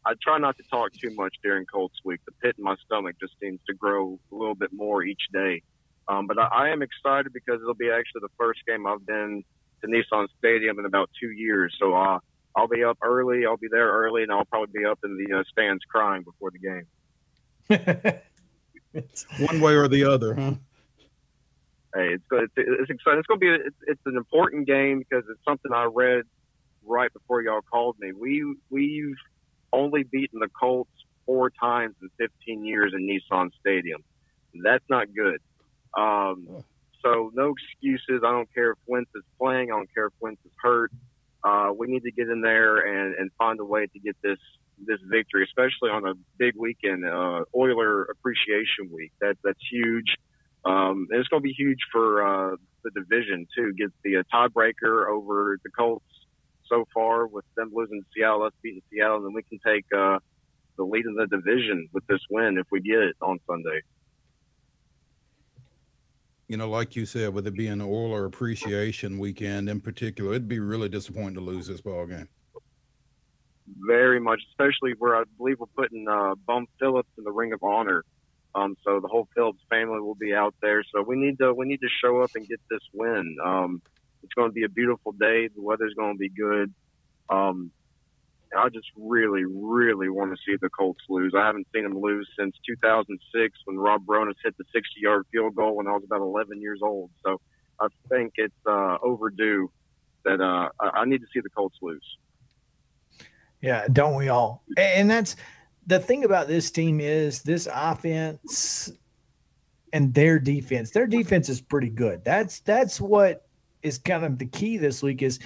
I 0.05 0.13
try 0.21 0.37
not 0.37 0.55
to 0.57 0.63
talk 0.63 0.93
too 0.93 1.13
much 1.13 1.35
during 1.43 1.65
Colts 1.65 1.99
week. 2.05 2.21
The 2.25 2.31
pit 2.31 2.55
in 2.57 2.63
my 2.63 2.75
stomach 2.85 3.17
just 3.19 3.33
seems 3.41 3.59
to 3.67 3.73
grow 3.73 4.17
a 4.31 4.35
little 4.35 4.55
bit 4.55 4.71
more 4.71 5.03
each 5.03 5.23
day. 5.33 5.61
Um, 6.07 6.25
but 6.25 6.39
I, 6.39 6.45
I 6.45 6.69
am 6.69 6.81
excited 6.81 7.33
because 7.33 7.59
it'll 7.61 7.73
be 7.73 7.91
actually 7.91 8.21
the 8.21 8.31
first 8.37 8.61
game 8.65 8.87
I've 8.87 9.05
been 9.05 9.43
to 9.81 9.87
Nissan 9.87 10.27
Stadium 10.39 10.79
in 10.79 10.85
about 10.85 11.09
two 11.19 11.31
years. 11.31 11.75
So 11.79 11.93
uh, 11.93 12.19
I'll 12.55 12.67
be 12.67 12.83
up 12.83 12.97
early. 13.01 13.45
I'll 13.45 13.57
be 13.57 13.67
there 13.69 13.89
early, 13.89 14.23
and 14.23 14.31
I'll 14.31 14.45
probably 14.45 14.79
be 14.79 14.85
up 14.85 14.99
in 15.03 15.17
the 15.17 15.39
uh, 15.39 15.43
stands 15.51 15.83
crying 15.85 16.23
before 16.23 16.51
the 16.51 16.59
game. 16.59 16.87
One 19.39 19.59
way 19.59 19.73
or 19.73 19.87
the 19.87 20.05
other, 20.05 20.33
huh? 20.33 20.53
Hey, 21.93 22.13
it's 22.13 22.23
it's, 22.31 22.53
it's 22.55 22.89
exciting. 22.89 23.19
It's 23.19 23.27
going 23.27 23.39
to 23.39 23.45
be 23.45 23.49
a, 23.49 23.55
it's, 23.55 23.75
it's 23.87 24.01
an 24.05 24.17
important 24.17 24.67
game 24.67 24.99
because 24.99 25.25
it's 25.29 25.43
something 25.45 25.71
I 25.73 25.89
read 25.93 26.23
right 26.85 27.11
before 27.11 27.41
y'all 27.41 27.61
called 27.61 27.97
me. 27.99 28.11
We 28.13 28.55
we've 28.69 29.15
only 29.73 30.03
beaten 30.03 30.39
the 30.39 30.49
Colts 30.49 30.91
four 31.25 31.49
times 31.49 31.95
in 32.01 32.09
15 32.17 32.65
years 32.65 32.93
in 32.95 33.07
Nissan 33.07 33.51
Stadium. 33.59 34.03
That's 34.63 34.83
not 34.89 35.07
good. 35.13 35.41
Um, 35.97 36.63
so 37.03 37.31
no 37.33 37.53
excuses. 37.53 38.21
I 38.25 38.31
don't 38.31 38.51
care 38.53 38.71
if 38.71 38.77
Wentz 38.87 39.11
is 39.15 39.23
playing. 39.39 39.71
I 39.71 39.75
don't 39.75 39.93
care 39.93 40.07
if 40.07 40.13
Wentz 40.19 40.41
is 40.45 40.51
hurt. 40.61 40.91
Uh, 41.45 41.71
we 41.77 41.85
need 41.87 42.03
to 42.03 42.11
get 42.11 42.27
in 42.27 42.41
there 42.41 42.77
and, 42.77 43.13
and 43.15 43.31
find 43.37 43.59
a 43.59 43.65
way 43.65 43.85
to 43.85 43.99
get 43.99 44.15
this 44.23 44.39
this 44.85 44.99
victory, 45.09 45.45
especially 45.45 45.89
on 45.89 46.05
a 46.05 46.13
big 46.37 46.53
weekend, 46.57 47.05
uh, 47.05 47.45
Oiler 47.55 48.03
Appreciation 48.03 48.91
Week. 48.91 49.11
That 49.21 49.37
that's 49.43 49.59
huge. 49.71 50.15
Um, 50.65 51.07
and 51.11 51.19
it's 51.19 51.29
going 51.29 51.43
to 51.43 51.47
be 51.47 51.53
huge 51.53 51.79
for 51.91 52.25
uh, 52.25 52.55
the 52.83 52.89
division 52.91 53.47
too. 53.55 53.73
Get 53.73 53.91
the 54.03 54.17
uh, 54.17 54.23
tiebreaker 54.33 55.07
over 55.07 55.59
the 55.63 55.69
Colts 55.69 56.05
so 56.67 56.87
far 56.93 57.27
with 57.27 57.45
them 57.55 57.71
losing 57.73 58.01
to 58.01 58.07
Seattle, 58.15 58.43
us 58.43 58.53
beating 58.63 58.81
Seattle, 58.91 59.17
and 59.17 59.27
then 59.27 59.33
we 59.33 59.43
can 59.43 59.59
take 59.65 59.85
uh, 59.95 60.17
the 60.77 60.83
lead 60.83 61.05
in 61.05 61.13
the 61.13 61.27
division 61.27 61.87
with 61.93 62.05
this 62.07 62.21
win 62.29 62.57
if 62.57 62.65
we 62.71 62.81
get 62.81 62.99
it 62.99 63.15
on 63.21 63.39
Sunday. 63.47 63.81
You 66.47 66.57
know, 66.57 66.69
like 66.69 66.95
you 66.95 67.05
said, 67.05 67.33
with 67.33 67.47
it 67.47 67.55
being 67.55 67.73
an 67.73 67.81
Oiler 67.81 68.25
Appreciation 68.25 69.17
Weekend 69.17 69.67
in 69.69 69.81
particular, 69.81 70.31
it'd 70.31 70.47
be 70.47 70.59
really 70.59 70.89
disappointing 70.89 71.35
to 71.35 71.41
lose 71.41 71.67
this 71.67 71.81
ball 71.81 72.05
game. 72.05 72.29
very 73.67 74.19
much, 74.19 74.41
especially 74.51 74.93
where 74.97 75.15
I 75.15 75.23
believe 75.37 75.59
we're 75.59 75.67
putting 75.75 76.07
uh, 76.07 76.35
Bum 76.35 76.67
Phillips 76.79 77.09
in 77.17 77.23
the 77.23 77.31
Ring 77.31 77.53
of 77.53 77.63
Honor. 77.63 78.03
Um, 78.53 78.77
so 78.85 78.99
the 78.99 79.07
whole 79.07 79.27
Phillips 79.35 79.59
family 79.69 79.99
will 79.99 80.15
be 80.15 80.33
out 80.33 80.55
there. 80.61 80.83
So 80.93 81.01
we 81.01 81.17
need 81.17 81.37
to 81.39 81.53
we 81.53 81.65
need 81.65 81.81
to 81.81 81.89
show 82.03 82.21
up 82.21 82.31
and 82.35 82.47
get 82.47 82.61
this 82.69 82.81
win. 82.93 83.37
Um, 83.43 83.81
it's 84.23 84.33
going 84.33 84.49
to 84.49 84.53
be 84.53 84.63
a 84.63 84.69
beautiful 84.69 85.11
day. 85.11 85.49
The 85.49 85.61
weather's 85.61 85.93
going 85.93 86.13
to 86.15 86.19
be 86.19 86.29
good. 86.29 86.73
Um, 87.29 87.71
I 88.55 88.69
just 88.69 88.87
really, 88.97 89.43
really 89.45 90.09
want 90.09 90.31
to 90.31 90.37
see 90.45 90.57
the 90.61 90.69
Colts 90.69 91.03
lose. 91.09 91.33
I 91.35 91.45
haven't 91.45 91.67
seen 91.73 91.83
them 91.83 91.99
lose 91.99 92.27
since 92.37 92.55
2006 92.65 93.59
when 93.65 93.77
Rob 93.77 94.05
Bironas 94.05 94.35
hit 94.43 94.55
the 94.57 94.63
60-yard 94.75 95.25
field 95.31 95.55
goal 95.55 95.75
when 95.75 95.87
I 95.87 95.91
was 95.91 96.03
about 96.03 96.21
11 96.21 96.61
years 96.61 96.79
old. 96.81 97.09
So 97.25 97.39
I 97.79 97.87
think 98.09 98.33
it's 98.35 98.53
uh, 98.67 98.97
overdue 99.01 99.71
that 100.23 100.41
uh, 100.41 100.69
I 100.79 101.05
need 101.05 101.19
to 101.19 101.27
see 101.33 101.39
the 101.39 101.49
Colts 101.49 101.77
lose. 101.81 102.17
Yeah, 103.61 103.87
don't 103.91 104.15
we 104.15 104.29
all? 104.29 104.63
And 104.77 105.09
that's 105.09 105.35
the 105.87 105.99
thing 105.99 106.23
about 106.23 106.47
this 106.47 106.71
team 106.71 106.99
is 106.99 107.41
this 107.41 107.67
offense 107.71 108.91
and 109.93 110.13
their 110.13 110.39
defense. 110.39 110.91
Their 110.91 111.07
defense 111.07 111.49
is 111.49 111.61
pretty 111.61 111.89
good. 111.89 112.23
That's 112.23 112.59
that's 112.59 112.99
what 112.99 113.47
is 113.81 113.97
kind 113.97 114.25
of 114.25 114.39
the 114.39 114.45
key 114.45 114.77
this 114.77 115.03
week 115.03 115.21
is 115.21 115.39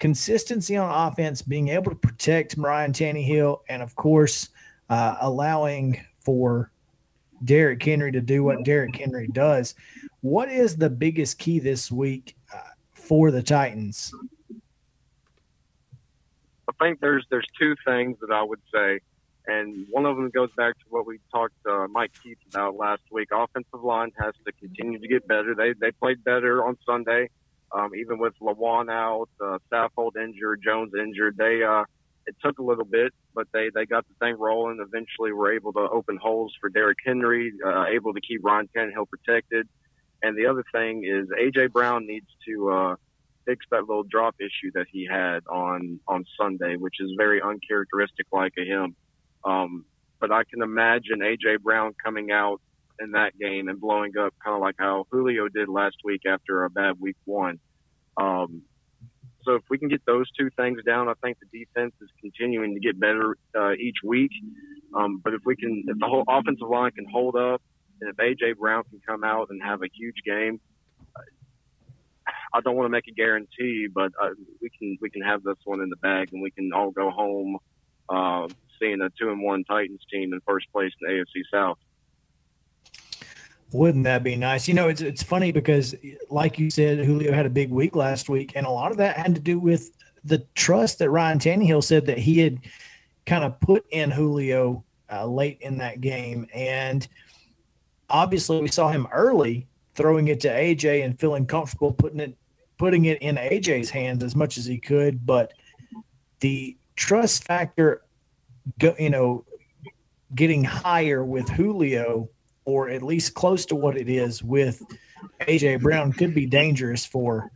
consistency 0.00 0.76
on 0.76 0.90
offense, 0.90 1.42
being 1.42 1.68
able 1.68 1.90
to 1.90 1.96
protect 1.96 2.56
Ryan 2.56 2.92
Tannehill, 2.92 3.60
and 3.68 3.82
of 3.82 3.94
course, 3.94 4.48
uh, 4.88 5.16
allowing 5.20 6.04
for 6.24 6.72
Derrick 7.44 7.82
Henry 7.82 8.10
to 8.10 8.20
do 8.20 8.42
what 8.42 8.64
Derrick 8.64 8.96
Henry 8.96 9.28
does. 9.28 9.74
What 10.22 10.50
is 10.50 10.76
the 10.76 10.90
biggest 10.90 11.38
key 11.38 11.58
this 11.58 11.92
week 11.92 12.36
uh, 12.52 12.58
for 12.92 13.30
the 13.30 13.42
Titans? 13.42 14.12
I 16.68 16.72
think 16.84 17.00
there's 17.00 17.24
there's 17.30 17.46
two 17.58 17.76
things 17.86 18.16
that 18.20 18.30
I 18.32 18.42
would 18.42 18.60
say, 18.72 19.00
and 19.46 19.86
one 19.90 20.06
of 20.06 20.16
them 20.16 20.30
goes 20.30 20.50
back 20.56 20.78
to 20.78 20.84
what 20.88 21.06
we 21.06 21.18
talked 21.32 21.54
uh, 21.66 21.86
Mike 21.90 22.12
Keith 22.22 22.38
about 22.52 22.76
last 22.76 23.02
week. 23.10 23.28
Offensive 23.32 23.82
line 23.82 24.12
has 24.18 24.34
to 24.46 24.52
continue 24.52 24.98
to 24.98 25.08
get 25.08 25.26
better. 25.26 25.54
They 25.54 25.72
they 25.74 25.90
played 25.92 26.24
better 26.24 26.64
on 26.64 26.76
Sunday. 26.86 27.28
Um, 27.72 27.94
even 27.94 28.18
with 28.18 28.34
Lewan 28.40 28.90
out, 28.90 29.28
uh, 29.40 29.58
Saffold 29.72 30.16
injured, 30.16 30.60
Jones 30.64 30.92
injured, 30.98 31.36
they 31.36 31.62
uh, 31.62 31.84
it 32.26 32.36
took 32.44 32.58
a 32.58 32.62
little 32.62 32.84
bit, 32.84 33.12
but 33.34 33.46
they 33.52 33.70
they 33.74 33.86
got 33.86 34.06
the 34.08 34.14
thing 34.24 34.36
rolling. 34.38 34.78
Eventually, 34.80 35.32
were 35.32 35.52
able 35.52 35.72
to 35.72 35.80
open 35.80 36.16
holes 36.16 36.54
for 36.60 36.68
Derrick 36.68 36.98
Henry, 37.04 37.52
uh, 37.64 37.86
able 37.86 38.12
to 38.14 38.20
keep 38.20 38.44
Ryan 38.44 38.68
Tannehill 38.76 39.08
protected. 39.08 39.68
And 40.22 40.36
the 40.36 40.46
other 40.46 40.64
thing 40.72 41.04
is 41.04 41.28
AJ 41.28 41.72
Brown 41.72 42.06
needs 42.06 42.26
to 42.46 42.70
uh, 42.70 42.96
fix 43.46 43.64
that 43.70 43.80
little 43.80 44.04
drop 44.04 44.36
issue 44.38 44.70
that 44.74 44.86
he 44.92 45.06
had 45.10 45.46
on 45.46 46.00
on 46.06 46.24
Sunday, 46.38 46.76
which 46.76 46.96
is 47.00 47.12
very 47.16 47.40
uncharacteristic 47.40 48.26
like 48.32 48.52
of 48.58 48.66
him. 48.66 48.96
Um, 49.44 49.84
but 50.20 50.30
I 50.30 50.44
can 50.44 50.62
imagine 50.62 51.20
AJ 51.20 51.62
Brown 51.62 51.94
coming 52.02 52.30
out 52.30 52.60
in 53.00 53.12
that 53.12 53.38
game 53.38 53.68
and 53.68 53.80
blowing 53.80 54.12
up 54.18 54.34
kind 54.44 54.54
of 54.54 54.60
like 54.60 54.76
how 54.78 55.06
Julio 55.10 55.48
did 55.48 55.68
last 55.68 55.96
week 56.04 56.22
after 56.26 56.64
a 56.64 56.70
bad 56.70 57.00
week 57.00 57.16
one. 57.24 57.58
Um, 58.16 58.62
so 59.42 59.54
if 59.54 59.62
we 59.70 59.78
can 59.78 59.88
get 59.88 60.04
those 60.06 60.30
two 60.38 60.50
things 60.56 60.80
down, 60.84 61.08
I 61.08 61.14
think 61.22 61.38
the 61.40 61.58
defense 61.64 61.94
is 62.02 62.08
continuing 62.20 62.74
to 62.74 62.80
get 62.80 63.00
better 63.00 63.36
uh, 63.58 63.72
each 63.72 63.96
week. 64.04 64.32
Um, 64.94 65.20
but 65.24 65.32
if 65.34 65.40
we 65.44 65.56
can, 65.56 65.84
if 65.86 65.98
the 65.98 66.06
whole 66.06 66.24
offensive 66.28 66.68
line 66.68 66.90
can 66.90 67.06
hold 67.10 67.36
up, 67.36 67.62
and 68.00 68.10
if 68.10 68.16
AJ 68.16 68.58
Brown 68.58 68.84
can 68.84 69.00
come 69.06 69.24
out 69.24 69.48
and 69.50 69.62
have 69.62 69.82
a 69.82 69.88
huge 69.92 70.16
game, 70.26 70.60
I 72.52 72.60
don't 72.60 72.76
want 72.76 72.86
to 72.86 72.90
make 72.90 73.06
a 73.08 73.12
guarantee, 73.12 73.86
but 73.92 74.12
uh, 74.20 74.30
we 74.60 74.70
can 74.70 74.98
we 75.00 75.10
can 75.10 75.22
have 75.22 75.42
this 75.42 75.56
one 75.64 75.80
in 75.80 75.88
the 75.88 75.96
bag, 75.96 76.30
and 76.32 76.42
we 76.42 76.50
can 76.50 76.70
all 76.74 76.90
go 76.90 77.10
home 77.10 77.58
uh, 78.08 78.48
seeing 78.80 79.00
a 79.00 79.08
two 79.10 79.30
and 79.30 79.42
one 79.42 79.64
Titans 79.64 80.00
team 80.12 80.32
in 80.32 80.40
first 80.46 80.66
place 80.72 80.92
in 81.00 81.08
the 81.08 81.22
AFC 81.22 81.42
South. 81.52 81.78
Wouldn't 83.72 84.04
that 84.04 84.24
be 84.24 84.36
nice? 84.36 84.66
You 84.66 84.74
know, 84.74 84.88
it's 84.88 85.00
it's 85.00 85.22
funny 85.22 85.52
because, 85.52 85.94
like 86.28 86.58
you 86.58 86.70
said, 86.70 86.98
Julio 86.98 87.32
had 87.32 87.46
a 87.46 87.50
big 87.50 87.70
week 87.70 87.94
last 87.94 88.28
week, 88.28 88.52
and 88.56 88.66
a 88.66 88.70
lot 88.70 88.90
of 88.90 88.96
that 88.96 89.16
had 89.16 89.34
to 89.34 89.40
do 89.40 89.58
with 89.58 89.92
the 90.24 90.38
trust 90.54 90.98
that 90.98 91.10
Ryan 91.10 91.38
Tannehill 91.38 91.84
said 91.84 92.06
that 92.06 92.18
he 92.18 92.40
had 92.40 92.58
kind 93.26 93.44
of 93.44 93.58
put 93.60 93.84
in 93.90 94.10
Julio 94.10 94.84
uh, 95.10 95.26
late 95.26 95.58
in 95.60 95.78
that 95.78 96.00
game, 96.00 96.46
and 96.52 97.06
obviously 98.08 98.60
we 98.60 98.68
saw 98.68 98.90
him 98.90 99.06
early 99.12 99.68
throwing 99.94 100.28
it 100.28 100.40
to 100.40 100.48
AJ 100.48 101.04
and 101.04 101.18
feeling 101.18 101.46
comfortable 101.46 101.92
putting 101.92 102.20
it 102.20 102.36
putting 102.76 103.04
it 103.04 103.20
in 103.20 103.36
AJ's 103.36 103.90
hands 103.90 104.24
as 104.24 104.34
much 104.34 104.56
as 104.56 104.64
he 104.64 104.78
could, 104.78 105.26
but 105.26 105.52
the 106.40 106.74
trust 106.96 107.44
factor, 107.44 108.02
you 108.98 109.10
know, 109.10 109.44
getting 110.34 110.64
higher 110.64 111.22
with 111.22 111.46
Julio 111.50 112.30
or 112.64 112.88
at 112.88 113.02
least 113.02 113.34
close 113.34 113.66
to 113.66 113.74
what 113.74 113.96
it 113.96 114.08
is 114.08 114.42
with 114.42 114.82
AJ 115.40 115.82
Brown 115.82 116.12
could 116.12 116.34
be 116.34 116.46
dangerous 116.46 117.04
for 117.04 117.50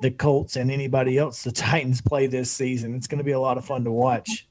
the 0.00 0.10
Colts 0.10 0.56
and 0.56 0.70
anybody 0.70 1.18
else 1.18 1.44
the 1.44 1.52
Titans 1.52 2.00
play 2.00 2.26
this 2.26 2.50
season. 2.50 2.94
It's 2.94 3.06
going 3.06 3.18
to 3.18 3.24
be 3.24 3.32
a 3.32 3.40
lot 3.40 3.58
of 3.58 3.64
fun 3.64 3.84
to 3.84 3.92
watch. 3.92 4.46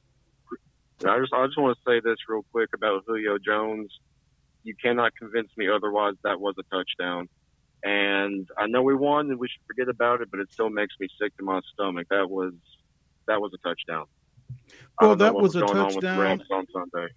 I 1.05 1.19
just 1.19 1.33
I 1.33 1.45
just 1.45 1.57
want 1.57 1.77
to 1.77 1.91
say 1.91 1.99
this 1.99 2.17
real 2.29 2.45
quick 2.51 2.69
about 2.73 3.03
Julio 3.05 3.37
Jones. 3.37 3.91
You 4.63 4.73
cannot 4.81 5.13
convince 5.17 5.49
me 5.57 5.67
otherwise. 5.67 6.13
That 6.23 6.39
was 6.39 6.55
a 6.57 6.63
touchdown, 6.73 7.27
and 7.83 8.47
I 8.57 8.67
know 8.67 8.81
we 8.83 8.95
won, 8.95 9.29
and 9.29 9.37
we 9.37 9.49
should 9.49 9.61
forget 9.67 9.89
about 9.89 10.21
it. 10.21 10.31
But 10.31 10.39
it 10.39 10.53
still 10.53 10.69
makes 10.69 10.95
me 11.01 11.09
sick 11.19 11.35
to 11.37 11.43
my 11.43 11.59
stomach. 11.73 12.07
That 12.09 12.29
was 12.29 12.53
that 13.27 13.41
was 13.41 13.51
a 13.53 13.67
touchdown. 13.67 14.05
Well, 15.01 15.17
that 15.17 15.35
was, 15.35 15.55
was 15.55 15.55
a 15.57 15.65
touchdown 15.65 16.41
on, 16.41 16.41
on 16.49 16.65
Sunday 16.71 17.13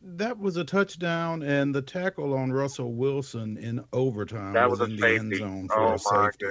that 0.00 0.38
was 0.38 0.56
a 0.56 0.64
touchdown, 0.64 1.42
and 1.42 1.74
the 1.74 1.82
tackle 1.82 2.34
on 2.34 2.52
Russell 2.52 2.92
Wilson 2.92 3.56
in 3.56 3.84
overtime 3.92 4.52
that 4.52 4.70
was, 4.70 4.80
was 4.80 4.90
in 4.90 4.96
the 4.96 5.08
end 5.08 5.36
zone 5.36 5.68
for 5.68 5.80
oh, 5.80 5.94
a 5.94 5.98
safety. 5.98 6.46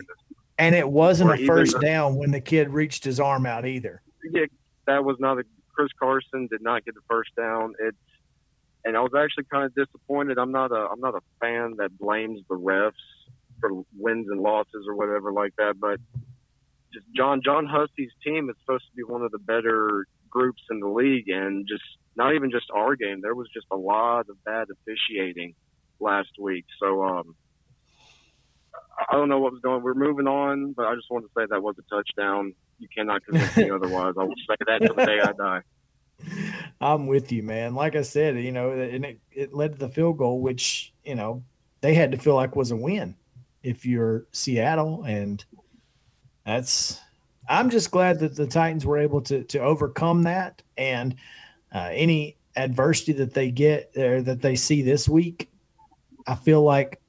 And 0.59 0.75
it 0.75 0.89
wasn't 0.89 1.29
or 1.29 1.35
a 1.35 1.45
first 1.45 1.79
down 1.79 2.15
when 2.15 2.31
the 2.31 2.41
kid 2.41 2.69
reached 2.69 3.03
his 3.03 3.19
arm 3.19 3.45
out 3.45 3.65
either. 3.65 4.01
Yeah, 4.31 4.45
that 4.87 5.03
was 5.03 5.17
not 5.19 5.39
a 5.39 5.43
Chris 5.73 5.89
Carson 5.99 6.47
did 6.47 6.61
not 6.61 6.83
get 6.83 6.95
the 6.95 7.01
first 7.07 7.29
down. 7.35 7.73
It's 7.79 7.97
and 8.83 8.97
I 8.97 9.01
was 9.01 9.11
actually 9.17 9.43
kind 9.51 9.65
of 9.65 9.75
disappointed. 9.75 10.37
I'm 10.37 10.51
not 10.51 10.71
a 10.71 10.87
I'm 10.91 10.99
not 10.99 11.13
a 11.15 11.21
fan 11.39 11.75
that 11.77 11.97
blames 11.97 12.41
the 12.49 12.55
refs 12.55 12.93
for 13.59 13.83
wins 13.95 14.27
and 14.29 14.41
losses 14.41 14.85
or 14.87 14.95
whatever 14.95 15.31
like 15.31 15.53
that, 15.57 15.75
but 15.79 15.99
just 16.93 17.05
John 17.15 17.41
John 17.43 17.65
Hussey's 17.65 18.11
team 18.23 18.49
is 18.49 18.55
supposed 18.61 18.85
to 18.85 18.95
be 18.95 19.03
one 19.03 19.21
of 19.21 19.31
the 19.31 19.39
better 19.39 20.05
groups 20.29 20.63
in 20.71 20.79
the 20.79 20.87
league, 20.87 21.29
and 21.29 21.67
just 21.67 21.83
not 22.17 22.33
even 22.33 22.51
just 22.51 22.65
our 22.73 22.95
game. 22.95 23.21
There 23.21 23.35
was 23.35 23.47
just 23.53 23.67
a 23.71 23.77
lot 23.77 24.21
of 24.29 24.43
bad 24.43 24.67
officiating 24.71 25.53
last 25.99 26.31
week. 26.39 26.65
So 26.79 27.03
um, 27.03 27.35
I 29.09 29.15
don't 29.15 29.29
know 29.29 29.39
what 29.39 29.51
was 29.51 29.61
going. 29.61 29.83
We're 29.83 29.93
moving 29.93 30.27
on, 30.27 30.73
but 30.73 30.87
I 30.87 30.95
just 30.95 31.07
wanted 31.09 31.27
to 31.27 31.31
say 31.37 31.45
that 31.49 31.61
was 31.61 31.75
a 31.77 31.95
touchdown. 31.95 32.53
You 32.79 32.87
cannot 32.95 33.23
convince 33.23 33.55
me 33.55 33.69
otherwise. 33.73 34.15
I 34.19 34.23
will 34.23 34.33
say 34.49 34.55
that 34.67 34.81
till 34.81 34.95
the 34.95 35.05
day 35.05 35.19
I 35.21 35.31
die. 35.33 35.61
I'm 36.81 37.05
with 37.05 37.31
you, 37.31 37.43
man. 37.43 37.75
Like 37.75 37.95
I 37.95 38.01
said, 38.01 38.39
you 38.39 38.51
know, 38.51 38.71
and 38.71 39.05
it, 39.05 39.19
it 39.31 39.53
led 39.53 39.73
to 39.73 39.77
the 39.77 39.89
field 39.89 40.17
goal, 40.17 40.41
which 40.41 40.93
you 41.03 41.13
know 41.13 41.43
they 41.81 41.93
had 41.93 42.11
to 42.11 42.17
feel 42.17 42.33
like 42.33 42.55
was 42.55 42.71
a 42.71 42.75
win 42.75 43.15
if 43.61 43.85
you're 43.85 44.25
Seattle, 44.31 45.03
and 45.03 45.43
that's. 46.45 46.99
I'm 47.49 47.69
just 47.69 47.91
glad 47.91 48.19
that 48.19 48.35
the 48.35 48.45
Titans 48.45 48.85
were 48.85 48.97
able 48.97 49.21
to 49.21 49.43
to 49.43 49.59
overcome 49.59 50.23
that 50.23 50.63
and 50.77 51.15
uh, 51.73 51.89
any 51.91 52.37
adversity 52.55 53.13
that 53.13 53.33
they 53.33 53.51
get 53.51 53.91
or 53.97 54.21
that 54.21 54.41
they 54.41 54.55
see 54.55 54.81
this 54.81 55.07
week, 55.07 55.49
I 56.25 56.35
feel 56.35 56.61
like 56.61 56.99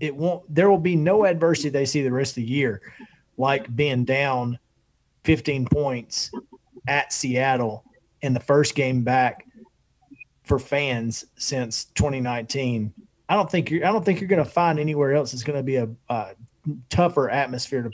it 0.00 0.14
won't. 0.14 0.42
There 0.52 0.70
will 0.70 0.78
be 0.78 0.96
no 0.96 1.24
adversity 1.24 1.68
they 1.68 1.84
see 1.84 2.02
the 2.02 2.12
rest 2.12 2.32
of 2.32 2.36
the 2.36 2.50
year, 2.50 2.80
like 3.36 3.74
being 3.74 4.04
down 4.04 4.58
15 5.24 5.66
points 5.66 6.30
at 6.86 7.12
Seattle 7.12 7.84
in 8.22 8.34
the 8.34 8.40
first 8.40 8.74
game 8.74 9.02
back 9.02 9.46
for 10.44 10.58
fans 10.58 11.24
since 11.36 11.86
2019. 11.94 12.92
I 13.28 13.34
don't 13.34 13.50
think 13.50 13.70
you're. 13.70 13.86
I 13.86 13.92
don't 13.92 14.04
think 14.04 14.20
you're 14.20 14.28
going 14.28 14.44
to 14.44 14.50
find 14.50 14.78
anywhere 14.78 15.14
else. 15.14 15.32
It's 15.32 15.44
going 15.44 15.58
to 15.58 15.62
be 15.62 15.76
a, 15.76 15.88
a 16.08 16.30
tougher 16.90 17.30
atmosphere 17.30 17.82
to 17.82 17.90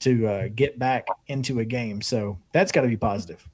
to 0.00 0.26
uh, 0.26 0.48
get 0.54 0.78
back 0.78 1.06
into 1.28 1.60
a 1.60 1.64
game. 1.64 2.02
So 2.02 2.38
that's 2.52 2.72
got 2.72 2.82
to 2.82 2.88
be 2.88 2.96
positive. 2.96 3.46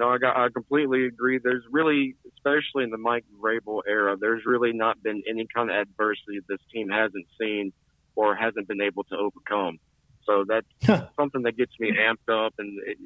No, 0.00 0.08
I 0.08 0.16
got, 0.16 0.34
I 0.34 0.48
completely 0.48 1.04
agree. 1.04 1.38
There's 1.44 1.62
really, 1.70 2.16
especially 2.34 2.84
in 2.84 2.90
the 2.90 2.96
Mike 2.96 3.26
Vrabel 3.38 3.82
era, 3.86 4.16
there's 4.18 4.46
really 4.46 4.72
not 4.72 5.02
been 5.02 5.22
any 5.28 5.46
kind 5.54 5.70
of 5.70 5.76
adversity 5.76 6.40
this 6.48 6.58
team 6.72 6.88
hasn't 6.88 7.26
seen 7.38 7.70
or 8.16 8.34
hasn't 8.34 8.66
been 8.66 8.80
able 8.80 9.04
to 9.04 9.16
overcome. 9.16 9.78
So 10.24 10.46
that's 10.48 11.10
something 11.16 11.42
that 11.42 11.58
gets 11.58 11.72
me 11.78 11.92
amped 11.92 12.32
up, 12.34 12.54
and 12.56 12.80
it 12.86 12.96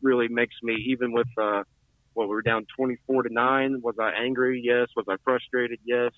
really 0.00 0.28
makes 0.28 0.54
me 0.62 0.76
even 0.90 1.10
with 1.10 1.26
uh, 1.36 1.64
what 2.12 2.28
we 2.28 2.34
were 2.36 2.42
down 2.42 2.66
24 2.76 3.24
to 3.24 3.34
nine. 3.34 3.80
Was 3.82 3.96
I 4.00 4.12
angry? 4.12 4.62
Yes. 4.64 4.90
Was 4.94 5.06
I 5.08 5.16
frustrated? 5.24 5.80
Yes. 5.84 6.12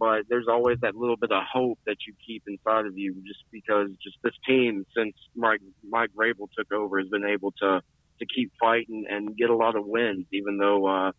But 0.00 0.22
there's 0.28 0.48
always 0.48 0.80
that 0.80 0.96
little 0.96 1.16
bit 1.16 1.30
of 1.30 1.44
hope 1.52 1.78
that 1.86 1.98
you 2.08 2.14
keep 2.26 2.42
inside 2.48 2.86
of 2.86 2.98
you, 2.98 3.14
just 3.24 3.44
because 3.52 3.90
just 4.02 4.16
this 4.24 4.34
team 4.44 4.84
since 4.96 5.14
Mike 5.36 5.60
Mike 5.88 6.10
Vrabel 6.16 6.48
took 6.58 6.72
over 6.72 6.98
has 6.98 7.08
been 7.08 7.24
able 7.24 7.52
to 7.62 7.82
to 8.20 8.26
keep 8.26 8.52
fighting 8.60 9.06
and 9.08 9.36
get 9.36 9.50
a 9.50 9.56
lot 9.56 9.76
of 9.76 9.86
wins, 9.86 10.26
even 10.32 10.58
though 10.58 10.86
uh, 10.86 11.12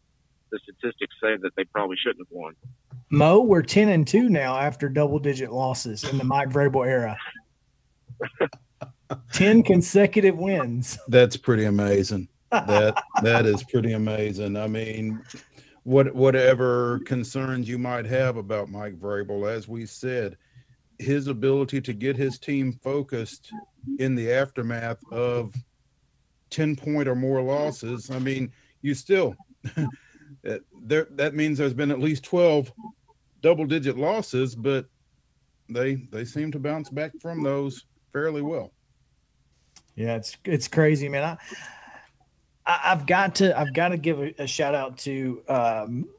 the 0.52 0.60
statistics 0.64 1.16
say 1.22 1.38
that 1.42 1.52
they 1.58 1.66
probably 1.66 1.98
shouldn't 1.98 2.28
have 2.28 2.36
won. 2.36 2.54
Mo, 3.10 3.42
we're 3.42 3.62
ten 3.62 3.90
and 3.90 4.08
two 4.08 4.30
now 4.30 4.58
after 4.58 4.88
double 4.88 5.20
digit 5.20 5.52
losses 5.52 6.04
in 6.06 6.18
the 6.18 6.24
Mike 6.24 6.50
Vrabel 6.50 6.88
era. 6.88 7.18
ten 9.34 9.64
consecutive 9.64 10.38
wins. 10.38 10.98
That's 11.08 11.36
pretty 11.36 11.66
amazing. 11.66 12.30
That 12.52 13.02
that 13.22 13.46
is 13.46 13.64
pretty 13.64 13.94
amazing. 13.94 14.56
I 14.58 14.68
mean, 14.68 15.22
what 15.84 16.14
whatever 16.16 17.00
concerns 17.00 17.68
you 17.68 17.78
might 17.78 18.06
have 18.06 18.38
about 18.38 18.70
Mike 18.70 18.98
Vrabel, 19.00 19.50
as 19.50 19.68
we 19.68 19.86
said, 19.86 20.38
his 21.00 21.28
ability 21.28 21.82
to 21.82 21.94
get 21.94 22.16
his 22.16 22.40
team 22.40 22.80
focused 22.84 23.52
in 24.00 24.16
the 24.16 24.32
aftermath 24.32 25.00
of 25.12 25.54
10 26.52 26.76
point 26.76 27.08
or 27.08 27.16
more 27.16 27.42
losses. 27.42 28.12
I 28.12 28.20
mean, 28.20 28.52
you 28.82 28.94
still 28.94 29.36
there 30.44 31.08
that 31.12 31.34
means 31.34 31.58
there's 31.58 31.74
been 31.74 31.92
at 31.92 32.00
least 32.00 32.24
12 32.24 32.72
double 33.42 33.66
digit 33.66 33.98
losses, 33.98 34.56
but 34.56 34.86
they 35.70 35.96
they 35.96 36.26
seem 36.26 36.52
to 36.52 36.60
bounce 36.60 36.90
back 36.90 37.12
from 37.22 37.44
those 37.44 37.86
fairly 38.14 38.42
well. 38.42 38.72
Yeah, 39.96 40.16
it's 40.16 40.38
it's 40.46 40.68
crazy, 40.68 41.10
man. 41.10 41.24
I, 41.24 41.38
I 42.66 42.90
have 42.90 43.06
got 43.06 43.36
to 43.36 43.58
I've 43.58 43.74
got 43.74 43.90
to 43.90 43.98
give 43.98 44.20
a, 44.22 44.34
a 44.40 44.48
shout 44.48 44.76
out 44.76 44.98
to 45.00 45.44
um, 45.48 46.10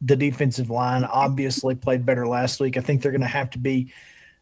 the 0.00 0.16
defensive 0.16 0.70
line. 0.70 1.04
Obviously, 1.04 1.74
played 1.74 2.04
better 2.06 2.26
last 2.26 2.60
week. 2.60 2.76
I 2.76 2.80
think 2.80 3.02
they're 3.02 3.12
going 3.12 3.20
to 3.20 3.26
have 3.26 3.50
to 3.50 3.58
be 3.58 3.92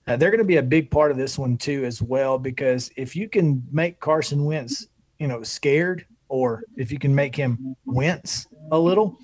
uh, 0.06 0.16
they're 0.16 0.30
going 0.30 0.38
to 0.38 0.44
be 0.44 0.58
a 0.58 0.62
big 0.62 0.90
part 0.90 1.10
of 1.10 1.16
this 1.16 1.38
one 1.38 1.56
too, 1.56 1.84
as 1.84 2.00
well. 2.00 2.38
Because 2.38 2.90
if 2.96 3.16
you 3.16 3.28
can 3.28 3.62
make 3.70 3.98
Carson 4.00 4.44
Wentz, 4.44 4.86
you 5.18 5.26
know, 5.26 5.42
scared, 5.42 6.06
or 6.28 6.62
if 6.76 6.90
you 6.92 6.98
can 6.98 7.14
make 7.14 7.34
him 7.34 7.76
wince 7.84 8.46
a 8.70 8.78
little, 8.78 9.18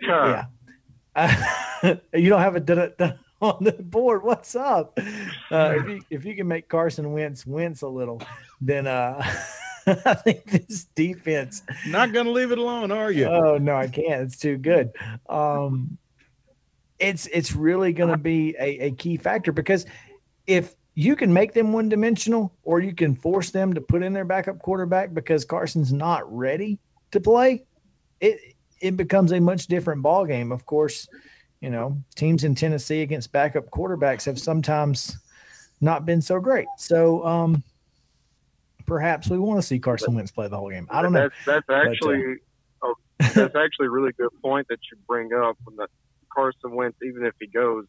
yeah. 0.00 0.44
Uh, 1.14 1.34
you 2.14 2.28
don't 2.28 2.40
have 2.40 2.56
it 2.56 2.70
on 3.40 3.64
the 3.64 3.72
board. 3.72 4.22
What's 4.22 4.54
up? 4.54 4.98
Uh, 5.50 5.74
if 5.78 5.88
you 5.88 6.00
if 6.10 6.24
you 6.24 6.36
can 6.36 6.48
make 6.48 6.68
Carson 6.68 7.12
Wentz 7.12 7.46
wince 7.46 7.82
a 7.82 7.88
little, 7.88 8.22
then 8.60 8.86
uh, 8.86 9.22
I 9.86 10.14
think 10.14 10.44
this 10.44 10.84
defense. 10.94 11.62
Not 11.86 12.12
going 12.12 12.26
to 12.26 12.32
leave 12.32 12.52
it 12.52 12.58
alone, 12.58 12.92
are 12.92 13.10
you? 13.10 13.26
Oh 13.26 13.58
no, 13.58 13.74
I 13.74 13.88
can't. 13.88 14.22
It's 14.22 14.38
too 14.38 14.56
good. 14.56 14.90
Um, 15.28 15.98
it's 16.98 17.26
it's 17.28 17.54
really 17.54 17.92
going 17.92 18.10
to 18.10 18.18
be 18.18 18.54
a, 18.58 18.86
a 18.86 18.90
key 18.92 19.16
factor 19.16 19.52
because 19.52 19.86
if 20.46 20.74
you 20.94 21.16
can 21.16 21.32
make 21.32 21.54
them 21.54 21.72
one 21.72 21.88
dimensional 21.88 22.52
or 22.62 22.80
you 22.80 22.94
can 22.94 23.14
force 23.14 23.50
them 23.50 23.74
to 23.74 23.80
put 23.80 24.02
in 24.02 24.12
their 24.12 24.24
backup 24.24 24.58
quarterback 24.58 25.14
because 25.14 25.44
Carson's 25.44 25.92
not 25.92 26.30
ready 26.32 26.78
to 27.12 27.20
play, 27.20 27.64
it 28.20 28.54
it 28.80 28.96
becomes 28.96 29.32
a 29.32 29.40
much 29.40 29.66
different 29.66 30.02
ball 30.02 30.24
game. 30.24 30.52
Of 30.52 30.64
course, 30.66 31.08
you 31.60 31.70
know, 31.70 32.02
teams 32.16 32.44
in 32.44 32.54
Tennessee 32.54 33.02
against 33.02 33.30
backup 33.30 33.70
quarterbacks 33.70 34.24
have 34.24 34.38
sometimes 34.38 35.16
not 35.80 36.06
been 36.06 36.22
so 36.22 36.40
great. 36.40 36.66
So 36.78 37.24
um 37.24 37.62
perhaps 38.86 39.28
we 39.30 39.38
want 39.38 39.60
to 39.60 39.66
see 39.66 39.78
Carson 39.78 40.14
Wentz 40.14 40.32
play 40.32 40.48
the 40.48 40.56
whole 40.56 40.70
game. 40.70 40.88
I 40.90 41.02
don't 41.02 41.12
know. 41.12 41.28
That's, 41.46 41.66
that's 41.68 41.88
actually 41.88 42.36
but, 42.80 42.88
uh, 42.88 42.90
oh, 42.90 42.94
that's 43.34 43.54
actually 43.54 43.86
a 43.86 43.90
really 43.90 44.12
good 44.12 44.30
point 44.42 44.66
that 44.68 44.80
you 44.90 44.98
bring 45.06 45.32
up 45.32 45.56
when 45.64 45.76
the 45.76 45.86
Carson 46.34 46.74
Wentz, 46.74 46.98
even 47.02 47.24
if 47.24 47.34
he 47.38 47.46
goes, 47.46 47.86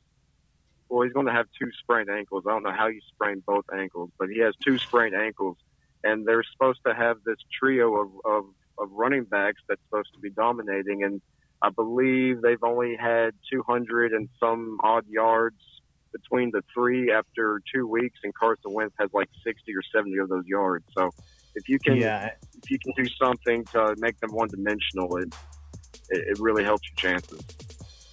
well, 0.92 1.04
he's 1.04 1.14
going 1.14 1.28
to 1.28 1.32
have 1.32 1.48
two 1.58 1.72
sprained 1.80 2.10
ankles. 2.10 2.44
I 2.46 2.52
don't 2.52 2.64
know 2.64 2.74
how 2.74 2.88
you 2.88 3.00
sprained 3.14 3.46
both 3.46 3.64
ankles, 3.74 4.12
but 4.20 4.28
he 4.30 4.40
has 4.42 4.54
two 4.62 4.78
sprained 4.78 5.16
ankles, 5.16 5.56
and 6.04 6.28
they're 6.28 6.44
supposed 6.44 6.82
to 6.86 6.94
have 6.94 7.18
this 7.26 7.38
trio 7.58 7.96
of, 7.96 8.10
of, 8.26 8.46
of 8.78 8.92
running 8.92 9.24
backs 9.24 9.62
that's 9.70 9.82
supposed 9.90 10.14
to 10.16 10.20
be 10.20 10.32
dominating. 10.32 11.06
And 11.06 11.22
I 11.62 11.70
believe 11.70 12.42
they've 12.42 12.62
only 12.62 12.98
had 12.98 13.32
200 13.50 14.12
and 14.12 14.28
some 14.38 14.80
odd 14.84 15.06
yards 15.08 15.62
between 16.12 16.52
the 16.52 16.62
three 16.74 17.10
after 17.10 17.62
two 17.74 17.88
weeks, 17.88 18.20
and 18.26 18.36
Carson 18.36 18.74
Wentz 18.74 18.94
has 19.00 19.10
like 19.14 19.30
60 19.46 19.74
or 19.74 19.82
70 19.96 20.18
of 20.18 20.28
those 20.28 20.46
yards. 20.46 20.84
So 20.98 21.12
if 21.56 21.70
you 21.70 21.80
can, 21.80 21.96
yeah. 21.96 22.32
if 22.62 22.70
you 22.70 22.78
can 22.80 22.92
do 23.02 23.10
something 23.18 23.64
to 23.66 23.96
make 23.98 24.20
them 24.20 24.32
one 24.34 24.50
dimensional, 24.50 25.16
it, 25.16 25.34
it 26.10 26.38
really 26.38 26.66
helps 26.66 26.84
your 26.90 26.98
chances. 26.98 27.40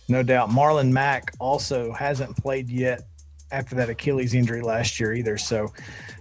No 0.09 0.23
doubt. 0.23 0.51
Marlon 0.51 0.90
Mack 0.90 1.33
also 1.38 1.92
hasn't 1.92 2.37
played 2.37 2.71
yet 2.71 3.03
after 3.51 3.75
that 3.77 3.88
Achilles 3.88 4.35
injury 4.35 4.62
last 4.62 4.99
year 4.99 5.12
either. 5.14 5.38
So 5.38 5.73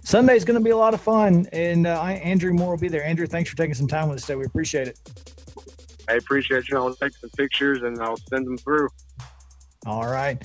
Sunday's 0.04 0.44
going 0.44 0.58
to 0.58 0.64
be 0.64 0.70
a 0.70 0.76
lot 0.76 0.94
of 0.94 1.00
fun. 1.00 1.46
And 1.52 1.86
uh, 1.86 2.00
Andrew 2.02 2.52
Moore 2.52 2.70
will 2.70 2.78
be 2.78 2.88
there. 2.88 3.04
Andrew, 3.04 3.26
thanks 3.26 3.50
for 3.50 3.56
taking 3.56 3.74
some 3.74 3.88
time 3.88 4.08
with 4.08 4.18
us 4.18 4.26
today. 4.26 4.36
We 4.36 4.44
appreciate 4.44 4.88
it. 4.88 4.98
I 6.08 6.14
appreciate 6.14 6.68
you. 6.68 6.76
I'll 6.76 6.94
take 6.94 7.14
some 7.16 7.30
pictures 7.30 7.82
and 7.82 8.00
I'll 8.00 8.16
send 8.16 8.46
them 8.46 8.56
through. 8.58 8.88
All 9.86 10.06
right. 10.06 10.42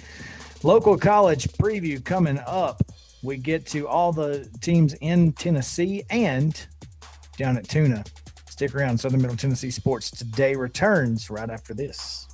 Local 0.62 0.98
college 0.98 1.48
preview 1.54 2.04
coming 2.04 2.40
up. 2.46 2.82
We 3.24 3.38
get 3.38 3.66
to 3.68 3.88
all 3.88 4.12
the 4.12 4.50
teams 4.62 4.94
in 4.96 5.32
Tennessee 5.34 6.04
and 6.10 6.66
down 7.38 7.58
at 7.58 7.68
Tuna. 7.68 8.04
Stick 8.50 8.76
around. 8.76 8.98
Southern 8.98 9.22
Middle 9.22 9.38
Tennessee 9.38 9.72
Sports 9.72 10.12
Today 10.12 10.56
returns 10.56 11.30
right 11.30 11.50
after 11.50 11.74
this. 11.74 12.28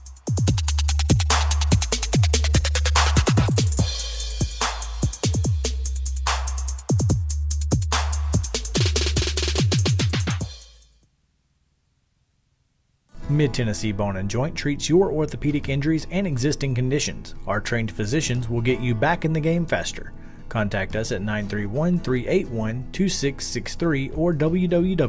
Mid 13.29 13.53
Tennessee 13.53 13.91
Bone 13.91 14.17
and 14.17 14.29
Joint 14.29 14.55
treats 14.55 14.89
your 14.89 15.11
orthopedic 15.11 15.69
injuries 15.69 16.07
and 16.11 16.25
existing 16.25 16.75
conditions. 16.75 17.35
Our 17.47 17.61
trained 17.61 17.91
physicians 17.91 18.49
will 18.49 18.61
get 18.61 18.79
you 18.79 18.95
back 18.95 19.25
in 19.25 19.33
the 19.33 19.39
game 19.39 19.65
faster. 19.65 20.13
Contact 20.49 20.95
us 20.95 21.11
at 21.11 21.21
931 21.21 21.99
381 21.99 22.91
2663 22.91 24.09
or 24.11 24.33
www.mtbj.net. 24.33 25.03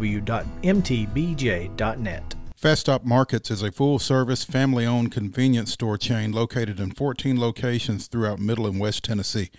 Fast 2.61 2.83
Stop 2.83 3.05
Markets 3.07 3.51
is 3.51 3.63
a 3.63 3.73
full 3.73 3.99
service, 3.99 4.45
family 4.45 4.85
owned 4.85 5.11
convenience 5.11 5.73
store 5.73 5.97
chain 5.97 6.31
located 6.31 6.79
in 6.79 6.91
14 6.91 7.41
locations 7.41 8.07
throughout 8.07 8.39
Middle 8.39 8.67
and 8.67 8.79
West 8.79 9.03
Tennessee. 9.03 9.51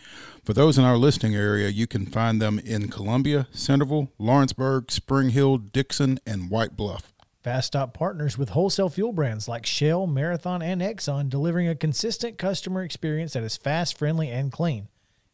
For 0.45 0.53
those 0.53 0.77
in 0.77 0.83
our 0.83 0.97
listing 0.97 1.35
area, 1.35 1.69
you 1.69 1.87
can 1.87 2.05
find 2.05 2.39
them 2.39 2.59
in 2.59 2.89
Columbia, 2.89 3.47
Centerville, 3.51 4.11
Lawrenceburg, 4.19 4.91
Spring 4.91 5.29
Hill, 5.29 5.57
Dickson, 5.57 6.19
and 6.27 6.51
White 6.51 6.77
Bluff. 6.77 7.11
Fast 7.43 7.67
Stop 7.67 7.95
partners 7.95 8.37
with 8.37 8.49
wholesale 8.49 8.89
fuel 8.89 9.11
brands 9.11 9.47
like 9.47 9.65
Shell, 9.65 10.05
Marathon, 10.05 10.61
and 10.61 10.79
Exxon, 10.79 11.27
delivering 11.27 11.67
a 11.67 11.73
consistent 11.73 12.37
customer 12.37 12.83
experience 12.83 13.33
that 13.33 13.41
is 13.41 13.57
fast, 13.57 13.97
friendly, 13.97 14.29
and 14.29 14.51
clean. 14.51 14.89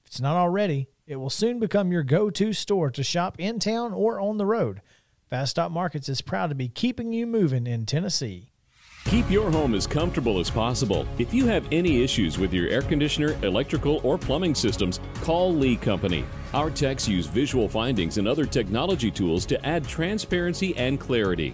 If 0.06 0.12
it's 0.12 0.22
not 0.22 0.38
already, 0.38 0.88
it 1.06 1.18
will 1.18 1.30
soon 1.30 1.60
become 1.60 1.92
your 1.92 2.04
go 2.04 2.30
to 2.30 2.54
store 2.54 2.90
to 2.92 3.04
shop 3.04 3.36
in 3.38 3.60
town 3.60 3.92
or 3.92 4.22
on 4.22 4.38
the 4.38 4.46
road. 4.46 4.82
Fast 5.30 5.52
Stop 5.52 5.70
Markets 5.70 6.08
is 6.08 6.22
proud 6.22 6.48
to 6.48 6.56
be 6.56 6.70
keeping 6.70 7.12
you 7.12 7.28
moving 7.28 7.68
in 7.68 7.86
Tennessee. 7.86 8.54
Keep 9.04 9.30
your 9.30 9.52
home 9.52 9.74
as 9.76 9.86
comfortable 9.86 10.40
as 10.40 10.50
possible. 10.50 11.06
If 11.18 11.34
you 11.34 11.46
have 11.48 11.68
any 11.74 12.04
issues 12.04 12.38
with 12.38 12.54
your 12.54 12.70
air 12.70 12.84
conditioner, 12.84 13.38
electrical, 13.44 14.00
or 14.04 14.18
plumbing 14.18 14.56
systems, 14.56 15.02
call 15.22 15.54
Lee 15.54 15.76
Company. 15.76 16.26
Our 16.54 16.70
techs 16.70 17.06
use 17.06 17.26
visual 17.26 17.68
findings 17.68 18.18
and 18.18 18.30
other 18.30 18.46
technology 18.46 19.12
tools 19.12 19.46
to 19.48 19.66
add 19.66 19.86
transparency 19.86 20.76
and 20.78 20.98
clarity. 21.00 21.54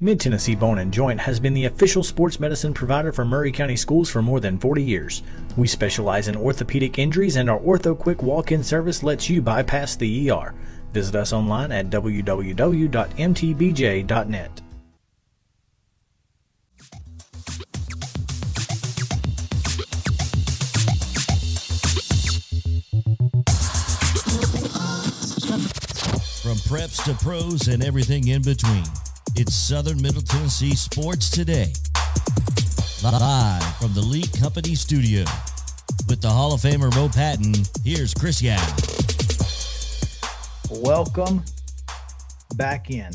Mid 0.00 0.20
Tennessee 0.20 0.54
Bone 0.54 0.78
and 0.78 0.92
Joint 0.92 1.18
has 1.18 1.40
been 1.40 1.54
the 1.54 1.64
official 1.64 2.04
sports 2.04 2.38
medicine 2.38 2.72
provider 2.72 3.12
for 3.12 3.24
Maury 3.24 3.50
County 3.50 3.74
schools 3.74 4.08
for 4.08 4.22
more 4.22 4.38
than 4.38 4.56
40 4.56 4.80
years. 4.80 5.24
We 5.56 5.66
specialize 5.66 6.28
in 6.28 6.36
orthopedic 6.36 7.00
injuries, 7.00 7.34
and 7.34 7.50
our 7.50 7.58
Ortho 7.58 7.98
Quick 7.98 8.22
walk 8.22 8.52
in 8.52 8.62
service 8.62 9.02
lets 9.02 9.28
you 9.28 9.42
bypass 9.42 9.96
the 9.96 10.30
ER. 10.30 10.54
Visit 10.92 11.16
us 11.16 11.32
online 11.32 11.72
at 11.72 11.90
www.mtbj.net. 11.90 12.20
From 26.40 26.56
preps 26.68 27.02
to 27.04 27.14
pros 27.24 27.66
and 27.66 27.82
everything 27.82 28.28
in 28.28 28.42
between, 28.42 28.84
it's 29.38 29.54
Southern 29.54 30.02
Middle 30.02 30.20
Tennessee 30.20 30.74
Sports 30.74 31.30
Today. 31.30 31.72
Live 33.04 33.76
from 33.76 33.94
the 33.94 34.00
Lee 34.00 34.26
Company 34.40 34.74
studio. 34.74 35.20
With 36.08 36.20
the 36.20 36.28
Hall 36.28 36.52
of 36.52 36.60
Famer 36.60 36.92
Mo 36.96 37.08
Patton, 37.08 37.54
here's 37.84 38.12
Chris 38.12 38.42
Young. 38.42 38.58
Welcome 40.82 41.44
back 42.56 42.90
in 42.90 43.12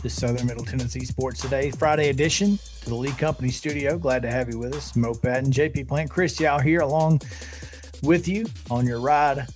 to 0.00 0.08
Southern 0.08 0.46
Middle 0.46 0.64
Tennessee 0.64 1.04
Sports 1.04 1.42
Today, 1.42 1.70
Friday 1.72 2.08
edition 2.08 2.58
to 2.80 2.88
the 2.88 2.94
Lee 2.94 3.12
Company 3.12 3.50
studio. 3.50 3.98
Glad 3.98 4.22
to 4.22 4.30
have 4.30 4.48
you 4.48 4.58
with 4.58 4.74
us. 4.74 4.96
Mo 4.96 5.12
Patton, 5.12 5.52
JP 5.52 5.88
Plant, 5.88 6.08
Chris 6.10 6.40
Young 6.40 6.62
here 6.62 6.80
along 6.80 7.20
with 8.02 8.26
you 8.26 8.46
on 8.70 8.86
your 8.86 9.00
ride, 9.00 9.46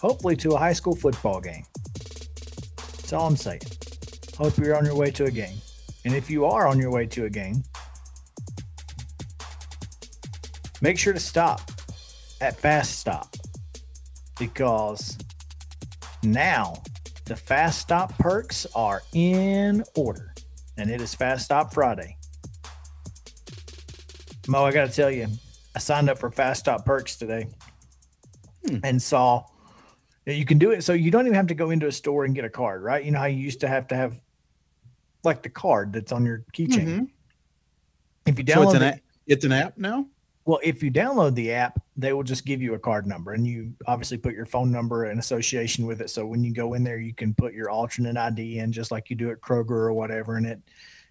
hopefully 0.00 0.34
to 0.34 0.54
a 0.54 0.58
high 0.58 0.72
school 0.72 0.96
football 0.96 1.40
game. 1.40 1.62
That's 1.94 3.12
all 3.12 3.28
I'm 3.28 3.36
saying. 3.36 3.60
Hope 4.38 4.56
you're 4.56 4.76
on 4.76 4.84
your 4.84 4.94
way 4.94 5.10
to 5.10 5.24
a 5.24 5.30
game. 5.32 5.56
And 6.04 6.14
if 6.14 6.30
you 6.30 6.44
are 6.44 6.68
on 6.68 6.78
your 6.78 6.92
way 6.92 7.06
to 7.06 7.24
a 7.24 7.28
game, 7.28 7.64
make 10.80 10.96
sure 10.96 11.12
to 11.12 11.18
stop 11.18 11.60
at 12.40 12.56
Fast 12.56 13.00
Stop 13.00 13.34
because 14.38 15.18
now 16.22 16.80
the 17.24 17.34
Fast 17.34 17.80
Stop 17.80 18.16
perks 18.16 18.64
are 18.76 19.02
in 19.12 19.82
order 19.96 20.32
and 20.76 20.88
it 20.88 21.00
is 21.00 21.16
Fast 21.16 21.46
Stop 21.46 21.74
Friday. 21.74 22.16
Mo, 24.46 24.64
I 24.64 24.70
got 24.70 24.88
to 24.88 24.94
tell 24.94 25.10
you, 25.10 25.26
I 25.74 25.80
signed 25.80 26.08
up 26.08 26.20
for 26.20 26.30
Fast 26.30 26.60
Stop 26.60 26.84
perks 26.84 27.16
today 27.16 27.48
hmm. 28.68 28.78
and 28.84 29.02
saw 29.02 29.44
that 30.26 30.34
you 30.34 30.44
can 30.44 30.58
do 30.58 30.70
it. 30.70 30.84
So 30.84 30.92
you 30.92 31.10
don't 31.10 31.26
even 31.26 31.34
have 31.34 31.48
to 31.48 31.56
go 31.56 31.70
into 31.70 31.88
a 31.88 31.92
store 31.92 32.24
and 32.24 32.36
get 32.36 32.44
a 32.44 32.48
card, 32.48 32.84
right? 32.84 33.04
You 33.04 33.10
know 33.10 33.18
how 33.18 33.26
you 33.26 33.38
used 33.38 33.58
to 33.62 33.68
have 33.68 33.88
to 33.88 33.96
have 33.96 34.16
like 35.24 35.42
the 35.42 35.48
card 35.48 35.92
that's 35.92 36.12
on 36.12 36.24
your 36.24 36.44
keychain. 36.52 36.86
Mhm. 36.86 37.08
If 38.26 38.38
you 38.38 38.44
So 38.46 38.62
it's 38.62 38.72
download 38.72 38.76
an, 38.76 38.82
it, 38.82 38.94
a- 38.94 39.00
it's 39.32 39.44
an 39.44 39.52
app 39.52 39.76
now? 39.78 40.06
well, 40.44 40.60
if 40.62 40.82
you 40.82 40.90
download 40.90 41.34
the 41.34 41.52
app, 41.52 41.78
they 41.96 42.12
will 42.12 42.22
just 42.22 42.46
give 42.46 42.62
you 42.62 42.74
a 42.74 42.78
card 42.78 43.06
number 43.06 43.32
and 43.34 43.46
you 43.46 43.72
obviously 43.86 44.16
put 44.16 44.34
your 44.34 44.46
phone 44.46 44.70
number 44.70 45.06
in 45.10 45.18
association 45.18 45.86
with 45.86 46.00
it. 46.00 46.08
So 46.10 46.24
when 46.26 46.42
you 46.44 46.52
go 46.54 46.74
in 46.74 46.84
there, 46.84 46.98
you 46.98 47.12
can 47.14 47.34
put 47.34 47.52
your 47.52 47.68
alternate 47.70 48.16
ID 48.16 48.58
in 48.60 48.72
just 48.72 48.90
like 48.90 49.10
you 49.10 49.16
do 49.16 49.30
at 49.30 49.40
Kroger 49.40 49.70
or 49.70 49.92
whatever. 49.92 50.36
And 50.36 50.46
it, 50.46 50.60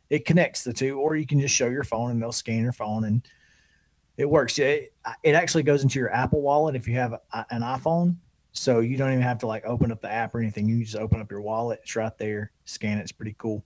it 0.10 0.26
connects 0.26 0.64
the 0.64 0.74
two, 0.74 1.00
or 1.00 1.16
you 1.16 1.28
can 1.28 1.40
just 1.40 1.54
show 1.54 1.68
your 1.68 1.84
phone 1.84 2.12
and 2.12 2.22
they'll 2.22 2.32
scan 2.32 2.64
your 2.64 2.72
phone 2.72 3.04
and 3.04 3.28
it 4.16 4.28
works. 4.28 4.58
It, 4.58 4.94
it 5.22 5.36
actually 5.36 5.64
goes 5.64 5.84
into 5.84 6.00
your 6.00 6.12
Apple 6.12 6.42
wallet 6.42 6.76
if 6.76 6.88
you 6.88 6.96
have 6.96 7.14
a, 7.14 7.46
an 7.52 7.62
iPhone. 7.62 8.16
So 8.54 8.80
you 8.80 8.98
don't 8.98 9.12
even 9.12 9.22
have 9.22 9.38
to 9.40 9.48
like 9.48 9.64
open 9.66 9.92
up 9.92 10.02
the 10.02 10.12
app 10.12 10.34
or 10.34 10.40
anything. 10.40 10.68
You 10.68 10.84
just 10.84 10.96
open 10.98 11.20
up 11.22 11.30
your 11.30 11.42
wallet. 11.42 11.82
It's 11.84 11.96
right 11.96 12.18
there. 12.18 12.52
Scan 12.66 12.98
it. 12.98 13.02
It's 13.02 13.12
pretty 13.12 13.36
cool. 13.38 13.64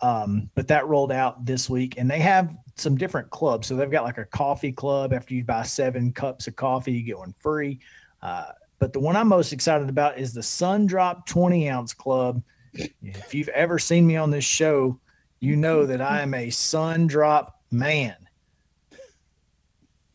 Um, 0.00 0.50
but 0.54 0.68
that 0.68 0.86
rolled 0.86 1.12
out 1.12 1.44
this 1.46 1.70
week 1.70 1.94
and 1.96 2.10
they 2.10 2.18
have 2.18 2.54
some 2.76 2.96
different 2.96 3.30
clubs. 3.30 3.68
So 3.68 3.76
they've 3.76 3.90
got 3.90 4.04
like 4.04 4.18
a 4.18 4.24
coffee 4.24 4.72
club. 4.72 5.12
After 5.12 5.34
you 5.34 5.44
buy 5.44 5.62
seven 5.62 6.12
cups 6.12 6.46
of 6.46 6.56
coffee, 6.56 6.92
you 6.92 7.02
get 7.02 7.18
one 7.18 7.34
free. 7.38 7.80
Uh, 8.20 8.46
but 8.78 8.92
the 8.92 9.00
one 9.00 9.16
I'm 9.16 9.28
most 9.28 9.52
excited 9.52 9.88
about 9.88 10.18
is 10.18 10.34
the 10.34 10.42
Sun 10.42 10.86
Drop 10.86 11.26
20 11.26 11.68
ounce 11.68 11.94
club. 11.94 12.42
If 12.74 13.34
you've 13.34 13.48
ever 13.48 13.78
seen 13.78 14.06
me 14.06 14.16
on 14.16 14.30
this 14.30 14.44
show, 14.44 14.98
you 15.40 15.56
know 15.56 15.86
that 15.86 16.00
I 16.00 16.22
am 16.22 16.34
a 16.34 16.50
Sun 16.50 17.06
Drop 17.06 17.60
man. 17.70 18.16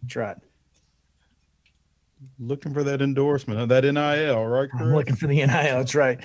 That's 0.02 0.16
right. 0.16 0.38
Looking 2.40 2.74
for 2.74 2.84
that 2.86 3.02
endorsement 3.02 3.60
of 3.60 3.68
that 3.70 3.84
NIL, 3.84 4.46
right? 4.46 4.70
I'm 4.80 4.94
looking 4.94 5.16
for 5.16 5.28
the 5.28 5.36
NIL. 5.36 5.48
That's 5.48 5.94
right. 5.94 6.24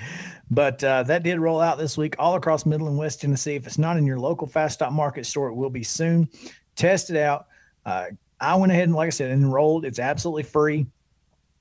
But 0.50 0.82
uh, 0.84 1.02
that 1.04 1.24
did 1.24 1.40
roll 1.40 1.60
out 1.60 1.76
this 1.76 1.96
week 1.96 2.14
all 2.18 2.36
across 2.36 2.64
Middle 2.64 2.86
and 2.86 2.96
West 2.96 3.20
Tennessee. 3.20 3.56
If 3.56 3.66
it's 3.66 3.78
not 3.78 3.96
in 3.96 4.06
your 4.06 4.20
local 4.20 4.46
Fast 4.46 4.74
Stop 4.74 4.92
Market 4.92 5.26
store, 5.26 5.48
it 5.48 5.54
will 5.54 5.70
be 5.70 5.82
soon. 5.82 6.28
Test 6.76 7.10
it 7.10 7.16
out. 7.16 7.46
Uh, 7.84 8.06
I 8.40 8.54
went 8.54 8.70
ahead 8.70 8.84
and, 8.84 8.94
like 8.94 9.08
I 9.08 9.10
said, 9.10 9.30
enrolled. 9.32 9.84
It's 9.84 9.98
absolutely 9.98 10.44
free. 10.44 10.86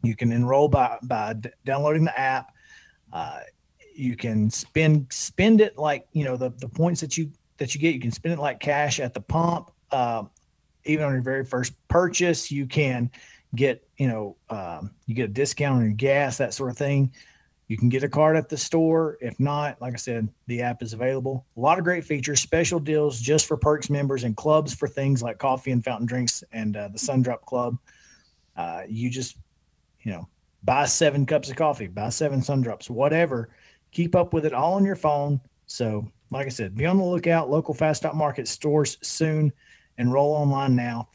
You 0.03 0.15
can 0.15 0.31
enroll 0.31 0.67
by 0.67 0.97
by 1.03 1.33
d- 1.33 1.49
downloading 1.65 2.03
the 2.03 2.19
app. 2.19 2.53
Uh, 3.11 3.39
you 3.95 4.15
can 4.15 4.49
spend 4.49 5.11
spend 5.11 5.61
it 5.61 5.77
like 5.77 6.07
you 6.13 6.25
know 6.25 6.35
the 6.35 6.49
the 6.57 6.67
points 6.67 6.99
that 7.01 7.17
you 7.17 7.31
that 7.57 7.73
you 7.73 7.81
get. 7.81 7.95
You 7.95 8.01
can 8.01 8.11
spend 8.11 8.33
it 8.33 8.39
like 8.39 8.59
cash 8.59 8.99
at 8.99 9.13
the 9.13 9.21
pump. 9.21 9.71
Uh, 9.91 10.23
even 10.85 11.05
on 11.05 11.13
your 11.13 11.21
very 11.21 11.45
first 11.45 11.73
purchase, 11.87 12.51
you 12.51 12.65
can 12.67 13.09
get 13.55 13.87
you 13.97 14.07
know 14.07 14.35
um, 14.49 14.91
you 15.05 15.15
get 15.15 15.29
a 15.29 15.33
discount 15.33 15.77
on 15.77 15.83
your 15.83 15.93
gas 15.93 16.37
that 16.37 16.53
sort 16.53 16.71
of 16.71 16.77
thing. 16.77 17.11
You 17.67 17.77
can 17.77 17.89
get 17.89 18.03
a 18.03 18.09
card 18.09 18.35
at 18.35 18.49
the 18.49 18.57
store. 18.57 19.17
If 19.21 19.39
not 19.39 19.81
like 19.81 19.93
i 19.93 19.97
said 19.97 20.27
the 20.47 20.61
app 20.61 20.83
is 20.83 20.93
available. 20.93 21.45
A 21.57 21.59
lot 21.59 21.77
of 21.77 21.83
great 21.83 22.05
features 22.05 22.41
special 22.41 22.79
deals 22.79 23.19
just 23.19 23.47
for 23.47 23.57
perks 23.57 23.89
members 23.89 24.23
and 24.23 24.35
clubs 24.35 24.73
for 24.73 24.87
things 24.87 25.23
like 25.23 25.37
coffee 25.37 25.71
and 25.71 25.83
fountain 25.83 26.05
drinks 26.05 26.43
and 26.51 26.75
uh, 26.75 26.89
the 26.89 26.97
sundrop 26.97 27.41
club. 27.41 27.77
Uh, 28.55 28.83
you 28.87 29.09
just 29.09 29.37
you 30.01 30.11
know 30.11 30.27
buy 30.63 30.85
seven 30.85 31.25
cups 31.25 31.49
of 31.49 31.55
coffee 31.55 31.87
buy 31.87 32.09
seven 32.09 32.41
sundrops 32.41 32.89
whatever. 32.89 33.49
Keep 33.91 34.15
up 34.15 34.33
with 34.33 34.45
it 34.45 34.53
all 34.53 34.73
on 34.73 34.85
your 34.85 34.95
phone. 34.95 35.39
So 35.67 36.11
like 36.31 36.47
i 36.47 36.49
said 36.49 36.75
be 36.75 36.85
on 36.85 36.97
the 36.97 37.03
lookout. 37.03 37.49
Local 37.49 37.73
fast 37.73 38.01
stop 38.01 38.15
market 38.15 38.47
stores 38.47 38.97
soon. 39.01 39.53
Enroll 39.99 40.31
online 40.31 40.75
now 40.75 41.07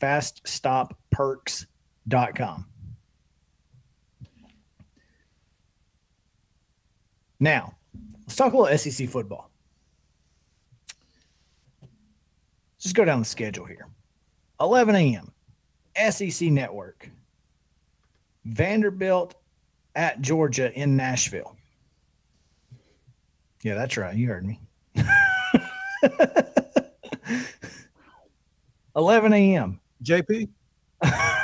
faststopperks.com 2.09 2.65
Now, 7.41 7.75
let's 8.23 8.35
talk 8.35 8.53
a 8.53 8.57
little 8.57 8.77
SEC 8.77 9.09
football. 9.09 9.49
Let's 11.81 12.83
just 12.83 12.97
go 12.97 13.05
down 13.05 13.21
the 13.21 13.25
schedule 13.25 13.65
here. 13.65 13.87
11 14.61 14.97
a.m. 14.97 15.33
SEC 16.11 16.51
Network. 16.51 17.09
Vanderbilt 18.45 19.37
at 19.95 20.21
Georgia 20.21 20.73
in 20.73 20.97
Nashville. 20.97 21.57
Yeah, 23.63 23.75
that's 23.75 23.97
right. 23.97 24.17
You 24.17 24.27
heard 24.27 24.45
me. 24.45 24.61
11 28.97 29.33
a.m. 29.33 29.81
JP? 30.03 30.49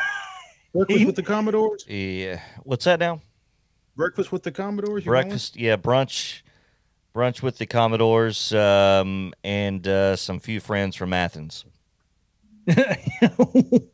Breakfast 0.74 1.06
with 1.06 1.16
the 1.16 1.22
Commodores? 1.22 1.86
Yeah. 1.88 2.40
What's 2.64 2.84
that 2.84 2.98
now? 2.98 3.20
Breakfast 3.96 4.32
with 4.32 4.42
the 4.42 4.50
Commodores? 4.50 5.04
you 5.04 5.12
going? 5.12 5.22
Breakfast. 5.22 5.56
Yeah, 5.56 5.76
brunch. 5.76 6.42
Brunch 7.14 7.42
with 7.42 7.58
the 7.58 7.66
Commodores 7.66 8.52
um, 8.52 9.32
and 9.44 9.86
uh, 9.86 10.16
some 10.16 10.40
few 10.40 10.58
friends 10.58 10.96
from 10.96 11.12
Athens. 11.12 11.64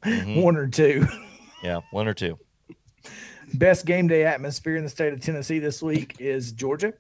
One 0.03 0.57
or 0.57 0.69
two. 0.69 1.07
Yeah, 1.63 1.81
one 1.91 2.09
or 2.09 2.15
two. 2.15 2.39
Best 3.55 3.85
game 3.85 4.09
day 4.09 4.25
atmosphere 4.25 4.77
in 4.77 4.85
the 4.85 4.89
state 4.89 5.13
of 5.13 5.21
Tennessee 5.21 5.59
this 5.59 5.83
week 5.83 6.17
is 6.19 6.53
Georgia. 6.53 6.95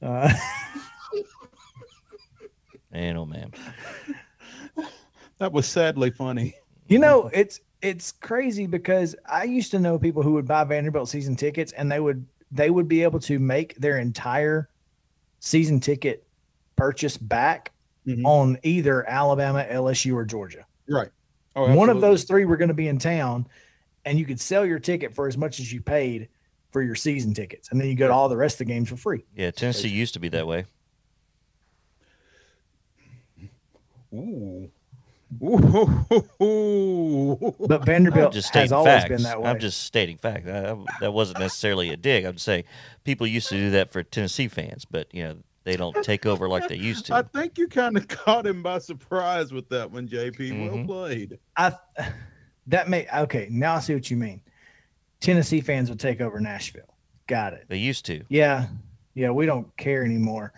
Uh, 0.00 0.32
Man, 2.96 3.16
oh 3.18 3.26
man. 3.26 3.52
That 5.38 5.52
was 5.52 5.66
sadly 5.66 6.10
funny. 6.10 6.54
You 6.88 6.98
know, 6.98 7.28
it's 7.30 7.60
it's 7.82 8.12
crazy 8.12 8.66
because 8.66 9.14
I 9.30 9.44
used 9.44 9.70
to 9.72 9.78
know 9.78 9.98
people 9.98 10.22
who 10.22 10.32
would 10.34 10.46
buy 10.46 10.64
Vanderbilt 10.64 11.08
season 11.08 11.36
tickets 11.36 11.72
and 11.72 11.90
they 11.90 12.00
would 12.00 12.26
they 12.52 12.70
would 12.70 12.86
be 12.88 13.02
able 13.02 13.18
to 13.20 13.38
make 13.38 13.74
their 13.76 13.98
entire 13.98 14.68
season 15.40 15.80
ticket 15.80 16.24
purchase 16.76 17.16
back 17.16 17.72
Mhm. 18.06 18.24
on 18.24 18.58
either 18.62 19.08
Alabama, 19.08 19.66
LSU, 19.68 20.14
or 20.14 20.24
Georgia. 20.24 20.64
Right. 20.88 21.10
Oh, 21.56 21.74
One 21.74 21.88
of 21.90 22.00
those 22.00 22.22
three 22.24 22.44
were 22.44 22.56
going 22.56 22.68
to 22.68 22.74
be 22.74 22.86
in 22.86 22.98
town, 22.98 23.48
and 24.04 24.16
you 24.18 24.24
could 24.24 24.38
sell 24.40 24.64
your 24.64 24.78
ticket 24.78 25.12
for 25.14 25.26
as 25.26 25.36
much 25.36 25.58
as 25.58 25.72
you 25.72 25.80
paid 25.80 26.28
for 26.70 26.82
your 26.82 26.94
season 26.94 27.34
tickets, 27.34 27.70
and 27.72 27.80
then 27.80 27.88
you 27.88 27.96
go 27.96 28.06
to 28.06 28.12
all 28.14 28.28
the 28.28 28.36
rest 28.36 28.54
of 28.56 28.66
the 28.66 28.72
games 28.72 28.88
for 28.90 28.96
free. 28.96 29.24
Yeah, 29.34 29.50
Tennessee 29.50 29.88
used 29.88 30.14
to 30.14 30.20
be 30.20 30.28
that 30.28 30.46
way. 30.46 30.66
Ooh. 34.14 34.70
Ooh. 35.42 36.04
But 37.68 37.80
I'm 37.80 37.86
Vanderbilt 37.86 38.32
just 38.32 38.54
has 38.54 38.72
always 38.72 38.94
facts. 38.94 39.08
been 39.08 39.22
that 39.22 39.40
way. 39.40 39.50
I'm 39.50 39.58
just 39.58 39.82
stating 39.82 40.18
fact. 40.18 40.46
That, 40.46 40.76
that 41.00 41.12
wasn't 41.12 41.40
necessarily 41.40 41.90
a 41.90 41.96
dig. 41.96 42.24
I'm 42.24 42.34
just 42.34 42.44
saying 42.44 42.64
people 43.04 43.26
used 43.26 43.48
to 43.48 43.56
do 43.56 43.70
that 43.70 43.92
for 43.92 44.02
Tennessee 44.02 44.48
fans, 44.48 44.84
but 44.84 45.12
you 45.12 45.24
know 45.24 45.36
they 45.64 45.76
don't 45.76 45.96
take 46.04 46.26
over 46.26 46.48
like 46.48 46.68
they 46.68 46.76
used 46.76 47.06
to. 47.06 47.14
I 47.14 47.22
think 47.22 47.58
you 47.58 47.66
kind 47.68 47.96
of 47.96 48.06
caught 48.08 48.46
him 48.46 48.62
by 48.62 48.78
surprise 48.78 49.52
with 49.52 49.68
that 49.70 49.90
one, 49.90 50.08
JP. 50.08 50.52
Well 50.68 50.78
Mhm. 50.78 50.86
played. 50.86 51.38
I 51.56 51.72
that 52.68 52.88
may 52.88 53.06
okay. 53.12 53.48
Now 53.50 53.74
I 53.74 53.80
see 53.80 53.94
what 53.94 54.10
you 54.10 54.16
mean. 54.16 54.40
Tennessee 55.20 55.60
fans 55.60 55.88
would 55.88 56.00
take 56.00 56.20
over 56.20 56.38
Nashville. 56.40 56.94
Got 57.26 57.54
it. 57.54 57.64
They 57.68 57.78
used 57.78 58.04
to. 58.06 58.22
Yeah, 58.28 58.66
Yeah, 59.14 59.30
we 59.30 59.46
don't 59.46 59.74
care 59.76 60.04
anymore. 60.04 60.52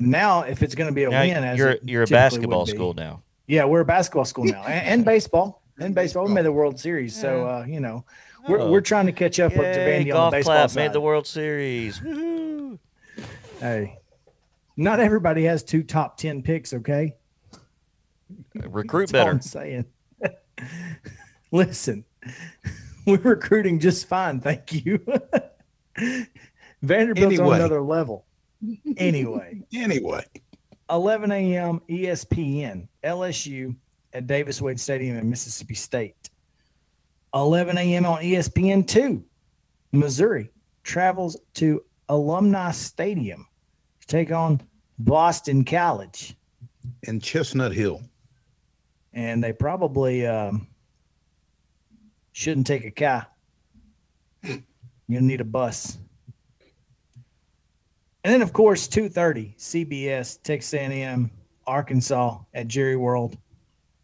Now, 0.00 0.42
if 0.42 0.62
it's 0.62 0.74
going 0.74 0.88
to 0.88 0.94
be 0.94 1.04
a 1.04 1.10
Now, 1.10 1.20
win, 1.20 1.44
as 1.44 1.58
you're 1.58 1.76
you're 1.82 2.02
a 2.04 2.06
basketball 2.06 2.64
school 2.66 2.94
now. 2.94 3.22
Yeah, 3.46 3.64
we're 3.64 3.80
a 3.80 3.84
basketball 3.84 4.24
school 4.24 4.44
now, 4.44 4.62
and, 4.64 4.86
and 4.86 5.04
baseball, 5.14 5.62
and 5.78 5.94
baseball. 5.94 6.26
We 6.26 6.32
made 6.32 6.44
the 6.44 6.52
World 6.52 6.78
Series, 6.80 7.18
so 7.18 7.46
uh, 7.46 7.64
you 7.68 7.80
know, 7.80 8.04
we're, 8.48 8.60
Oh. 8.60 8.70
we're 8.70 8.80
trying 8.80 9.06
to 9.06 9.12
catch 9.12 9.38
up, 9.40 9.52
up 9.52 9.58
to 9.58 9.62
Yay, 9.62 9.86
Vandy 9.86 10.00
on 10.00 10.06
the 10.06 10.12
golf 10.12 10.32
baseball 10.32 10.54
clap 10.54 10.70
side. 10.70 10.76
made 10.80 10.92
the 10.92 11.00
World 11.00 11.26
Series. 11.26 12.00
Woohoo. 12.00 12.78
Hey, 13.60 13.98
not 14.76 14.98
everybody 15.00 15.44
has 15.44 15.62
two 15.62 15.82
top 15.84 16.16
ten 16.18 16.42
picks. 16.42 16.74
Okay, 16.74 17.14
Recruit 18.54 19.10
That's 19.10 19.14
all 19.14 19.20
better. 19.20 19.30
I'm 19.30 19.40
saying. 19.40 19.84
Listen, 21.52 22.04
we're 23.06 23.18
recruiting 23.18 23.78
just 23.78 24.06
fine, 24.08 24.40
thank 24.40 24.72
you. 24.84 24.98
Vanderbilt's 26.82 27.38
on 27.38 27.54
another 27.54 27.80
level. 27.80 28.26
Anyway, 28.96 29.62
Anyway, 29.72 30.24
11 30.90 31.30
a.m. 31.32 31.80
ESPN, 31.88 32.88
LSU 33.04 33.74
at 34.12 34.26
Davis 34.26 34.60
Wade 34.60 34.80
Stadium 34.80 35.16
in 35.16 35.28
Mississippi 35.28 35.74
State. 35.74 36.30
11 37.34 37.76
a.m. 37.78 38.06
on 38.06 38.22
E 38.22 38.32
ESPN 38.34 38.86
2, 38.86 39.22
Missouri 39.92 40.50
travels 40.84 41.36
to 41.54 41.82
Alumni 42.08 42.70
Stadium 42.70 43.46
to 44.00 44.06
take 44.06 44.30
on 44.30 44.60
Boston 44.98 45.64
College. 45.64 46.36
in 47.04 47.18
Chestnut 47.20 47.72
Hill. 47.72 48.00
and 49.12 49.42
they 49.42 49.52
probably 49.52 50.26
um, 50.26 50.66
shouldn't 52.32 52.66
take 52.66 52.84
a 52.84 52.90
car. 52.90 53.26
You'll 55.08 55.22
need 55.22 55.40
a 55.40 55.44
bus. 55.44 55.98
And 58.22 58.32
then, 58.32 58.42
of 58.42 58.52
course, 58.52 58.86
two 58.88 59.08
thirty 59.08 59.54
CBS 59.58 60.40
Texas 60.42 60.72
A&M 60.74 61.30
Arkansas 61.66 62.38
at 62.54 62.68
Jerry 62.68 62.96
World. 62.96 63.36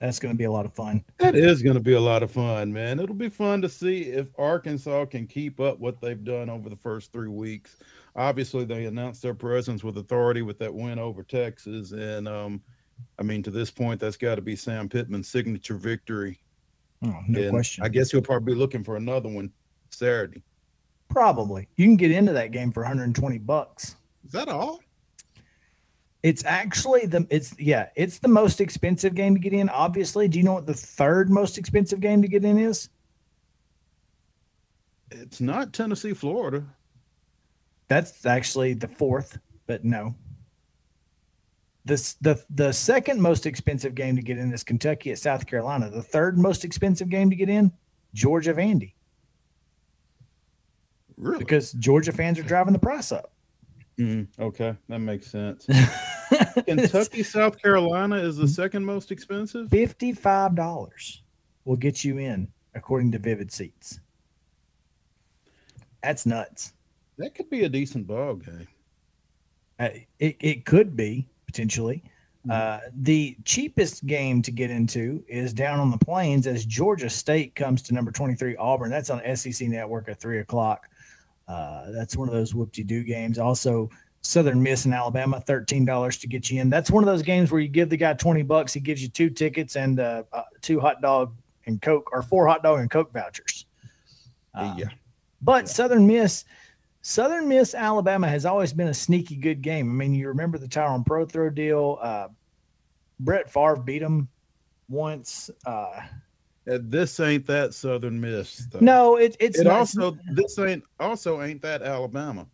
That's 0.01 0.19
going 0.19 0.33
to 0.33 0.39
be 0.39 0.45
a 0.45 0.51
lot 0.51 0.65
of 0.65 0.75
fun. 0.75 1.05
That 1.19 1.35
is 1.35 1.63
going 1.63 1.75
to 1.75 1.83
be 1.83 1.93
a 1.93 2.01
lot 2.01 2.23
of 2.23 2.31
fun, 2.31 2.73
man. 2.73 2.99
It'll 2.99 3.15
be 3.15 3.29
fun 3.29 3.61
to 3.61 3.69
see 3.69 4.05
if 4.05 4.29
Arkansas 4.39 5.05
can 5.07 5.27
keep 5.27 5.61
up 5.61 5.79
what 5.79 6.01
they've 6.01 6.25
done 6.25 6.49
over 6.49 6.71
the 6.71 6.77
first 6.77 7.13
three 7.13 7.29
weeks. 7.29 7.77
Obviously, 8.17 8.65
they 8.65 8.87
announced 8.87 9.21
their 9.21 9.35
presence 9.35 9.85
with 9.85 9.99
authority 9.99 10.41
with 10.41 10.59
that 10.59 10.73
win 10.73 10.99
over 10.99 11.23
Texas, 11.23 11.93
and 11.93 12.27
um, 12.27 12.63
I 13.19 13.23
mean, 13.23 13.43
to 13.43 13.51
this 13.51 13.71
point, 13.71 14.01
that's 14.01 14.17
got 14.17 14.37
to 14.37 14.43
be 14.43 14.57
Sam 14.57 14.89
Pittman's 14.89 15.29
signature 15.29 15.77
victory. 15.77 16.41
Oh, 17.05 17.15
no 17.29 17.41
and 17.41 17.51
question. 17.51 17.85
I 17.85 17.89
guess 17.89 18.11
he'll 18.11 18.23
probably 18.23 18.55
be 18.55 18.59
looking 18.59 18.83
for 18.83 18.97
another 18.97 19.29
one 19.29 19.53
Saturday. 19.91 20.43
Probably 21.09 21.69
you 21.77 21.87
can 21.87 21.97
get 21.97 22.11
into 22.11 22.33
that 22.33 22.53
game 22.53 22.73
for 22.73 22.83
120 22.83 23.39
bucks. 23.39 23.97
Is 24.25 24.33
that 24.33 24.49
all? 24.49 24.81
It's 26.23 26.45
actually 26.45 27.07
the 27.07 27.27
it's 27.31 27.55
yeah 27.59 27.89
it's 27.97 28.19
the 28.19 28.29
most 28.29 28.61
expensive 28.61 29.15
game 29.15 29.35
to 29.35 29.41
get 29.41 29.53
in. 29.55 29.69
Obviously, 29.71 30.29
do 30.29 30.39
you 30.39 30.45
know 30.45 30.53
what 30.55 30.67
the 30.67 30.75
third 30.75 31.31
most 31.31 31.57
expensive 31.57 32.01
game 32.01 32.21
to 32.23 32.29
get 32.29 32.45
in 32.45 32.59
is? 32.59 32.91
It's 35.11 35.41
not 35.41 35.73
Tennessee, 35.73 36.13
Florida. 36.15 36.65
That's 37.89 38.25
actually 38.27 38.75
the 38.75 38.87
fourth, 38.87 39.39
but 39.67 39.85
no. 39.85 40.15
This 41.87 42.15
the 42.21 42.43
the 42.51 42.73
second 42.73 43.21
most 43.21 43.47
expensive 43.47 43.95
game 43.95 44.15
to 44.17 44.23
get 44.23 44.37
in 44.39 44.53
is 44.53 44.63
Kentucky 44.63 45.11
at 45.13 45.19
South 45.19 45.47
Carolina. 45.47 45.89
The 45.89 46.03
third 46.03 46.39
most 46.39 46.65
expensive 46.65 47.09
game 47.09 47.31
to 47.31 47.37
get 47.37 47.49
in, 47.49 47.73
Georgia 48.13 48.53
Vandy, 48.53 48.93
Really? 51.17 51.39
because 51.39 51.73
Georgia 51.73 52.13
fans 52.13 52.39
are 52.39 52.43
driving 52.43 52.75
the 52.75 52.79
price 52.79 53.11
up. 53.11 53.33
Mm, 53.99 54.29
okay, 54.39 54.77
that 54.89 54.99
makes 55.01 55.27
sense. 55.31 55.67
Kentucky, 56.67 57.23
South 57.23 57.61
Carolina 57.61 58.17
is 58.17 58.37
the 58.37 58.49
second 58.49 58.85
most 58.85 59.11
expensive. 59.11 59.71
Fifty-five 59.71 60.55
dollars 60.55 61.23
will 61.65 61.77
get 61.77 62.05
you 62.05 62.19
in, 62.19 62.49
according 62.75 63.13
to 63.13 63.19
Vivid 63.19 63.53
Seats. 63.53 64.01
That's 66.03 66.27
nuts. 66.27 66.73
That 67.19 67.35
could 67.35 67.51
be 67.51 67.65
a 67.65 67.69
decent 67.69 68.07
ball 68.07 68.35
game. 68.35 68.69
Uh, 69.79 69.89
it, 70.19 70.37
it 70.41 70.65
could 70.65 70.97
be 70.97 71.29
potentially. 71.47 72.03
Uh, 72.49 72.79
the 72.97 73.37
cheapest 73.45 74.07
game 74.07 74.41
to 74.41 74.51
get 74.51 74.71
into 74.71 75.23
is 75.29 75.53
down 75.53 75.79
on 75.79 75.91
the 75.91 75.99
plains 75.99 76.47
as 76.47 76.65
Georgia 76.65 77.11
State 77.11 77.55
comes 77.55 77.83
to 77.83 77.93
number 77.93 78.11
23 78.11 78.57
Auburn. 78.57 78.91
That's 78.91 79.11
on 79.11 79.21
SEC 79.37 79.69
Network 79.69 80.09
at 80.09 80.19
three 80.19 80.39
o'clock. 80.39 80.89
Uh, 81.47 81.91
that's 81.91 82.17
one 82.17 82.29
of 82.29 82.35
those 82.35 82.55
whoop-de-doo 82.55 83.05
games. 83.05 83.39
Also, 83.39 83.91
Southern 84.23 84.63
Miss 84.63 84.85
in 84.85 84.93
Alabama, 84.93 85.43
$13 85.47 86.21
to 86.21 86.27
get 86.27 86.51
you 86.51 86.61
in. 86.61 86.69
That's 86.71 86.91
one 86.91 87.03
of 87.03 87.07
those 87.07 87.23
games 87.23 87.51
where 87.51 87.61
you 87.61 87.69
give 87.69 87.89
the 87.89 87.97
guy 87.97 88.13
20 88.13 88.43
bucks, 88.43 88.73
he 88.73 88.81
gives 88.81 89.03
you 89.03 89.09
two 89.09 89.31
tickets 89.31 89.77
and 89.77 89.99
uh, 89.99 90.25
uh, 90.33 90.43
two 90.61 90.79
hot 90.79 91.01
dog 91.01 91.35
and 91.67 91.81
Coke 91.81 92.11
or 92.13 92.23
four 92.23 92.47
hot 92.47 92.63
dog 92.63 92.81
and 92.81 92.91
Coke 92.91 93.13
vouchers. 93.13 93.67
Uh, 94.55 94.75
yeah. 94.77 94.89
but 95.41 95.69
Southern 95.69 96.07
Miss, 96.07 96.45
Southern 97.03 97.49
Miss, 97.49 97.75
Alabama 97.75 98.29
has 98.29 98.45
always 98.45 98.73
been 98.73 98.89
a 98.89 98.95
sneaky 98.95 99.37
good 99.37 99.63
game. 99.63 99.89
I 99.89 99.93
mean, 99.95 100.15
you 100.15 100.29
remember 100.29 100.59
the 100.59 100.69
Tyrone 100.69 101.05
Prothro 101.05 101.55
deal. 101.55 101.99
Uh, 102.03 102.29
Brett 103.21 103.51
Favre 103.51 103.77
beat 103.77 104.01
them 104.01 104.29
once. 104.89 105.51
Uh, 105.65 106.03
Uh, 106.71 106.79
This 106.83 107.21
ain't 107.21 107.47
that 107.47 107.73
Southern 107.73 108.21
Miss. 108.21 108.67
Though. 108.67 108.81
no, 108.81 109.17
it, 109.17 109.37
it's 109.41 109.59
it 109.61 109.65
not, 109.65 109.79
also 109.79 110.17
this 110.33 110.59
ain't 110.59 110.85
also 110.99 111.41
ain't 111.43 111.63
that 111.63 111.81
Alabama. 111.83 112.47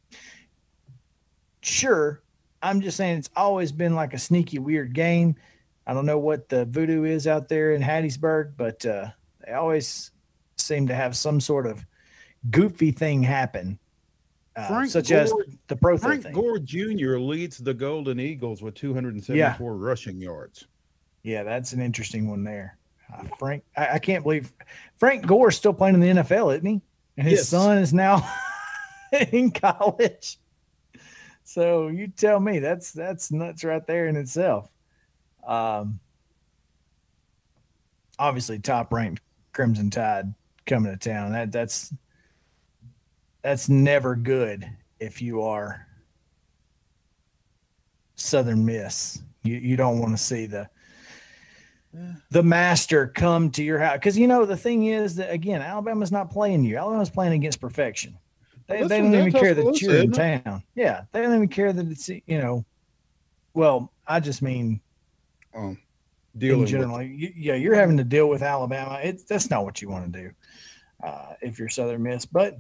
Sure. 1.67 2.23
I'm 2.63 2.81
just 2.81 2.97
saying 2.97 3.19
it's 3.19 3.31
always 3.37 3.73
been 3.73 3.95
like 3.95 4.15
a 4.15 4.19
sneaky, 4.19 4.59
weird 4.59 4.93
game. 4.93 5.37
I 5.87 5.95
don't 5.95 6.07
know 6.07 6.19
what 6.19 6.49
the 6.49 6.65
voodoo 6.65 7.05
is 7.05 7.27
out 7.27 7.49
there 7.49 7.73
in 7.73 7.83
Hattiesburg, 7.83 8.53
but 8.57 8.85
uh, 8.87 9.09
they 9.45 9.53
always 9.53 10.11
seem 10.57 10.87
to 10.89 10.95
have 10.95 11.17
some 11.17 11.41
sort 11.41 11.67
of 11.67 11.85
goofy 12.51 12.91
thing 12.91 13.23
happen, 13.23 13.79
uh, 14.57 14.67
Frank 14.69 14.91
such 14.91 15.13
as 15.13 15.33
the 15.69 15.77
pro 15.77 15.97
Frank 15.99 16.25
thing. 16.25 16.33
Gore 16.33 16.59
Jr. 16.59 17.19
leads 17.19 17.59
the 17.59 17.75
Golden 17.75 18.19
Eagles 18.19 18.63
with 18.63 18.75
274 18.75 19.77
rushing 19.77 20.21
yards. 20.21 20.67
Yeah, 21.23 21.43
that's 21.43 21.73
an 21.73 21.81
interesting 21.81 22.29
one 22.29 22.43
there. 22.43 22.79
Uh, 23.15 23.25
Frank, 23.39 23.63
I, 23.77 23.89
I 23.95 23.99
can't 23.99 24.25
believe 24.25 24.53
Frank 24.97 25.27
Gore 25.27 25.51
is 25.51 25.57
still 25.57 25.75
playing 25.75 25.95
in 25.95 26.01
the 26.01 26.23
NFL, 26.23 26.55
isn't 26.55 26.67
he? 26.67 26.81
And 27.17 27.29
his 27.29 27.41
Yes. 27.41 27.49
son 27.49 27.79
is 27.79 27.93
now 27.95 28.29
in 29.31 29.51
college. 29.53 30.39
So 31.57 31.89
you 31.89 32.09
tell 32.09 32.39
me 32.39 32.59
that's 32.59 32.93
that's 32.93 33.33
nuts 33.33 33.65
right 33.65 33.87
there 33.87 34.09
in 34.09 34.17
itself. 34.17 34.71
Um, 35.43 36.01
obviously, 38.19 38.59
top 38.59 38.93
ranked 38.93 39.23
Crimson 39.55 39.89
Tide 39.89 40.35
coming 40.67 40.93
to 40.93 40.99
town. 40.99 41.33
That 41.33 41.51
that's 41.51 41.95
that's 43.41 43.71
never 43.71 44.17
good 44.17 44.71
if 45.01 45.23
you 45.23 45.41
are 45.45 45.87
Southern 48.17 48.67
Miss. 48.67 49.23
You 49.43 49.57
you 49.57 49.79
don't 49.79 49.99
want 49.99 50.13
to 50.13 50.23
see 50.23 50.45
the 50.45 50.69
the 52.33 52.43
master 52.43 53.07
come 53.07 53.51
to 53.53 53.65
your 53.65 53.79
house 53.79 53.95
because 53.95 54.19
you 54.19 54.27
know 54.27 54.45
the 54.45 54.59
thing 54.59 54.85
is 54.85 55.15
that 55.15 55.33
again 55.33 55.63
Alabama's 55.63 56.13
not 56.13 56.31
playing 56.31 56.65
you. 56.65 56.77
Alabama's 56.77 57.09
playing 57.09 57.33
against 57.33 57.63
perfection. 57.63 58.19
They, 58.67 58.81
Well, 58.81 58.89
they 58.89 59.01
don't 59.01 59.15
even 59.15 59.33
care 59.33 59.55
that 59.55 59.81
you're 59.81 59.97
in 59.97 60.13
town. 60.13 60.63
Yeah, 60.75 61.03
they 61.13 61.23
don't 61.23 61.35
even 61.35 61.49
care 61.49 61.73
that 61.73 61.87
it's 61.91 62.09
you 62.09 62.23
know. 62.29 62.65
Well, 63.55 63.93
I 64.07 64.21
just 64.21 64.43
mean 64.43 64.81
Um, 65.55 65.79
in 66.35 66.41
dealing 66.41 66.61
with 66.61 66.71
general. 66.71 67.03
You, 67.03 67.33
yeah, 67.37 67.55
you're 67.55 67.75
having 67.75 67.97
to 67.97 68.05
deal 68.05 68.29
with 68.29 68.43
Alabama. 68.43 68.99
It's 69.03 69.25
that's 69.25 69.51
not 69.51 69.65
what 69.65 69.81
you 69.81 69.89
want 69.89 70.13
to 70.13 70.23
do 70.23 70.31
uh, 71.03 71.35
if 71.41 71.59
you're 71.59 71.69
Southern 71.69 72.03
Miss. 72.03 72.27
But 72.27 72.59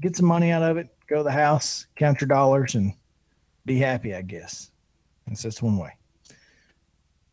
get 0.00 0.16
some 0.16 0.26
money 0.26 0.50
out 0.50 0.62
of 0.62 0.76
it. 0.76 0.88
Go 1.08 1.18
to 1.18 1.22
the 1.22 1.32
house, 1.32 1.86
count 1.96 2.20
your 2.20 2.28
dollars, 2.28 2.74
and 2.74 2.92
be 3.66 3.78
happy. 3.78 4.14
I 4.14 4.22
guess 4.22 4.70
that's 5.26 5.42
just 5.42 5.62
one 5.62 5.76
way. 5.76 5.92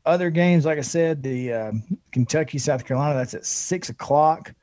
Other 0.06 0.30
games, 0.30 0.66
like 0.66 0.78
I 0.78 0.82
said, 0.82 1.24
the 1.24 1.54
um, 1.54 1.84
Kentucky 2.12 2.58
South 2.58 2.86
Carolina. 2.86 3.16
That's 3.16 3.34
at 3.34 3.46
six 3.46 3.90
o'clock. 3.90 4.54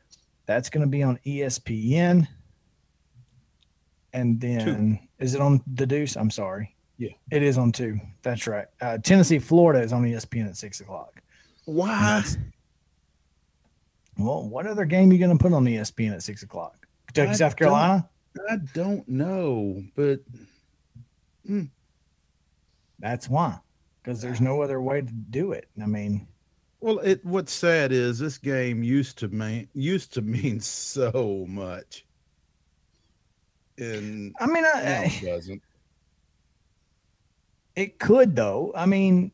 That's 0.47 0.69
going 0.69 0.83
to 0.83 0.91
be 0.91 1.03
on 1.03 1.19
ESPN. 1.25 2.27
And 4.13 4.41
then 4.41 5.01
is 5.19 5.35
it 5.35 5.41
on 5.41 5.63
the 5.75 5.87
Deuce? 5.87 6.17
I'm 6.17 6.31
sorry. 6.31 6.75
Yeah. 6.99 7.11
it 7.31 7.43
is 7.43 7.59
on 7.59 7.73
two. 7.73 7.99
That's 8.23 8.47
right. 8.47 8.67
Uh, 8.81 8.99
Tennessee, 8.99 9.39
Florida 9.39 9.81
is 9.81 9.93
on 9.93 10.05
ESPN 10.05 10.47
at 10.49 10.57
six 10.57 10.81
o'clock. 10.81 11.21
why? 11.65 12.23
Well, 14.19 14.49
what 14.49 14.67
other 14.67 14.85
game 14.85 15.11
are 15.11 15.13
you 15.15 15.19
going 15.19 15.37
to 15.37 15.43
put 15.43 15.53
on 15.53 15.65
ESPN 15.65 16.13
at 16.13 16.23
six 16.23 16.43
o'clock? 16.43 16.87
Kentucky, 17.07 17.31
I 17.31 17.35
South 17.35 17.57
Carolina. 17.57 18.09
I 18.49 18.57
don't 18.73 19.07
know, 19.09 19.83
but 19.95 20.21
That's 22.99 23.29
why, 23.29 23.59
because 24.03 24.21
there's 24.21 24.41
no 24.41 24.63
other 24.63 24.81
way 24.81 25.01
to 25.01 25.13
do 25.13 25.53
it. 25.53 25.69
I 25.83 25.87
mean, 25.87 26.27
well, 26.81 26.99
it 27.01 27.25
what's 27.25 27.53
sad 27.53 27.93
is 27.93 28.19
this 28.19 28.39
game 28.39 28.83
used 28.83 29.19
to 29.19 29.29
mean 29.29 29.69
used 29.75 30.13
to 30.15 30.23
mean 30.23 30.61
so 30.61 31.45
much, 31.49 32.07
and 33.83 34.35
I 34.41 34.47
mean, 34.47 34.64
I, 34.64 35.05
it 35.05 35.22
eh, 35.22 35.26
doesn't. 35.26 35.62
It 37.74 37.99
could 37.99 38.37
though. 38.37 38.72
I 38.74 38.87
mean, 38.87 39.33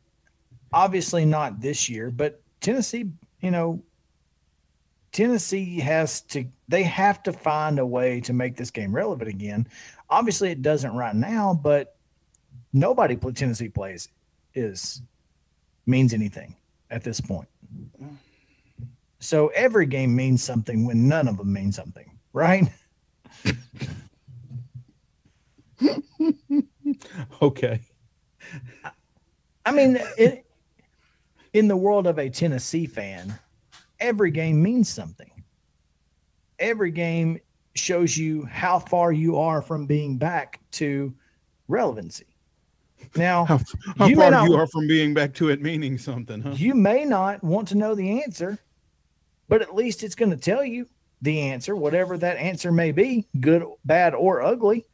obviously 0.71 1.25
not 1.25 1.61
this 1.61 1.89
year, 1.89 2.09
but 2.11 2.41
Tennessee, 2.61 3.11
you 3.41 3.51
know, 3.51 3.81
Tennessee 5.11 5.79
has 5.79 6.21
to 6.21 6.45
they 6.67 6.83
have 6.83 7.23
to 7.23 7.33
find 7.33 7.79
a 7.79 7.85
way 7.85 8.21
to 8.21 8.33
make 8.33 8.55
this 8.55 8.71
game 8.71 8.93
relevant 8.93 9.29
again. 9.29 9.67
Obviously 10.09 10.51
it 10.51 10.61
doesn't 10.61 10.93
right 10.95 11.15
now, 11.15 11.53
but 11.53 11.95
nobody 12.73 13.15
Tennessee 13.15 13.69
plays 13.69 14.09
is 14.53 15.01
means 15.85 16.13
anything 16.13 16.55
at 16.91 17.03
this 17.03 17.19
point. 17.19 17.47
So 19.19 19.47
every 19.49 19.85
game 19.85 20.15
means 20.15 20.43
something 20.43 20.85
when 20.85 21.07
none 21.07 21.27
of 21.27 21.37
them 21.37 21.51
mean 21.51 21.71
something, 21.71 22.09
right? 22.31 22.69
okay. 27.41 27.81
I 29.65 29.71
mean, 29.71 29.99
it, 30.17 30.45
in 31.53 31.67
the 31.67 31.77
world 31.77 32.07
of 32.07 32.19
a 32.19 32.29
Tennessee 32.29 32.85
fan, 32.85 33.37
every 33.99 34.31
game 34.31 34.61
means 34.61 34.89
something. 34.89 35.31
Every 36.57 36.91
game 36.91 37.39
shows 37.75 38.17
you 38.17 38.45
how 38.45 38.79
far 38.79 39.11
you 39.11 39.37
are 39.37 39.61
from 39.61 39.85
being 39.85 40.17
back 40.17 40.59
to 40.71 41.13
relevancy. 41.67 42.25
Now, 43.15 43.45
how, 43.45 43.59
how 43.97 44.07
you 44.07 44.17
far 44.17 44.31
not, 44.31 44.49
you 44.49 44.55
are 44.55 44.67
from 44.67 44.87
being 44.87 45.13
back 45.13 45.33
to 45.35 45.49
it 45.49 45.61
meaning 45.61 45.97
something, 45.97 46.41
huh? 46.41 46.51
You 46.55 46.75
may 46.75 47.05
not 47.05 47.43
want 47.43 47.67
to 47.69 47.75
know 47.75 47.95
the 47.95 48.21
answer, 48.23 48.59
but 49.47 49.61
at 49.61 49.73
least 49.73 50.03
it's 50.03 50.15
going 50.15 50.31
to 50.31 50.37
tell 50.37 50.63
you 50.63 50.85
the 51.21 51.39
answer, 51.39 51.75
whatever 51.75 52.17
that 52.17 52.37
answer 52.37 52.71
may 52.71 52.91
be, 52.91 53.27
good, 53.39 53.65
bad, 53.85 54.13
or 54.13 54.41
ugly. 54.41 54.85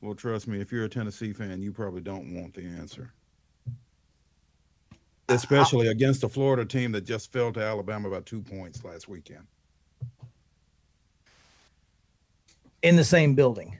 Well, 0.00 0.14
trust 0.14 0.48
me, 0.48 0.60
if 0.60 0.72
you're 0.72 0.84
a 0.84 0.88
Tennessee 0.88 1.32
fan, 1.32 1.60
you 1.60 1.72
probably 1.72 2.00
don't 2.00 2.34
want 2.34 2.54
the 2.54 2.62
answer. 2.64 3.12
Especially 5.28 5.88
I, 5.88 5.92
against 5.92 6.24
a 6.24 6.28
Florida 6.28 6.64
team 6.64 6.90
that 6.92 7.02
just 7.02 7.30
fell 7.32 7.52
to 7.52 7.60
Alabama 7.60 8.10
by 8.10 8.20
two 8.20 8.40
points 8.40 8.82
last 8.84 9.08
weekend. 9.08 9.46
In 12.82 12.96
the 12.96 13.04
same 13.04 13.34
building. 13.34 13.76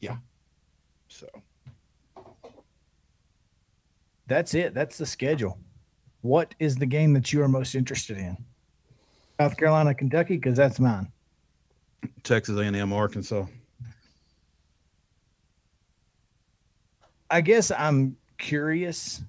Yeah. 0.00 0.16
So 1.08 1.28
that's 4.26 4.54
it. 4.54 4.74
That's 4.74 4.98
the 4.98 5.06
schedule. 5.06 5.58
What 6.22 6.54
is 6.58 6.76
the 6.76 6.86
game 6.86 7.12
that 7.12 7.32
you 7.32 7.42
are 7.42 7.48
most 7.48 7.74
interested 7.74 8.18
in? 8.18 8.36
South 9.38 9.56
Carolina, 9.56 9.94
Kentucky, 9.94 10.36
because 10.36 10.56
that's 10.56 10.80
mine. 10.80 11.10
Texas 12.22 12.58
A&M, 12.58 12.92
Arkansas. 12.92 13.46
I 17.34 17.40
guess 17.40 17.72
I'm 17.72 18.16
curious. 18.38 19.20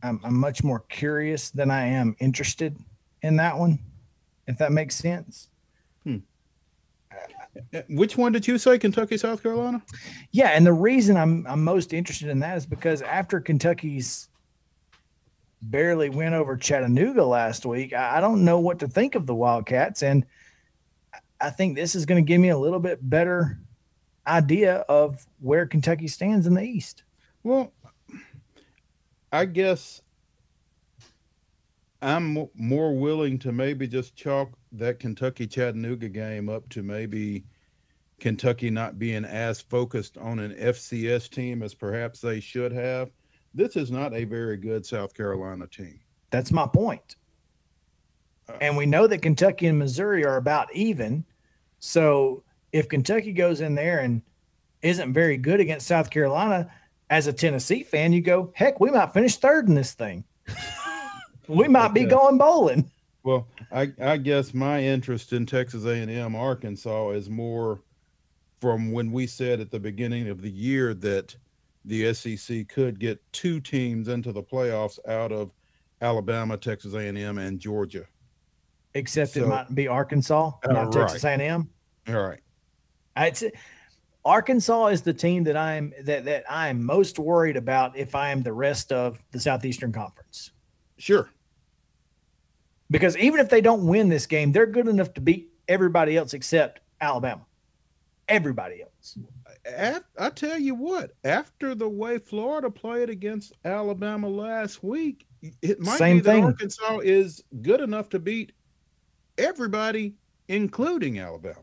I'm, 0.00 0.20
I'm 0.22 0.38
much 0.38 0.62
more 0.62 0.78
curious 0.88 1.50
than 1.50 1.72
I 1.72 1.84
am 1.86 2.14
interested 2.20 2.76
in 3.22 3.34
that 3.34 3.58
one, 3.58 3.80
if 4.46 4.58
that 4.58 4.70
makes 4.70 4.94
sense. 4.94 5.48
Hmm. 6.04 6.18
Which 7.88 8.16
one 8.16 8.30
did 8.30 8.46
you 8.46 8.58
say? 8.58 8.78
Kentucky, 8.78 9.18
South 9.18 9.42
Carolina? 9.42 9.82
Yeah, 10.30 10.50
and 10.50 10.64
the 10.64 10.72
reason 10.72 11.16
I'm 11.16 11.44
I'm 11.48 11.64
most 11.64 11.92
interested 11.92 12.28
in 12.28 12.38
that 12.38 12.56
is 12.56 12.64
because 12.64 13.02
after 13.02 13.40
Kentucky's 13.40 14.28
barely 15.60 16.10
win 16.10 16.32
over 16.32 16.56
Chattanooga 16.56 17.24
last 17.24 17.66
week, 17.66 17.92
I, 17.92 18.18
I 18.18 18.20
don't 18.20 18.44
know 18.44 18.60
what 18.60 18.78
to 18.78 18.86
think 18.86 19.16
of 19.16 19.26
the 19.26 19.34
Wildcats, 19.34 20.04
and 20.04 20.24
I 21.40 21.50
think 21.50 21.74
this 21.74 21.96
is 21.96 22.06
going 22.06 22.24
to 22.24 22.28
give 22.28 22.40
me 22.40 22.50
a 22.50 22.58
little 22.58 22.78
bit 22.78 23.00
better 23.10 23.58
idea 24.28 24.76
of 24.88 25.26
where 25.40 25.66
Kentucky 25.66 26.08
stands 26.08 26.46
in 26.46 26.54
the 26.54 26.62
East. 26.62 27.04
Well, 27.42 27.72
I 29.32 29.44
guess 29.44 30.02
I'm 32.00 32.48
more 32.54 32.96
willing 32.96 33.38
to 33.40 33.52
maybe 33.52 33.88
just 33.88 34.14
chalk 34.14 34.50
that 34.72 34.98
Kentucky 34.98 35.46
Chattanooga 35.46 36.08
game 36.08 36.48
up 36.48 36.68
to 36.70 36.82
maybe 36.82 37.44
Kentucky 38.20 38.70
not 38.70 38.98
being 38.98 39.24
as 39.24 39.60
focused 39.60 40.18
on 40.18 40.38
an 40.38 40.54
FCS 40.54 41.30
team 41.30 41.62
as 41.62 41.74
perhaps 41.74 42.20
they 42.20 42.40
should 42.40 42.72
have. 42.72 43.10
This 43.54 43.76
is 43.76 43.90
not 43.90 44.14
a 44.14 44.24
very 44.24 44.56
good 44.56 44.84
South 44.84 45.14
Carolina 45.14 45.66
team. 45.66 46.00
That's 46.30 46.52
my 46.52 46.66
point. 46.66 47.16
Uh, 48.48 48.58
and 48.60 48.76
we 48.76 48.86
know 48.86 49.06
that 49.06 49.22
Kentucky 49.22 49.66
and 49.66 49.78
Missouri 49.78 50.24
are 50.24 50.36
about 50.36 50.72
even. 50.74 51.24
So 51.78 52.42
if 52.72 52.88
Kentucky 52.88 53.32
goes 53.32 53.60
in 53.60 53.74
there 53.74 54.00
and 54.00 54.22
isn't 54.82 55.12
very 55.12 55.36
good 55.36 55.60
against 55.60 55.86
South 55.86 56.10
Carolina, 56.10 56.70
as 57.10 57.26
a 57.26 57.32
Tennessee 57.32 57.82
fan, 57.82 58.12
you 58.12 58.20
go, 58.20 58.52
heck, 58.54 58.80
we 58.80 58.90
might 58.90 59.12
finish 59.12 59.36
third 59.36 59.68
in 59.68 59.74
this 59.74 59.94
thing. 59.94 60.24
we 61.48 61.68
might 61.68 61.90
okay. 61.90 62.04
be 62.04 62.10
going 62.10 62.38
bowling. 62.38 62.90
Well, 63.22 63.48
I, 63.72 63.92
I 64.00 64.16
guess 64.16 64.54
my 64.54 64.82
interest 64.82 65.32
in 65.32 65.46
Texas 65.46 65.84
A&M 65.84 66.36
Arkansas 66.36 67.10
is 67.10 67.28
more 67.28 67.82
from 68.60 68.92
when 68.92 69.12
we 69.12 69.26
said 69.26 69.60
at 69.60 69.70
the 69.70 69.80
beginning 69.80 70.28
of 70.28 70.42
the 70.42 70.50
year 70.50 70.94
that 70.94 71.34
the 71.84 72.12
SEC 72.12 72.68
could 72.68 72.98
get 72.98 73.20
two 73.32 73.60
teams 73.60 74.08
into 74.08 74.32
the 74.32 74.42
playoffs 74.42 74.98
out 75.08 75.32
of 75.32 75.52
Alabama, 76.00 76.56
Texas 76.56 76.94
A&M, 76.94 77.38
and 77.38 77.58
Georgia. 77.58 78.04
Except 78.94 79.32
so, 79.32 79.44
it 79.44 79.48
might 79.48 79.74
be 79.74 79.88
Arkansas, 79.88 80.52
not 80.66 80.86
right. 80.86 80.92
Texas 80.92 81.24
A&M. 81.24 81.68
All 82.08 82.14
right. 82.14 82.40
It's 83.26 83.44
Arkansas 84.24 84.86
is 84.88 85.02
the 85.02 85.14
team 85.14 85.44
that 85.44 85.56
I'm 85.56 85.92
that 86.02 86.24
that 86.24 86.44
I'm 86.48 86.84
most 86.84 87.18
worried 87.18 87.56
about 87.56 87.96
if 87.96 88.14
I 88.14 88.30
am 88.30 88.42
the 88.42 88.52
rest 88.52 88.92
of 88.92 89.18
the 89.30 89.40
Southeastern 89.40 89.92
Conference. 89.92 90.52
Sure. 90.98 91.30
Because 92.90 93.16
even 93.16 93.40
if 93.40 93.48
they 93.48 93.60
don't 93.60 93.86
win 93.86 94.08
this 94.08 94.26
game, 94.26 94.52
they're 94.52 94.66
good 94.66 94.88
enough 94.88 95.12
to 95.14 95.20
beat 95.20 95.52
everybody 95.68 96.16
else 96.16 96.34
except 96.34 96.80
Alabama. 97.00 97.44
Everybody 98.28 98.82
else. 98.82 99.18
I 100.18 100.30
tell 100.30 100.58
you 100.58 100.74
what, 100.74 101.12
after 101.24 101.74
the 101.74 101.88
way 101.88 102.18
Florida 102.18 102.70
played 102.70 103.10
against 103.10 103.52
Alabama 103.64 104.28
last 104.28 104.82
week, 104.82 105.26
it 105.60 105.80
might 105.80 105.98
Same 105.98 106.16
be 106.18 106.22
that 106.22 106.32
thing. 106.32 106.44
Arkansas 106.44 106.98
is 106.98 107.44
good 107.60 107.80
enough 107.82 108.08
to 108.10 108.18
beat 108.18 108.52
everybody, 109.36 110.14
including 110.48 111.18
Alabama 111.18 111.60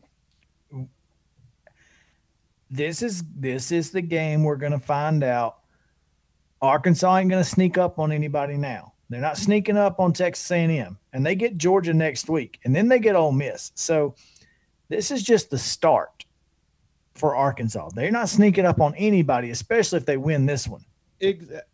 this 2.75 3.01
is 3.01 3.23
this 3.35 3.71
is 3.71 3.91
the 3.91 4.01
game 4.01 4.43
we're 4.43 4.55
going 4.55 4.71
to 4.71 4.79
find 4.79 5.23
out. 5.23 5.57
Arkansas 6.61 7.17
ain't 7.17 7.29
going 7.29 7.43
to 7.43 7.49
sneak 7.49 7.77
up 7.77 7.99
on 7.99 8.11
anybody 8.11 8.57
now. 8.57 8.93
They're 9.09 9.21
not 9.21 9.37
sneaking 9.37 9.77
up 9.77 9.99
on 9.99 10.13
Texas 10.13 10.49
A&M, 10.49 10.97
and 11.13 11.25
they 11.25 11.35
get 11.35 11.57
Georgia 11.57 11.93
next 11.93 12.27
week, 12.27 12.59
and 12.63 12.75
then 12.75 12.87
they 12.87 12.97
get 12.97 13.15
Ole 13.15 13.31
Miss. 13.31 13.71
So 13.75 14.15
this 14.89 15.11
is 15.11 15.21
just 15.21 15.51
the 15.51 15.57
start 15.57 16.25
for 17.13 17.35
Arkansas. 17.35 17.89
They're 17.93 18.11
not 18.11 18.29
sneaking 18.29 18.65
up 18.65 18.81
on 18.81 18.95
anybody, 18.95 19.51
especially 19.51 19.97
if 19.97 20.05
they 20.05 20.17
win 20.17 20.45
this 20.45 20.67
one. 20.67 20.83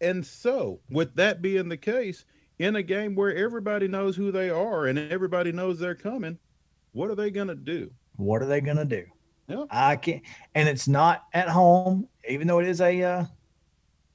And 0.02 0.26
so, 0.26 0.80
with 0.89 1.16
that 1.16 1.41
being 1.41 1.70
the 1.70 1.78
case, 1.78 2.26
in 2.60 2.76
a 2.76 2.84
game 2.84 3.16
where 3.16 3.36
everybody 3.36 3.88
knows 3.88 4.16
who 4.16 4.32
they 4.32 4.49
are 4.49 4.86
and 4.86 4.99
everybody 4.99 5.52
knows 5.52 5.80
they're 5.80 5.95
coming, 5.95 6.38
what 6.91 7.10
are 7.10 7.16
they 7.16 7.32
going 7.32 7.47
to 7.47 7.56
do? 7.56 7.91
What 8.18 8.41
are 8.41 8.45
they 8.45 8.62
going 8.62 8.78
to 8.78 8.86
do? 8.86 9.06
Yeah. 9.52 9.66
I 9.70 9.95
can't, 9.95 10.22
and 10.56 10.68
it's 10.68 10.88
not 10.88 11.26
at 11.34 11.49
home, 11.49 12.08
even 12.28 12.47
though 12.47 12.60
it 12.60 12.68
is 12.68 12.82
a, 12.82 13.04
uh, 13.04 13.26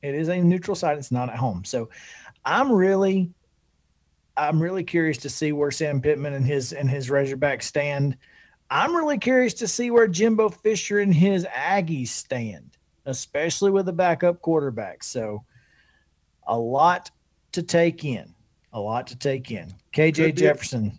it 0.03 0.15
is 0.15 0.29
a 0.29 0.41
neutral 0.41 0.75
site. 0.75 0.99
It's 0.99 1.13
not 1.13 1.29
at 1.29 1.37
home. 1.37 1.65
So 1.65 1.91
I'm 2.45 2.71
really, 2.73 3.31
I'm 4.37 4.63
really 4.63 4.85
curious 4.85 5.19
to 5.19 5.29
see 5.29 5.53
where 5.53 5.71
Sam 5.71 6.01
Pittman 6.01 6.35
and 6.35 6.47
his 6.47 6.73
and 6.73 6.89
his 6.89 7.11
Razorback 7.11 7.63
stand. 7.63 8.17
I'm 8.71 8.95
really 8.95 9.19
curious 9.19 9.55
to 9.55 9.69
see 9.69 9.91
where 9.91 10.09
Jimbo 10.09 10.49
Fisher 10.51 10.99
and 10.99 11.15
his 11.15 11.45
Aggies 11.47 12.09
stand, 12.09 12.77
especially 13.05 13.71
with 13.71 13.89
a 13.89 13.93
backup 13.93 14.43
quarterback. 14.43 15.03
So 15.03 15.45
a 16.47 16.59
lot 16.59 17.11
to 17.53 17.63
take 17.63 18.05
in. 18.05 18.35
A 18.73 18.81
lot 18.81 19.07
to 19.07 19.17
take 19.17 19.51
in. 19.51 19.73
KJ 19.93 20.37
Jefferson 20.37 20.99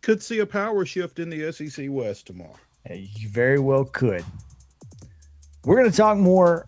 could 0.00 0.22
see 0.22 0.38
a 0.38 0.46
power 0.46 0.86
shift 0.86 1.18
in 1.18 1.28
the 1.28 1.52
SEC 1.52 1.86
West 1.90 2.26
tomorrow. 2.26 2.56
You 2.90 3.28
very 3.28 3.58
well 3.58 3.84
could. 3.84 4.24
We're 5.64 5.76
going 5.76 5.90
to 5.90 5.96
talk 5.96 6.16
more 6.16 6.64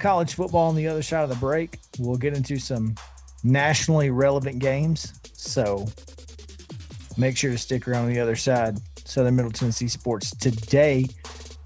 college 0.00 0.34
football 0.34 0.68
on 0.68 0.76
the 0.76 0.88
other 0.88 1.02
side 1.02 1.22
of 1.24 1.28
the 1.28 1.36
break. 1.36 1.78
We'll 1.98 2.16
get 2.16 2.36
into 2.36 2.58
some 2.58 2.94
nationally 3.42 4.10
relevant 4.10 4.58
games. 4.58 5.12
So 5.34 5.86
make 7.16 7.36
sure 7.36 7.50
to 7.50 7.58
stick 7.58 7.86
around 7.86 8.08
the 8.08 8.20
other 8.20 8.36
side. 8.36 8.78
Southern 9.04 9.36
Middle 9.36 9.50
Tennessee 9.52 9.88
Sports 9.88 10.34
today 10.36 11.06